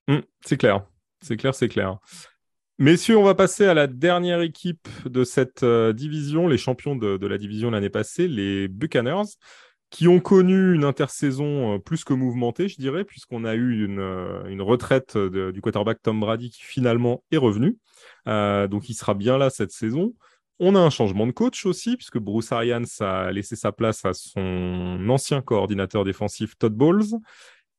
Mmh, 0.07 0.19
c'est 0.41 0.57
clair, 0.57 0.87
c'est 1.21 1.37
clair, 1.37 1.53
c'est 1.53 1.69
clair. 1.69 1.99
Messieurs, 2.83 3.17
on 3.17 3.23
va 3.23 3.37
passer 3.37 3.67
à 3.67 3.75
la 3.75 3.87
dernière 3.87 4.41
équipe 4.41 4.89
de 5.05 5.23
cette 5.23 5.63
euh, 5.63 5.93
division, 5.93 6.49
les 6.49 6.59
champions 6.59 6.97
de, 6.97 7.27
la 7.29 7.39
division 7.39 7.71
l'année 7.71 7.91
passée, 7.91 8.27
les 8.27 8.67
Buccaneers, 8.67 9.37
qui 9.91 10.09
ont 10.09 10.19
connu 10.19 10.75
une 10.75 10.83
intersaison 10.83 11.77
euh, 11.77 11.79
plus 11.79 12.03
que 12.03 12.13
mouvementée, 12.13 12.67
je 12.67 12.79
dirais, 12.81 13.05
puisqu'on 13.05 13.45
a 13.45 13.55
eu 13.55 13.85
une, 13.85 14.01
euh, 14.01 14.65
retraite 14.65 15.17
du 15.17 15.61
quarterback 15.61 16.03
Tom 16.03 16.19
Brady 16.19 16.51
qui 16.51 16.65
finalement 16.65 17.23
est 17.31 17.37
revenu. 17.37 17.79
donc 18.27 18.89
il 18.89 18.95
sera 18.95 19.15
bien 19.15 19.39
là 19.39 19.49
cette 19.49 19.71
saison. 19.71 20.13
On 20.59 20.75
a 20.75 20.81
un 20.81 20.91
changement 20.91 21.29
de 21.29 21.33
coach 21.33 21.67
aussi, 21.67 21.97
puisque 21.97 22.19
Bruce 22.19 22.51
Arians 22.51 22.83
a 22.99 23.31
laissé 23.31 23.55
sa 23.55 23.71
place 23.71 24.05
à 24.05 24.13
son 24.13 25.09
ancien 25.09 25.41
coordinateur 25.41 26.03
défensif 26.03 26.59
Todd 26.59 26.75
Bowles. 26.75 27.15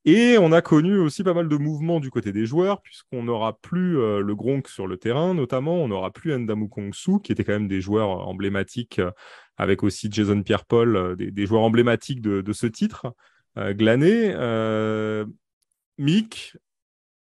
Et 0.06 0.38
on 0.38 0.52
a 0.52 0.62
connu 0.62 0.98
aussi 0.98 1.24
pas 1.24 1.34
mal 1.34 1.48
de 1.48 1.56
mouvements 1.56 2.02
du 2.02 2.10
côté 2.10 2.34
des 2.34 2.46
joueurs, 2.46 2.82
puisqu'on 2.82 3.24
n'aura 3.24 3.58
plus 3.60 3.98
euh, 3.98 4.20
le 4.20 4.36
Gronk 4.36 4.68
sur 4.68 4.86
le 4.86 4.98
terrain, 4.98 5.34
notamment, 5.34 5.76
on 5.76 5.88
n'aura 5.88 6.12
plus 6.12 6.38
Ndamu 6.38 6.68
Kongsu, 6.68 7.22
qui 7.24 7.32
était 7.32 7.46
quand 7.46 7.54
même 7.54 7.70
des 7.70 7.80
joueurs 7.80 8.28
emblématiques, 8.28 9.00
euh, 9.00 9.12
avec 9.56 9.82
aussi 9.82 10.10
Jason 10.12 10.44
Pierre-Paul, 10.44 10.96
euh, 10.98 11.16
des, 11.16 11.46
joueurs 11.46 11.62
emblématiques 11.62 12.22
de, 12.22 12.54
ce 12.54 12.68
titre 12.68 13.14
glané. 13.58 14.34
Mick, 15.98 16.58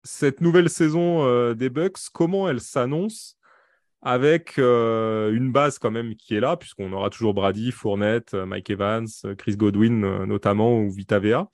cette 0.04 0.42
nouvelle 0.42 0.70
saison 0.70 1.54
des 1.54 1.70
Bucks, 1.70 2.10
comment 2.12 2.50
elle 2.50 2.60
s'annonce 2.60 3.38
avec 4.02 4.58
une 4.58 5.52
base 5.52 5.80
quand 5.80 5.92
même 5.92 6.16
qui 6.16 6.36
est 6.36 6.40
là, 6.40 6.58
puisqu'on 6.58 6.92
aura 6.92 7.10
toujours 7.10 7.34
Brady, 7.34 7.72
Fournette, 7.72 8.34
Mike 8.34 8.72
Evans, 8.72 9.08
Chris 9.38 9.56
Godwin 9.56 10.26
notamment, 10.26 10.80
ou 10.80 10.92
Vitavea 10.92 11.50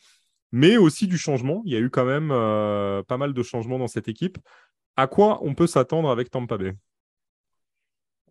mais 0.51 0.77
aussi 0.77 1.07
du 1.07 1.17
changement. 1.17 1.61
Il 1.65 1.73
y 1.73 1.75
a 1.75 1.79
eu 1.79 1.89
quand 1.89 2.05
même 2.05 2.31
euh, 2.31 3.03
pas 3.03 3.17
mal 3.17 3.33
de 3.33 3.43
changements 3.43 3.79
dans 3.79 3.87
cette 3.87 4.07
équipe. 4.07 4.37
À 4.95 5.07
quoi 5.07 5.39
on 5.43 5.53
peut 5.53 5.67
s'attendre 5.67 6.09
avec 6.09 6.29
Tampa 6.29 6.57
Bay? 6.57 6.73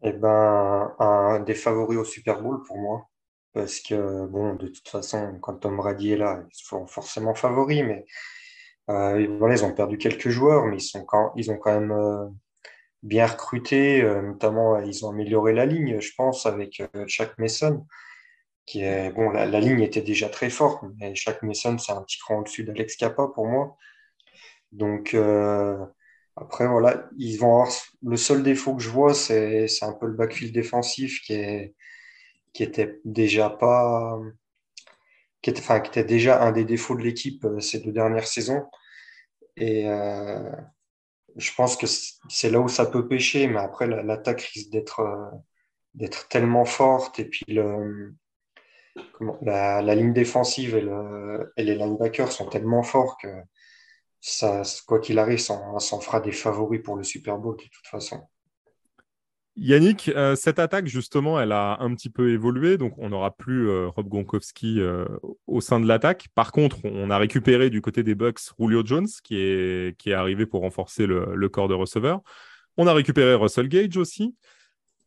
Eh 0.02 0.12
ben, 0.12 0.94
un 0.98 1.40
des 1.40 1.54
favoris 1.54 1.98
au 1.98 2.04
Super 2.04 2.42
Bowl 2.42 2.62
pour 2.64 2.78
moi. 2.78 3.08
Parce 3.52 3.80
que, 3.80 4.26
bon, 4.26 4.54
de 4.54 4.68
toute 4.68 4.88
façon, 4.88 5.38
quand 5.40 5.54
Tom 5.54 5.76
Brady 5.76 6.12
est 6.12 6.16
là, 6.16 6.44
ils 6.44 6.64
sont 6.64 6.86
forcément 6.86 7.34
favoris, 7.34 7.82
mais 7.82 8.04
euh, 8.90 9.20
ils 9.20 9.64
ont 9.64 9.74
perdu 9.74 9.98
quelques 9.98 10.28
joueurs, 10.28 10.66
mais 10.66 10.76
ils, 10.76 10.80
sont 10.80 11.04
quand, 11.04 11.32
ils 11.34 11.50
ont 11.50 11.56
quand 11.56 11.80
même 11.80 11.90
euh, 11.90 12.28
bien 13.02 13.26
recruté, 13.26 14.02
notamment 14.22 14.78
ils 14.80 15.04
ont 15.04 15.10
amélioré 15.10 15.54
la 15.54 15.66
ligne, 15.66 16.00
je 16.00 16.12
pense, 16.16 16.46
avec 16.46 16.82
Chuck 17.06 17.36
Mason 17.38 17.86
qui 18.68 18.82
est 18.82 19.10
bon, 19.12 19.30
la, 19.30 19.60
ligne 19.60 19.80
était 19.80 20.02
déjà 20.02 20.28
très 20.28 20.50
forte, 20.50 20.84
mais 20.98 21.14
chaque 21.14 21.42
Mason, 21.42 21.78
c'est 21.78 21.92
un 21.92 22.02
petit 22.02 22.18
cran 22.18 22.40
au-dessus 22.40 22.64
d'Alex 22.64 22.96
Capa 22.96 23.28
pour 23.34 23.46
moi. 23.46 23.76
Donc, 24.72 25.14
euh, 25.14 25.78
après, 26.36 26.66
voilà, 26.68 27.08
ils 27.16 27.38
vont 27.38 27.62
avoir 27.62 27.70
le 28.02 28.16
seul 28.18 28.42
défaut 28.42 28.76
que 28.76 28.82
je 28.82 28.90
vois, 28.90 29.14
c'est 29.14 29.68
un 29.82 29.92
peu 29.94 30.06
le 30.06 30.12
backfield 30.12 30.52
défensif 30.52 31.22
qui, 31.22 31.32
est, 31.32 31.74
qui 32.52 32.62
était 32.62 33.00
déjà 33.06 33.48
pas. 33.50 34.18
Qui 35.40 35.50
était, 35.50 35.60
enfin, 35.60 35.80
qui 35.80 35.88
était 35.90 36.04
déjà 36.04 36.42
un 36.42 36.52
des 36.52 36.64
défauts 36.64 36.96
de 36.96 37.02
l'équipe 37.02 37.44
euh, 37.44 37.60
ces 37.60 37.80
deux 37.80 37.92
dernières 37.92 38.26
saisons. 38.26 38.64
Et 39.56 39.88
euh, 39.88 40.50
je 41.36 41.50
pense 41.56 41.76
que 41.76 41.86
c'est 41.86 42.50
là 42.50 42.60
où 42.60 42.68
ça 42.68 42.86
peut 42.86 43.08
pêcher, 43.08 43.46
mais 43.46 43.60
après, 43.60 43.86
l'attaque 43.86 44.42
risque 44.42 44.70
d'être 44.70 45.00
d'être 45.94 46.28
tellement 46.28 46.64
forte 46.64 47.18
et 47.18 47.24
puis 47.24 47.44
le, 47.48 48.14
la, 49.42 49.94
ligne 49.94 50.12
défensive 50.12 50.76
et, 50.76 50.80
le, 50.80 51.52
et, 51.56 51.64
les 51.64 51.74
linebackers 51.74 52.32
sont 52.32 52.46
tellement 52.46 52.82
forts 52.82 53.16
que 53.20 53.28
ça, 54.20 54.62
quoi 54.86 55.00
qu'il 55.00 55.18
arrive, 55.18 55.38
ça 55.38 55.54
en 55.54 56.00
fera 56.00 56.20
des 56.20 56.32
favoris 56.32 56.82
pour 56.82 56.96
le 56.96 57.04
Super 57.04 57.38
Bowl 57.38 57.56
de 57.56 57.62
toute 57.62 57.86
façon. 57.86 58.20
Yannick, 59.60 60.08
euh, 60.10 60.36
cette 60.36 60.60
attaque, 60.60 60.86
justement, 60.86 61.40
elle 61.40 61.50
a 61.50 61.78
un 61.80 61.92
petit 61.94 62.10
peu 62.10 62.30
évolué. 62.30 62.78
Donc, 62.78 62.94
on 62.96 63.08
n'aura 63.08 63.32
plus 63.36 63.68
euh, 63.68 63.88
Rob 63.88 64.08
Gronkowski 64.08 64.80
euh, 64.80 65.04
au 65.48 65.60
sein 65.60 65.80
de 65.80 65.86
l'attaque. 65.86 66.28
Par 66.36 66.52
contre, 66.52 66.78
on 66.84 67.10
a 67.10 67.18
récupéré 67.18 67.68
du 67.68 67.80
côté 67.80 68.04
des 68.04 68.14
Bucks 68.14 68.38
Julio 68.58 68.82
Jones, 68.84 69.08
qui 69.24 69.36
est, 69.36 69.98
qui 69.98 70.10
est 70.10 70.14
arrivé 70.14 70.46
pour 70.46 70.60
renforcer 70.60 71.06
le, 71.06 71.34
le 71.34 71.48
corps 71.48 71.66
de 71.66 71.74
receveur. 71.74 72.20
On 72.76 72.86
a 72.86 72.92
récupéré 72.92 73.34
Russell 73.34 73.68
Gage 73.68 73.96
aussi. 73.96 74.36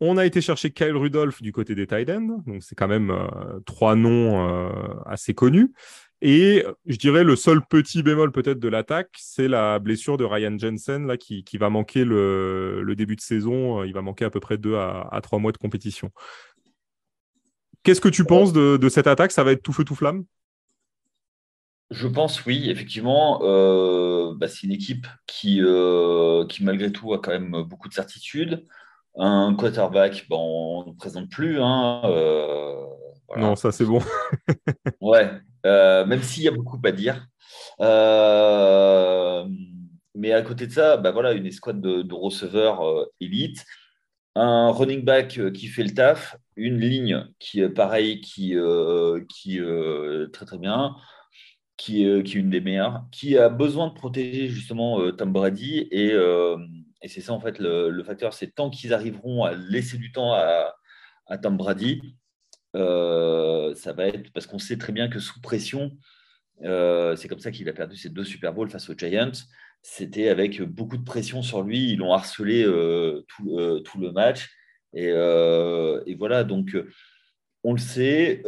On 0.04 0.18
a 0.18 0.26
été 0.26 0.42
chercher 0.42 0.72
Kyle 0.72 0.96
Rudolph 0.96 1.44
du 1.44 1.52
côté 1.52 1.76
des 1.76 1.86
Titans, 1.86 2.42
donc 2.48 2.64
c'est 2.64 2.74
quand 2.74 2.88
même 2.88 3.12
euh, 3.12 3.60
trois 3.68 3.96
noms 3.96 4.50
euh, 4.50 4.72
assez 5.06 5.36
connus. 5.36 5.74
Et 6.24 6.66
je 6.88 6.98
dirais 6.98 7.24
le 7.24 7.36
seul 7.36 7.62
petit 7.64 8.02
bémol 8.02 8.32
peut-être 8.32 8.60
de 8.60 8.68
l'attaque, 8.68 9.12
c'est 9.20 9.48
la 9.48 9.78
blessure 9.78 10.18
de 10.18 10.24
Ryan 10.24 10.58
Jensen 10.58 11.06
là, 11.06 11.18
qui, 11.18 11.46
va 11.54 11.70
manquer 11.70 12.04
le, 12.04 12.94
début 12.98 13.16
de 13.16 13.22
saison. 13.22 13.84
Il 13.84 13.94
va 13.94 14.02
manquer 14.02 14.26
à 14.26 14.32
peu 14.32 14.40
près 14.40 14.58
deux 14.58 14.76
à, 14.76 15.20
trois 15.22 15.38
mois 15.38 15.52
de 15.52 15.58
compétition. 15.58 16.10
Qu'est-ce 17.84 18.02
que 18.02 18.10
tu 18.10 18.24
penses 18.24 18.54
de, 18.54 18.90
cette 18.90 19.08
attaque? 19.08 19.32
Ça 19.32 19.44
va 19.44 19.52
être 19.52 19.64
tout 19.64 19.74
feu 19.74 19.84
tout 19.84 19.96
flamme? 19.96 20.26
Je 21.92 22.08
pense 22.08 22.44
oui, 22.46 22.72
effectivement, 22.72 23.42
euh, 23.44 24.34
bah, 24.36 24.48
c'est 24.48 24.66
une 24.66 24.74
équipe 24.74 25.06
qui, 25.28 25.62
qui 26.50 26.64
malgré 26.64 26.92
tout 26.92 27.14
a 27.14 27.20
quand 27.20 27.32
même 27.32 27.64
beaucoup 27.64 27.88
de 27.88 27.94
certitudes. 27.94 28.66
Un 29.18 29.56
quarterback, 29.56 30.26
bon, 30.30 30.84
on 30.86 30.92
ne 30.92 30.96
présente 30.96 31.30
plus. 31.30 31.60
Hein, 31.62 32.02
euh, 32.06 32.86
non, 33.36 33.56
ça 33.56 33.72
c'est 33.72 33.86
bon. 33.86 34.00
ouais, 35.02 35.30
euh, 35.66 36.06
même 36.06 36.22
s'il 36.22 36.44
y 36.44 36.48
a 36.48 36.52
beaucoup 36.52 36.80
à 36.84 36.92
dire. 36.92 37.28
Euh, 37.82 39.46
mais 40.16 40.32
à 40.32 40.42
côté 40.42 40.68
de 40.68 40.72
ça, 40.72 40.98
bah 40.98 41.12
voilà, 41.12 41.34
une 41.34 41.46
escouade 41.46 41.82
de, 41.82 42.14
receveurs 42.14 43.08
élite, 43.20 43.66
un 44.36 44.72
running 44.72 45.04
back 45.04 45.40
qui 45.54 45.68
fait 45.68 45.84
le 45.84 45.94
taf, 45.94 46.38
une 46.56 46.80
ligne 46.80 47.26
qui 47.40 47.60
est 47.60 47.70
pareil, 47.70 48.22
qui, 48.22 48.56
qui 49.30 49.60
très 50.32 50.46
très 50.46 50.58
bien, 50.58 50.96
qui, 51.76 52.06
qui 52.24 52.38
est 52.38 52.40
une 52.40 52.50
des 52.50 52.62
meilleures, 52.62 53.04
qui 53.12 53.38
a 53.38 53.50
besoin 53.50 53.90
de 53.90 53.94
protéger 53.94 54.48
justement 54.48 55.12
Tom 55.12 55.34
Brady 55.34 55.88
et 55.92 56.14
et 57.02 57.08
c'est 57.08 57.22
ça, 57.22 57.34
en 57.34 57.40
fait, 57.40 57.58
le, 57.60 58.04
facteur, 58.04 58.34
c'est 58.34 58.54
tant 58.54 58.70
qu'ils 58.70 58.94
arriveront 58.94 59.44
à 59.44 59.54
laisser 59.54 59.98
du 59.98 60.12
temps 60.12 60.34
à, 60.34 60.74
Tom 61.42 61.56
Brady, 61.56 62.02
euh, 62.76 63.74
ça 63.76 63.94
va 63.94 64.08
être 64.08 64.32
parce 64.34 64.48
qu'on 64.48 64.60
sait 64.60 64.78
très 64.78 64.92
bien 64.92 65.08
que 65.08 65.20
sous 65.20 65.40
pression, 65.40 65.92
euh, 66.64 67.16
c'est 67.16 67.30
comme 67.30 67.40
ça 67.40 67.52
qu'il 67.52 67.70
a 67.70 67.74
perdu 67.74 67.96
ses 67.96 68.10
deux 68.10 68.26
Super 68.26 68.54
Bowls 68.54 68.70
face 68.70 68.90
aux 68.90 68.98
Giants. 68.98 69.32
C'était 69.82 70.28
avec 70.28 70.62
beaucoup 70.62 70.98
de 70.98 71.04
pression 71.04 71.42
sur 71.42 71.64
lui. 71.64 71.92
Ils 71.92 71.98
l'ont 71.98 72.14
harcelé 72.14 72.64
euh, 72.66 73.26
tout, 73.30 74.00
le 74.00 74.12
match. 74.12 74.50
Et, 74.94 75.08
et 75.08 76.16
voilà, 76.16 76.44
donc 76.44 76.76
on 77.64 77.74
le 77.74 77.80
sait, 77.80 78.44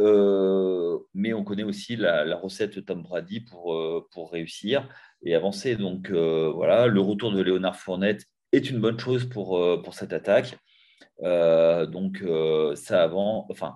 mais 1.13 1.33
on 1.33 1.43
connaît 1.45 1.63
aussi 1.63 1.95
la, 1.95 2.35
recette 2.35 2.85
Tom 2.85 3.01
Brady 3.01 3.39
pour, 3.39 4.09
pour 4.11 4.31
réussir 4.31 4.89
et 5.23 5.35
avancer. 5.35 5.77
Donc 5.77 6.11
voilà, 6.11 6.87
le 6.87 6.99
retour 6.99 7.31
de 7.31 7.41
Léonard 7.41 7.77
Fournette 7.77 8.25
est 8.53 8.69
une 8.69 8.79
bonne 8.79 8.99
chose 8.99 9.25
pour, 9.27 9.57
euh, 9.57 9.81
pour 9.81 9.93
cette 9.95 10.13
attaque. 10.13 10.57
Euh, 11.23 11.85
donc, 11.85 12.21
euh, 12.21 12.75
ça, 12.75 13.03
avant, 13.03 13.47
enfin, 13.49 13.75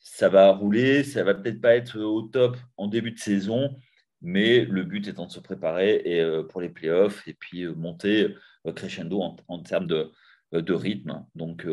ça 0.00 0.28
va 0.28 0.52
rouler, 0.52 1.04
ça 1.04 1.24
va 1.24 1.34
peut-être 1.34 1.60
pas 1.60 1.76
être 1.76 2.00
au 2.00 2.22
top 2.22 2.56
en 2.76 2.88
début 2.88 3.12
de 3.12 3.18
saison, 3.18 3.76
mais 4.22 4.64
le 4.64 4.84
but 4.84 5.06
étant 5.08 5.26
de 5.26 5.32
se 5.32 5.40
préparer 5.40 6.02
et, 6.04 6.42
pour 6.48 6.60
les 6.60 6.68
playoffs 6.68 7.26
et 7.28 7.34
puis 7.34 7.66
monter 7.66 8.34
crescendo 8.76 9.20
en, 9.48 9.62
termes 9.62 9.86
de, 9.86 10.12
de, 10.52 10.72
rythme. 10.74 11.24
Donc, 11.34 11.66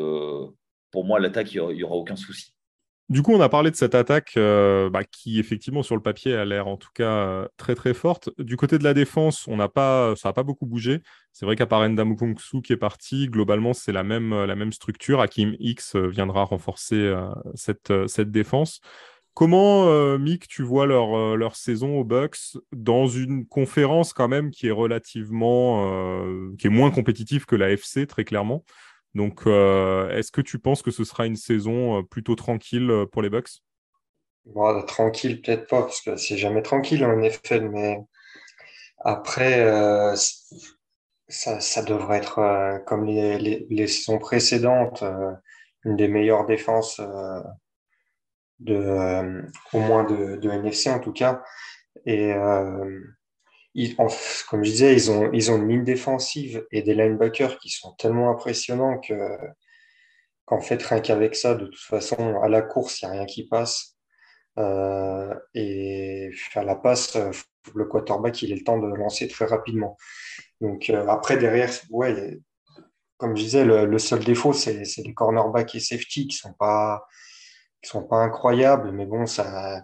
pour 0.91 1.05
moi, 1.05 1.19
l'attaque, 1.19 1.53
il 1.53 1.61
n'y 1.61 1.83
aura 1.83 1.95
aucun 1.95 2.15
souci. 2.15 2.53
Du 3.11 3.23
coup, 3.23 3.33
on 3.33 3.41
a 3.41 3.49
parlé 3.49 3.71
de 3.71 3.75
cette 3.75 3.93
attaque 3.93 4.35
euh, 4.37 4.89
bah, 4.89 5.03
qui, 5.03 5.37
effectivement, 5.37 5.83
sur 5.83 5.97
le 5.97 6.01
papier, 6.01 6.33
a 6.33 6.45
l'air 6.45 6.69
en 6.69 6.77
tout 6.77 6.91
cas 6.93 7.11
euh, 7.11 7.47
très 7.57 7.75
très 7.75 7.93
forte. 7.93 8.29
Du 8.37 8.55
côté 8.55 8.77
de 8.77 8.85
la 8.85 8.93
défense, 8.93 9.49
on 9.49 9.57
n'a 9.57 9.67
pas, 9.67 10.15
ça 10.15 10.29
n'a 10.29 10.33
pas 10.33 10.43
beaucoup 10.43 10.65
bougé. 10.65 11.01
C'est 11.33 11.45
vrai 11.45 11.57
qu'à 11.57 11.65
part 11.65 11.87
Ndamukongsu 11.89 12.61
qui 12.61 12.71
est 12.71 12.77
parti, 12.77 13.27
globalement, 13.27 13.73
c'est 13.73 13.91
la 13.91 14.03
même, 14.03 14.45
la 14.45 14.55
même 14.55 14.71
structure. 14.71 15.19
Hakim 15.19 15.57
X 15.59 15.97
euh, 15.97 16.07
viendra 16.07 16.45
renforcer 16.45 17.13
cette, 17.53 17.91
cette 18.07 18.31
défense. 18.31 18.79
Comment, 19.33 20.17
Mick, 20.17 20.47
tu 20.47 20.63
vois 20.63 20.85
leur, 20.85 21.35
leur 21.35 21.57
saison 21.57 21.97
aux 21.97 22.05
Bucks 22.05 22.57
dans 22.71 23.07
une 23.07 23.45
conférence 23.45 24.13
quand 24.13 24.29
même 24.29 24.51
qui 24.51 24.67
est 24.67 24.71
relativement, 24.71 25.85
qui 26.57 26.67
est 26.67 26.69
moins 26.69 26.91
compétitive 26.91 27.45
que 27.45 27.57
la 27.57 27.71
FC, 27.71 28.07
très 28.07 28.23
clairement? 28.23 28.63
Donc, 29.13 29.45
euh, 29.45 30.09
est-ce 30.11 30.31
que 30.31 30.41
tu 30.41 30.57
penses 30.59 30.81
que 30.81 30.91
ce 30.91 31.03
sera 31.03 31.25
une 31.25 31.35
saison 31.35 31.99
euh, 31.99 32.03
plutôt 32.03 32.35
tranquille 32.35 32.89
euh, 32.89 33.05
pour 33.05 33.21
les 33.21 33.29
Bucks? 33.29 33.61
Tranquille, 34.87 35.41
peut-être 35.41 35.67
pas, 35.67 35.81
parce 35.81 36.01
que 36.01 36.15
c'est 36.15 36.37
jamais 36.37 36.61
tranquille 36.61 37.05
en 37.05 37.21
effet, 37.21 37.59
mais 37.59 37.99
après, 39.03 39.63
ça, 41.27 41.83
devrait 41.83 42.17
être 42.17 42.83
comme 42.87 43.05
les, 43.05 43.87
saisons 43.87 44.17
précédentes, 44.17 45.03
une 45.85 45.95
des 45.95 46.07
meilleures 46.07 46.47
défenses 46.47 46.99
de, 48.59 49.43
au 49.73 49.79
moins 49.79 50.05
de, 50.05 50.37
de, 50.37 50.49
NFC 50.49 50.89
en 50.89 50.99
tout 50.99 51.13
cas. 51.13 51.43
Et 52.07 52.33
comme 54.49 54.63
je 54.63 54.71
disais, 54.71 54.93
ils 54.93 55.11
ont, 55.11 55.31
ils 55.31 55.51
ont 55.51 55.57
une 55.57 55.69
ligne 55.69 55.83
défensive 55.83 56.65
et 56.71 56.81
des 56.81 56.93
linebackers 56.93 57.57
qui 57.59 57.69
sont 57.69 57.93
tellement 57.93 58.29
impressionnants 58.29 58.99
que, 58.99 59.13
qu'en 60.45 60.59
fait, 60.59 60.81
rien 60.83 60.99
qu'avec 60.99 61.35
ça, 61.35 61.55
de 61.55 61.65
toute 61.65 61.79
façon, 61.79 62.41
à 62.41 62.49
la 62.49 62.61
course, 62.61 63.01
il 63.01 63.05
n'y 63.05 63.11
a 63.11 63.13
rien 63.13 63.25
qui 63.25 63.47
passe. 63.47 63.97
Euh, 64.59 65.33
et 65.53 66.31
à 66.55 66.63
la 66.63 66.75
passe, 66.75 67.17
le 67.73 67.85
quarterback, 67.85 68.41
il 68.41 68.51
a 68.51 68.55
le 68.55 68.63
temps 68.63 68.77
de 68.77 68.87
lancer 68.87 69.27
très 69.27 69.45
rapidement. 69.45 69.97
Donc 70.59 70.89
euh, 70.89 71.07
après, 71.07 71.37
derrière, 71.37 71.69
ouais, 71.89 72.39
comme 73.17 73.37
je 73.37 73.43
disais, 73.43 73.63
le, 73.63 73.97
seul 73.99 74.23
défaut, 74.23 74.51
c'est, 74.51 74.83
c'est 74.83 75.03
les 75.03 75.13
cornerbacks 75.13 75.75
et 75.75 75.79
safety 75.79 76.27
qui 76.27 76.35
ne 76.35 76.49
sont, 76.49 76.53
pas, 76.53 77.05
qui 77.81 77.89
sont 77.89 78.03
pas 78.03 78.17
incroyables, 78.17 78.91
mais 78.91 79.05
bon, 79.05 79.25
ça 79.25 79.81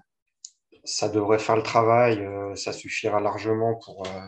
ça 0.88 1.10
devrait 1.10 1.40
faire 1.40 1.58
le 1.58 1.64
travail, 1.64 2.20
euh, 2.22 2.56
ça 2.56 2.74
suffira 2.74 3.20
largement 3.20 3.76
pour, 3.76 4.08
euh, 4.08 4.28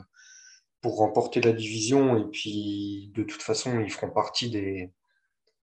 pour 0.82 0.97
remporter 0.97 1.41
la 1.41 1.53
division. 1.53 2.18
Et 2.18 2.26
puis, 2.32 3.12
de 3.16 3.24
toute 3.24 3.41
façon, 3.41 3.80
ils 3.80 3.91
feront 3.91 4.12
partie 4.12 4.49
des 4.51 4.91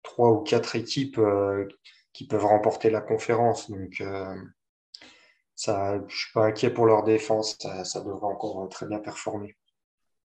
trois 0.03 0.31
ou 0.33 0.43
quatre 0.43 0.77
équipes 0.77 1.19
euh, 1.19 1.69
qui 2.13 2.27
peuvent 2.27 2.47
remporter 2.47 2.91
la 2.91 3.01
conférence. 3.01 3.71
Donc, 3.71 4.03
ça, 5.55 5.99
je 5.99 6.05
ne 6.05 6.09
suis 6.09 6.33
pas 6.33 6.47
inquiet 6.47 6.71
pour 6.71 6.87
leur 6.87 7.05
défense, 7.05 7.57
ça 7.85 8.01
devrait 8.01 8.27
encore 8.27 8.69
très 8.69 8.87
bien 8.87 8.99
performer. 8.99 9.57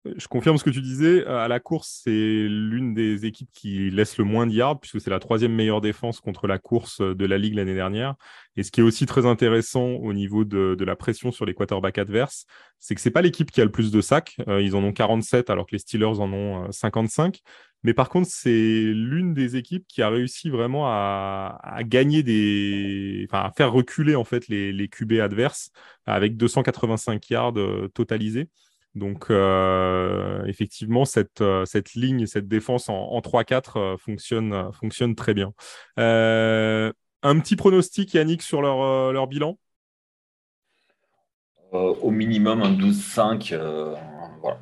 Je 0.06 0.28
confirme 0.30 0.58
ce 0.58 0.64
que 0.64 0.70
tu 0.70 0.82
disais. 0.82 1.26
À 1.26 1.50
la 1.50 1.60
course, 1.60 2.02
c'est 2.04 2.10
l'une 2.12 2.94
des 2.94 3.26
équipes 3.26 3.50
qui 3.52 3.90
laisse 3.90 4.18
le 4.18 4.24
moins 4.24 4.48
de 4.48 4.54
yards, 4.54 4.80
puisque 4.80 5.02
c'est 5.02 5.10
la 5.10 5.20
troisième 5.20 5.54
meilleure 5.54 5.82
défense 5.82 6.22
contre 6.22 6.48
la 6.48 6.58
course 6.58 7.02
de 7.02 7.26
la 7.26 7.38
Ligue 7.38 7.56
l'année 7.56 7.76
dernière. 7.76 8.16
Et 8.56 8.64
ce 8.64 8.72
qui 8.72 8.80
est 8.80 8.84
aussi 8.84 9.06
très 9.06 9.26
intéressant 9.26 9.86
au 9.86 10.14
niveau 10.14 10.46
de, 10.46 10.78
la 10.86 10.96
pression 10.96 11.34
sur 11.34 11.46
les 11.46 11.54
quarterbacks 11.54 11.98
adverses, 11.98 12.46
c'est 12.80 12.96
que 12.96 13.02
c'est 13.02 13.12
pas 13.12 13.22
l'équipe 13.22 13.52
qui 13.52 13.60
a 13.60 13.66
le 13.66 13.72
plus 13.72 13.92
de 13.92 14.00
sacs. 14.00 14.38
Euh, 14.48 14.62
ils 14.62 14.74
en 14.76 14.84
ont 14.86 14.94
47, 14.94 15.50
alors 15.50 15.66
que 15.66 15.74
les 15.74 15.80
Steelers 15.80 16.20
en 16.20 16.32
ont 16.32 16.72
55. 16.72 17.36
Euh, 17.36 17.40
Mais 17.84 17.94
par 17.94 18.08
contre, 18.08 18.30
c'est 18.32 18.84
l'une 18.94 19.34
des 19.34 19.58
équipes 19.58 19.86
qui 19.86 20.02
a 20.02 20.10
réussi 20.10 20.50
vraiment 20.50 20.88
à, 20.88 21.80
gagner 21.84 22.24
des, 22.24 23.28
enfin, 23.30 23.44
à 23.46 23.52
faire 23.52 23.74
reculer 23.74 24.16
en 24.16 24.24
fait 24.24 24.48
les, 24.48 24.72
les 24.72 24.88
QB 24.88 25.14
adverses 25.22 25.72
avec 26.06 26.38
285 26.38 27.30
yards 27.30 27.58
euh, 27.58 27.90
totalisés. 27.94 28.48
Donc, 29.00 29.32
euh, 29.32 30.44
effectivement, 30.46 31.06
cette, 31.06 31.42
euh, 31.42 31.66
cette 31.66 31.94
ligne, 31.96 32.28
cette 32.28 32.48
défense 32.48 32.90
en, 32.90 33.20
3-4 33.22 33.78
euh, 33.78 33.98
fonctionne, 33.98 34.72
fonctionne 34.74 35.16
très 35.16 35.34
bien. 35.34 35.54
Un 35.98 37.40
petit 37.40 37.56
pronostic, 37.56 38.14
Yannick, 38.14 38.42
sur 38.42 38.62
leur, 38.62 39.12
leur 39.12 39.28
bilan? 39.28 39.58
Au 41.72 42.12
minimum 42.12 42.62
un 42.62 42.72
12-5. 42.72 43.56
voilà. 44.42 44.60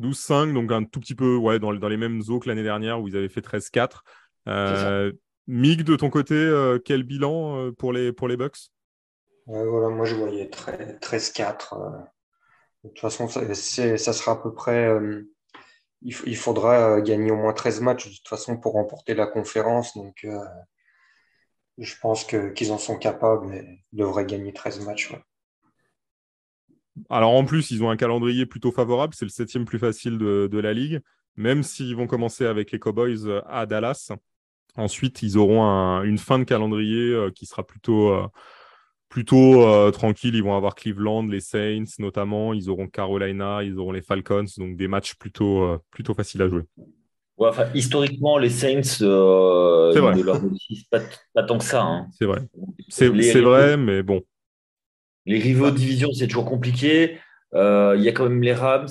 12-5, 0.00 0.52
donc 0.52 0.72
un 0.72 0.84
tout 0.84 1.00
petit 1.00 1.14
peu 1.14 1.36
ouais, 1.36 1.58
dans, 1.58 1.72
dans 1.74 1.88
les 1.88 1.96
mêmes 1.96 2.22
eaux 2.28 2.38
que 2.38 2.48
l'année 2.48 2.62
dernière 2.62 3.00
où 3.00 3.08
ils 3.08 3.16
avaient 3.16 3.28
fait 3.28 3.40
13-4. 3.40 4.02
Euh, 4.48 5.12
Mig, 5.46 5.82
de 5.82 5.96
ton 5.96 6.10
côté, 6.10 6.34
euh, 6.34 6.78
quel 6.84 7.02
bilan 7.02 7.56
euh, 7.56 7.72
pour 7.72 7.92
les, 7.92 8.12
pour 8.12 8.28
les 8.28 8.36
Bucks? 8.36 8.70
Voilà, 9.46 9.88
Moi, 9.88 10.04
je 10.06 10.14
voyais 10.14 10.46
13-4. 10.46 12.10
De 12.84 12.88
toute 12.88 13.00
façon, 13.00 13.28
ça, 13.28 13.44
sera 14.12 14.32
à 14.32 14.36
peu 14.36 14.52
près. 14.52 14.88
Il, 16.02 16.16
il, 16.26 16.36
faudra 16.36 17.00
gagner 17.00 17.30
au 17.30 17.36
moins 17.36 17.52
13 17.52 17.80
matchs 17.80 18.08
de 18.08 18.14
toute 18.14 18.28
façon 18.28 18.56
pour 18.56 18.72
remporter 18.72 19.14
la 19.14 19.26
conférence. 19.26 19.96
Donc, 19.96 20.26
je 21.78 21.94
pense 22.00 22.24
qu'ils 22.24 22.72
en 22.72 22.78
sont 22.78 22.98
capables 22.98 23.54
et 23.54 23.84
devraient 23.92 24.26
gagner 24.26 24.52
13 24.52 24.84
matchs. 24.84 25.12
Alors 27.08 27.32
en 27.32 27.44
plus, 27.44 27.70
ils 27.70 27.82
ont 27.82 27.90
un 27.90 27.96
calendrier 27.96 28.46
plutôt 28.46 28.72
favorable. 28.72 29.14
C'est 29.14 29.24
le 29.24 29.30
septième 29.30 29.64
plus 29.64 29.78
facile 29.78 30.18
de, 30.18 30.58
la 30.58 30.72
ligue. 30.72 31.00
Même 31.36 31.62
s'ils 31.62 31.96
vont 31.96 32.06
commencer 32.06 32.44
avec 32.44 32.72
les 32.72 32.78
Cowboys 32.78 33.42
à 33.46 33.64
Dallas, 33.64 34.12
Ensuite, 34.76 35.22
ils 35.22 35.36
auront 35.36 35.62
une 36.02 36.18
fin 36.18 36.38
de 36.38 36.44
calendrier 36.44 37.12
euh, 37.12 37.30
qui 37.30 37.44
sera 37.44 37.62
plutôt, 37.62 38.10
euh, 38.10 38.26
plutôt 39.12 39.68
euh, 39.68 39.90
tranquille. 39.90 40.34
Ils 40.34 40.42
vont 40.42 40.56
avoir 40.56 40.74
Cleveland, 40.74 41.26
les 41.26 41.40
Saints 41.40 41.84
notamment. 41.98 42.54
Ils 42.54 42.70
auront 42.70 42.88
Carolina, 42.88 43.62
ils 43.62 43.78
auront 43.78 43.92
les 43.92 44.02
Falcons. 44.02 44.46
Donc 44.56 44.76
des 44.76 44.88
matchs 44.88 45.14
plutôt, 45.14 45.78
plutôt 45.90 46.14
faciles 46.14 46.40
à 46.42 46.48
jouer. 46.48 46.62
historiquement, 47.74 48.38
les 48.38 48.50
Saints 48.50 49.04
ne 49.04 50.22
leur 50.22 50.40
réussissent 50.40 50.88
pas, 50.90 51.42
tant 51.42 51.58
que 51.58 51.64
ça. 51.64 51.82
Hein. 51.82 52.06
C'est 52.18 52.24
vrai. 52.24 52.40
C'est 52.88 53.40
vrai, 53.40 53.76
mais 53.76 54.02
bon. 54.02 54.22
Les 55.26 55.38
rivaux 55.38 55.70
de 55.70 55.76
division, 55.76 56.08
c'est 56.12 56.26
toujours 56.26 56.46
compliqué. 56.46 57.18
Il 57.52 58.00
y 58.00 58.08
a 58.08 58.12
quand 58.12 58.24
même 58.28 58.42
les 58.42 58.54
Rams 58.54 58.88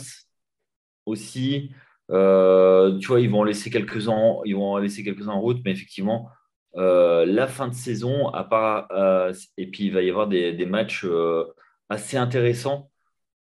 aussi. 1.05 1.71
Euh, 2.11 2.97
tu 2.99 3.07
vois, 3.07 3.21
ils 3.21 3.29
vont 3.29 3.43
laisser 3.43 3.69
quelques 3.69 4.07
ans, 4.09 4.41
ils 4.45 4.55
vont 4.55 4.77
laisser 4.77 5.03
quelques 5.03 5.27
en 5.27 5.39
route, 5.39 5.61
mais 5.63 5.71
effectivement, 5.71 6.29
euh, 6.77 7.25
la 7.25 7.47
fin 7.47 7.67
de 7.67 7.73
saison, 7.73 8.29
à 8.29 8.43
part, 8.43 8.87
euh, 8.91 9.33
et 9.57 9.67
puis 9.67 9.85
il 9.85 9.93
va 9.93 10.01
y 10.01 10.09
avoir 10.09 10.27
des, 10.27 10.65
matchs 10.65 11.05
assez 11.89 12.17
intéressants 12.17 12.89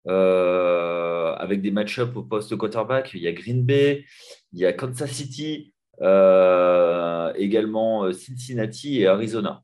avec 0.06 1.62
des 1.62 1.72
match-ups 1.72 2.16
au 2.16 2.24
poste 2.24 2.56
quarterback. 2.56 3.12
Il 3.14 3.22
y 3.22 3.28
a 3.28 3.32
Green 3.32 3.64
Bay, 3.64 4.06
il 4.54 4.60
y 4.60 4.66
a 4.66 4.74
Kansas 4.74 5.12
City, 5.12 5.74
également 6.00 8.12
Cincinnati 8.12 9.02
et 9.02 9.08
Arizona. 9.08 9.62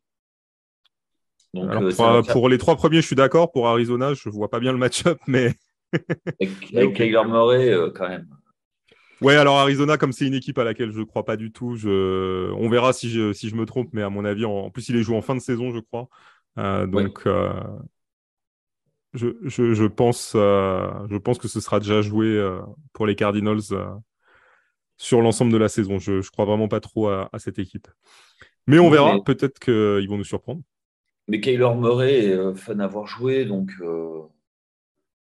Donc, 1.53 1.71
pour, 2.31 2.49
les 2.49 2.59
trois 2.59 2.75
premiers, 2.75 3.01
je 3.01 3.07
suis 3.07 3.15
d'accord. 3.15 3.51
Pour 3.51 3.67
Arizona, 3.67 4.13
je 4.13 4.29
ne 4.29 4.33
vois 4.33 4.49
pas 4.49 4.59
bien 4.59 4.71
le 4.71 4.77
match-up, 4.77 5.17
mais. 5.25 5.55
avec, 5.93 6.75
avec 6.75 6.93
Kyler 6.95 7.23
Murray, 7.25 7.75
quand 7.95 8.07
même. 8.07 8.27
Ouais, 9.21 9.35
alors 9.35 9.57
Arizona, 9.57 9.97
comme 9.97 10.11
c'est 10.11 10.27
une 10.27 10.33
équipe 10.33 10.57
à 10.59 10.63
laquelle 10.63 10.91
je 10.91 10.99
ne 10.99 11.03
crois 11.05 11.25
pas 11.25 11.37
du 11.37 11.51
tout, 11.51 11.75
je... 11.75 12.51
on 12.51 12.69
verra 12.69 12.93
si 12.93 13.09
je, 13.09 13.33
si 13.33 13.49
je 13.49 13.55
me 13.55 13.65
trompe, 13.65 13.89
mais 13.93 14.03
à 14.03 14.09
mon 14.09 14.25
avis, 14.25 14.45
en, 14.45 14.69
plus, 14.69 14.89
il 14.89 14.95
est 14.95 15.03
joué 15.03 15.17
en 15.17 15.21
fin 15.21 15.35
de 15.35 15.39
saison, 15.39 15.71
je 15.71 15.79
crois. 15.79 16.07
Euh, 16.59 16.85
donc, 16.85 17.21
euh, 17.25 17.51
je, 19.13 19.29
je, 19.43 19.73
je, 19.73 19.85
pense, 19.85 20.33
euh, 20.35 20.89
je 21.09 21.17
pense 21.17 21.39
que 21.39 21.47
ce 21.47 21.59
sera 21.59 21.79
déjà 21.79 22.01
joué 22.01 22.39
pour 22.93 23.07
les 23.07 23.15
Cardinals 23.15 23.61
sur 24.97 25.21
l'ensemble 25.21 25.51
de 25.51 25.57
la 25.57 25.69
saison. 25.69 25.97
Je 25.97 26.13
ne 26.13 26.21
crois 26.21 26.45
vraiment 26.45 26.67
pas 26.67 26.79
trop 26.79 27.09
à, 27.09 27.29
cette 27.37 27.59
équipe. 27.59 27.87
Mais 28.67 28.79
on 28.79 28.89
verra, 28.89 29.23
peut-être 29.23 29.59
qu'ils 29.59 30.07
vont 30.09 30.17
nous 30.17 30.23
surprendre. 30.23 30.61
Mais 31.27 31.41
Kyler 31.41 31.73
Murray 31.75 32.25
est 32.25 32.55
fan 32.55 32.77
d'avoir 32.77 33.07
joué, 33.07 33.45
donc 33.45 33.71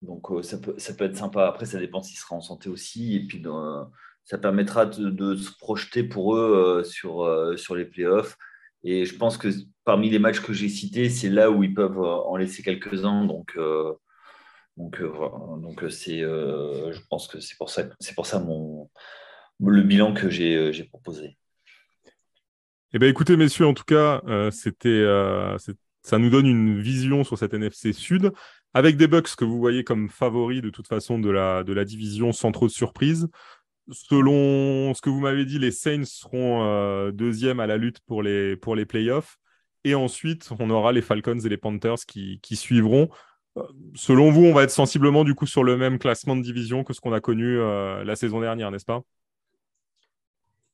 donc 0.03 0.31
euh, 0.31 0.43
ça, 0.43 0.57
peut, 0.57 0.75
être 1.05 1.17
sympa. 1.17 1.47
Après, 1.47 1.65
ça 1.65 1.79
dépend 1.79 2.01
s'il 2.01 2.17
sera 2.17 2.35
en 2.35 2.41
santé 2.41 2.69
aussi. 2.69 3.15
Et 3.15 3.25
puis, 3.25 3.43
ça 4.25 4.37
permettra 4.37 4.85
de, 4.85 5.35
se 5.35 5.51
projeter 5.57 6.03
pour 6.03 6.35
eux 6.35 6.81
euh, 6.81 6.83
sur, 6.83 7.23
euh, 7.23 7.55
les 7.75 7.85
playoffs. 7.85 8.37
Et 8.83 9.05
je 9.05 9.15
pense 9.15 9.37
que 9.37 9.47
parmi 9.85 10.09
les 10.09 10.19
matchs 10.19 10.41
que 10.41 10.53
j'ai 10.53 10.69
cités, 10.69 11.09
c'est 11.09 11.29
là 11.29 11.49
où 11.49 11.63
ils 11.63 11.73
peuvent 11.73 11.99
en 11.99 12.35
laisser 12.35 12.63
quelques-uns. 12.63 13.25
Donc, 13.25 13.57
donc, 14.75 15.01
donc 15.01 15.83
c'est, 15.89 16.19
je 16.19 16.99
pense 17.09 17.29
que 17.29 17.39
c'est 17.39 17.57
pour 17.57 17.69
ça, 17.69 17.83
pour 18.13 18.25
ça 18.25 18.39
mon, 18.39 18.89
le 19.65 19.83
bilan 19.83 20.13
que 20.13 20.29
j'ai, 20.29 20.83
proposé. 20.89 21.37
Eh 22.91 22.99
bien, 22.99 23.07
écoutez, 23.07 23.37
messieurs, 23.37 23.67
en 23.67 23.73
tout 23.73 23.85
cas, 23.85 24.21
ça 24.51 26.19
nous 26.19 26.29
donne 26.29 26.47
une 26.47 26.81
vision 26.81 27.23
sur 27.23 27.37
cette 27.37 27.53
NFC 27.53 27.93
Sud 27.93 28.33
avec 28.73 28.97
des 28.97 29.07
Bucks 29.07 29.35
que 29.35 29.45
vous 29.45 29.59
voyez 29.59 29.83
comme 29.83 30.09
favoris 30.09 30.61
de 30.61 30.69
toute 30.69 30.87
façon 30.87 31.19
de 31.19 31.29
la, 31.29 31.63
de 31.63 31.73
la 31.73 31.85
division 31.85 32.31
sans 32.31 32.51
trop 32.51 32.67
de 32.67 32.71
surprises. 32.71 33.27
Selon 33.91 34.93
ce 34.93 35.01
que 35.01 35.09
vous 35.09 35.19
m'avez 35.19 35.45
dit, 35.45 35.59
les 35.59 35.71
Saints 35.71 36.05
seront 36.05 36.63
euh, 36.63 37.11
deuxième 37.11 37.59
à 37.59 37.67
la 37.67 37.77
lutte 37.77 37.99
pour 38.07 38.23
les, 38.23 38.55
pour 38.55 38.75
les 38.75 38.85
playoffs. 38.85 39.37
Et 39.83 39.95
ensuite, 39.95 40.49
on 40.59 40.69
aura 40.69 40.93
les 40.93 41.01
Falcons 41.01 41.39
et 41.39 41.49
les 41.49 41.57
Panthers 41.57 42.05
qui, 42.07 42.39
qui 42.41 42.55
suivront. 42.55 43.09
Euh, 43.57 43.63
selon 43.93 44.31
vous, 44.31 44.45
on 44.45 44.53
va 44.53 44.63
être 44.63 44.71
sensiblement 44.71 45.25
du 45.25 45.35
coup 45.35 45.45
sur 45.45 45.63
le 45.63 45.75
même 45.75 45.99
classement 45.99 46.37
de 46.37 46.41
division 46.41 46.85
que 46.85 46.93
ce 46.93 47.01
qu'on 47.01 47.13
a 47.13 47.19
connu 47.19 47.59
euh, 47.59 48.03
la 48.05 48.15
saison 48.15 48.39
dernière, 48.39 48.71
n'est-ce 48.71 48.85
pas? 48.85 49.01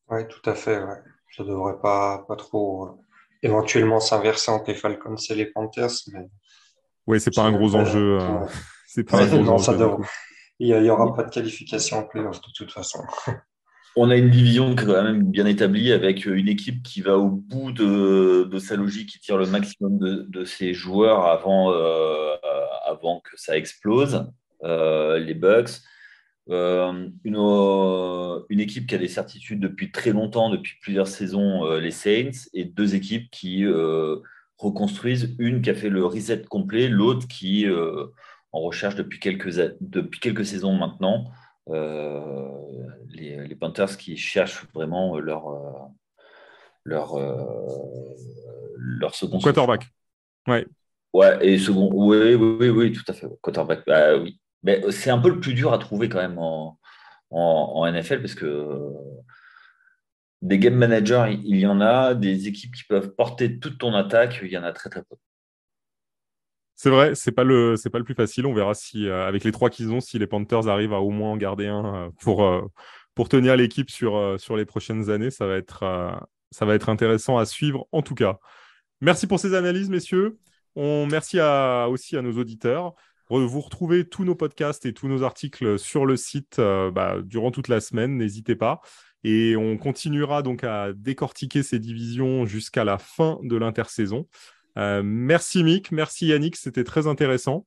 Oui, 0.10 0.22
tout 0.28 0.48
à 0.48 0.54
fait. 0.54 0.78
Ouais. 0.78 0.98
Ça 1.36 1.44
ne 1.44 1.50
devrait 1.50 1.80
pas, 1.82 2.26
pas 2.28 2.36
trop 2.36 3.04
éventuellement 3.42 4.00
s'inverser 4.00 4.52
entre 4.52 4.70
les 4.70 4.76
Falcons 4.76 5.16
et 5.16 5.36
les 5.36 5.48
Panthers. 5.48 5.90
Mais 6.14 6.28
oui, 7.10 7.20
c'est 7.20 7.34
pas 7.34 7.42
un 7.42 7.52
gros 7.52 7.74
enjeu. 7.74 8.20
Euh, 8.22 8.46
c'est 8.86 9.04
pas 9.04 9.24
un 9.24 9.26
gros 9.42 9.50
enjeu. 9.50 9.88
Il 10.60 10.80
n'y 10.80 10.90
aura 10.92 11.16
pas 11.16 11.24
de 11.24 11.32
qualification 11.32 11.98
en 11.98 12.04
playoff 12.04 12.40
de 12.40 12.52
toute 12.56 12.72
façon. 12.72 13.00
On 13.96 14.12
a 14.12 14.16
une 14.16 14.30
division 14.30 14.76
quand 14.76 15.02
même 15.02 15.24
bien 15.24 15.48
établie 15.48 15.92
avec 15.92 16.28
une 16.28 16.48
équipe 16.48 16.84
qui 16.84 17.02
va 17.02 17.18
au 17.18 17.30
bout 17.30 17.72
de, 17.72 18.60
sa 18.60 18.76
logique, 18.76 19.10
qui 19.10 19.20
tire 19.20 19.38
le 19.38 19.48
maximum 19.48 19.98
de, 19.98 20.46
ses 20.46 20.76
joueurs 20.76 21.26
avant, 21.26 21.74
euh, 21.74 22.36
avant 22.86 23.22
que 23.22 23.32
ça 23.38 23.58
explose, 23.58 24.32
euh, 24.64 25.18
les 25.18 25.34
Bucks. 25.34 25.82
une, 26.48 27.10
une, 28.50 28.60
équipe 28.60 28.86
qui 28.86 28.94
a 28.94 29.00
des 29.00 29.08
certitudes 29.08 29.60
depuis 29.60 29.92
très 29.92 30.12
longtemps, 30.12 30.52
depuis 30.52 30.76
plusieurs 30.80 31.08
saisons, 31.08 31.74
les 31.80 31.92
Saints, 31.92 32.50
et 32.54 32.66
deux 32.66 32.94
équipes 32.94 33.32
qui 33.32 33.66
reconstruisent 34.60 35.36
une 35.40 35.62
qui 35.62 35.70
a 35.70 35.74
fait 35.74 35.90
le 35.90 36.06
reset 36.06 36.44
complet, 36.44 36.90
l'autre 36.90 37.28
qui 37.28 37.66
euh, 37.66 38.08
en 38.52 38.60
recherche 38.60 38.96
depuis 38.96 39.20
quelques, 39.20 39.56
depuis 39.80 40.20
quelques 40.20 40.46
saisons 40.46 40.74
maintenant. 40.74 41.32
Euh, 41.70 42.50
les, 43.10 43.48
les, 43.48 43.56
Panthers 43.56 43.98
qui 43.98 44.18
cherchent 44.18 44.66
vraiment 44.74 45.20
leur, 45.20 45.50
euh, 45.50 45.72
leur, 46.84 47.16
leur 48.76 49.16
second 49.16 49.40
quarterback. 49.40 49.88
Ouais. 50.48 50.66
Ouais, 51.14 51.38
et 51.46 51.58
second, 51.58 51.90
oui, 51.94 52.34
oui, 52.36 52.70
oui, 52.70 52.92
tout 52.92 53.04
à 53.08 53.14
fait. 53.14 53.28
Quarterback, 53.42 53.84
bah, 53.88 54.18
oui. 54.18 54.40
Mais 54.64 54.82
c'est 54.92 55.10
un 55.10 55.20
peu 55.20 55.30
le 55.30 55.40
plus 55.40 55.54
dur 55.54 55.72
à 55.74 55.78
trouver 55.78 56.10
quand 56.10 56.20
même 56.20 56.38
en, 56.38 56.78
en, 57.30 57.40
en 57.76 57.92
NFL 57.92 58.22
parce 58.22 58.36
que 58.36 58.94
des 60.42 60.60
game 60.60 60.76
managers, 60.76 61.38
il 61.44 61.58
y 61.58 61.68
en 61.68 61.82
a. 61.82 62.14
Des 62.14 62.48
équipes 62.48 62.74
qui 62.74 62.84
peuvent 62.84 63.14
porter 63.16 63.60
toute 63.60 63.78
ton 63.78 63.94
attaque, 63.94 64.40
il 64.42 64.50
y 64.50 64.58
en 64.58 64.64
a 64.64 64.72
très 64.72 64.90
très 64.90 65.04
peu. 65.04 65.16
C'est 66.82 66.90
vrai, 66.90 67.14
c'est 67.14 67.34
pas 67.34 67.44
le 67.44 67.76
c'est 67.76 67.90
pas 67.90 67.98
le 67.98 68.06
plus 68.06 68.14
facile. 68.14 68.46
On 68.46 68.54
verra 68.54 68.74
si 68.74 69.06
euh, 69.06 69.28
avec 69.28 69.44
les 69.44 69.52
trois 69.52 69.70
qu'ils 69.70 69.92
ont, 69.92 70.00
si 70.00 70.18
les 70.18 70.28
Panthers 70.28 70.70
arrivent 70.70 70.94
à 70.94 71.02
au 71.02 71.10
moins 71.10 71.32
en 71.32 71.36
garder 71.36 71.68
un 71.68 72.06
euh, 72.06 72.10
pour 72.22 72.46
euh, 72.46 72.62
pour 73.16 73.28
tenir 73.28 73.58
l'équipe 73.58 73.90
sur 73.90 74.40
les 74.56 74.66
prochaines 74.66 75.10
années. 75.10 75.30
Ça 75.30 75.46
va 75.46 75.58
être 75.58 75.84
ça 76.52 76.66
va 76.66 76.76
être 76.76 76.88
intéressant 76.88 77.38
à 77.38 77.46
suivre 77.46 77.86
en 77.92 78.02
tout 78.02 78.16
cas. 78.16 78.40
Merci 79.02 79.28
pour 79.28 79.42
ces 79.42 79.56
analyses, 79.56 79.90
messieurs. 79.90 80.40
On 80.78 81.06
merci 81.06 81.40
aussi 81.90 82.16
à 82.16 82.22
nos 82.22 82.32
auditeurs. 82.40 82.94
Vous 83.30 83.60
retrouvez 83.60 84.08
tous 84.08 84.24
nos 84.24 84.36
podcasts 84.36 84.86
et 84.86 84.94
tous 84.94 85.10
nos 85.10 85.24
articles 85.24 85.78
sur 85.78 86.06
le 86.06 86.16
site 86.16 86.62
bah, 86.62 87.18
durant 87.22 87.52
toute 87.52 87.68
la 87.68 87.82
semaine. 87.82 88.16
N'hésitez 88.16 88.56
pas. 88.56 88.80
Et 89.24 89.56
on 89.56 89.78
continuera 89.78 90.42
donc 90.42 90.64
à 90.64 90.94
décortiquer 90.94 91.64
ces 91.64 91.80
divisions 91.80 92.46
jusqu'à 92.46 92.84
la 92.84 92.98
fin 92.98 93.40
de 93.44 93.58
l'intersaison. 93.58 94.28
Euh, 94.78 95.02
merci 95.04 95.64
Mick, 95.64 95.92
merci 95.92 96.28
Yannick, 96.28 96.56
c'était 96.56 96.84
très 96.84 97.08
intéressant. 97.08 97.66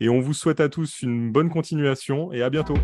Et 0.00 0.08
on 0.08 0.20
vous 0.20 0.34
souhaite 0.34 0.60
à 0.60 0.68
tous 0.68 1.02
une 1.02 1.32
bonne 1.32 1.50
continuation 1.50 2.32
et 2.32 2.42
à 2.42 2.50
bientôt. 2.50 2.76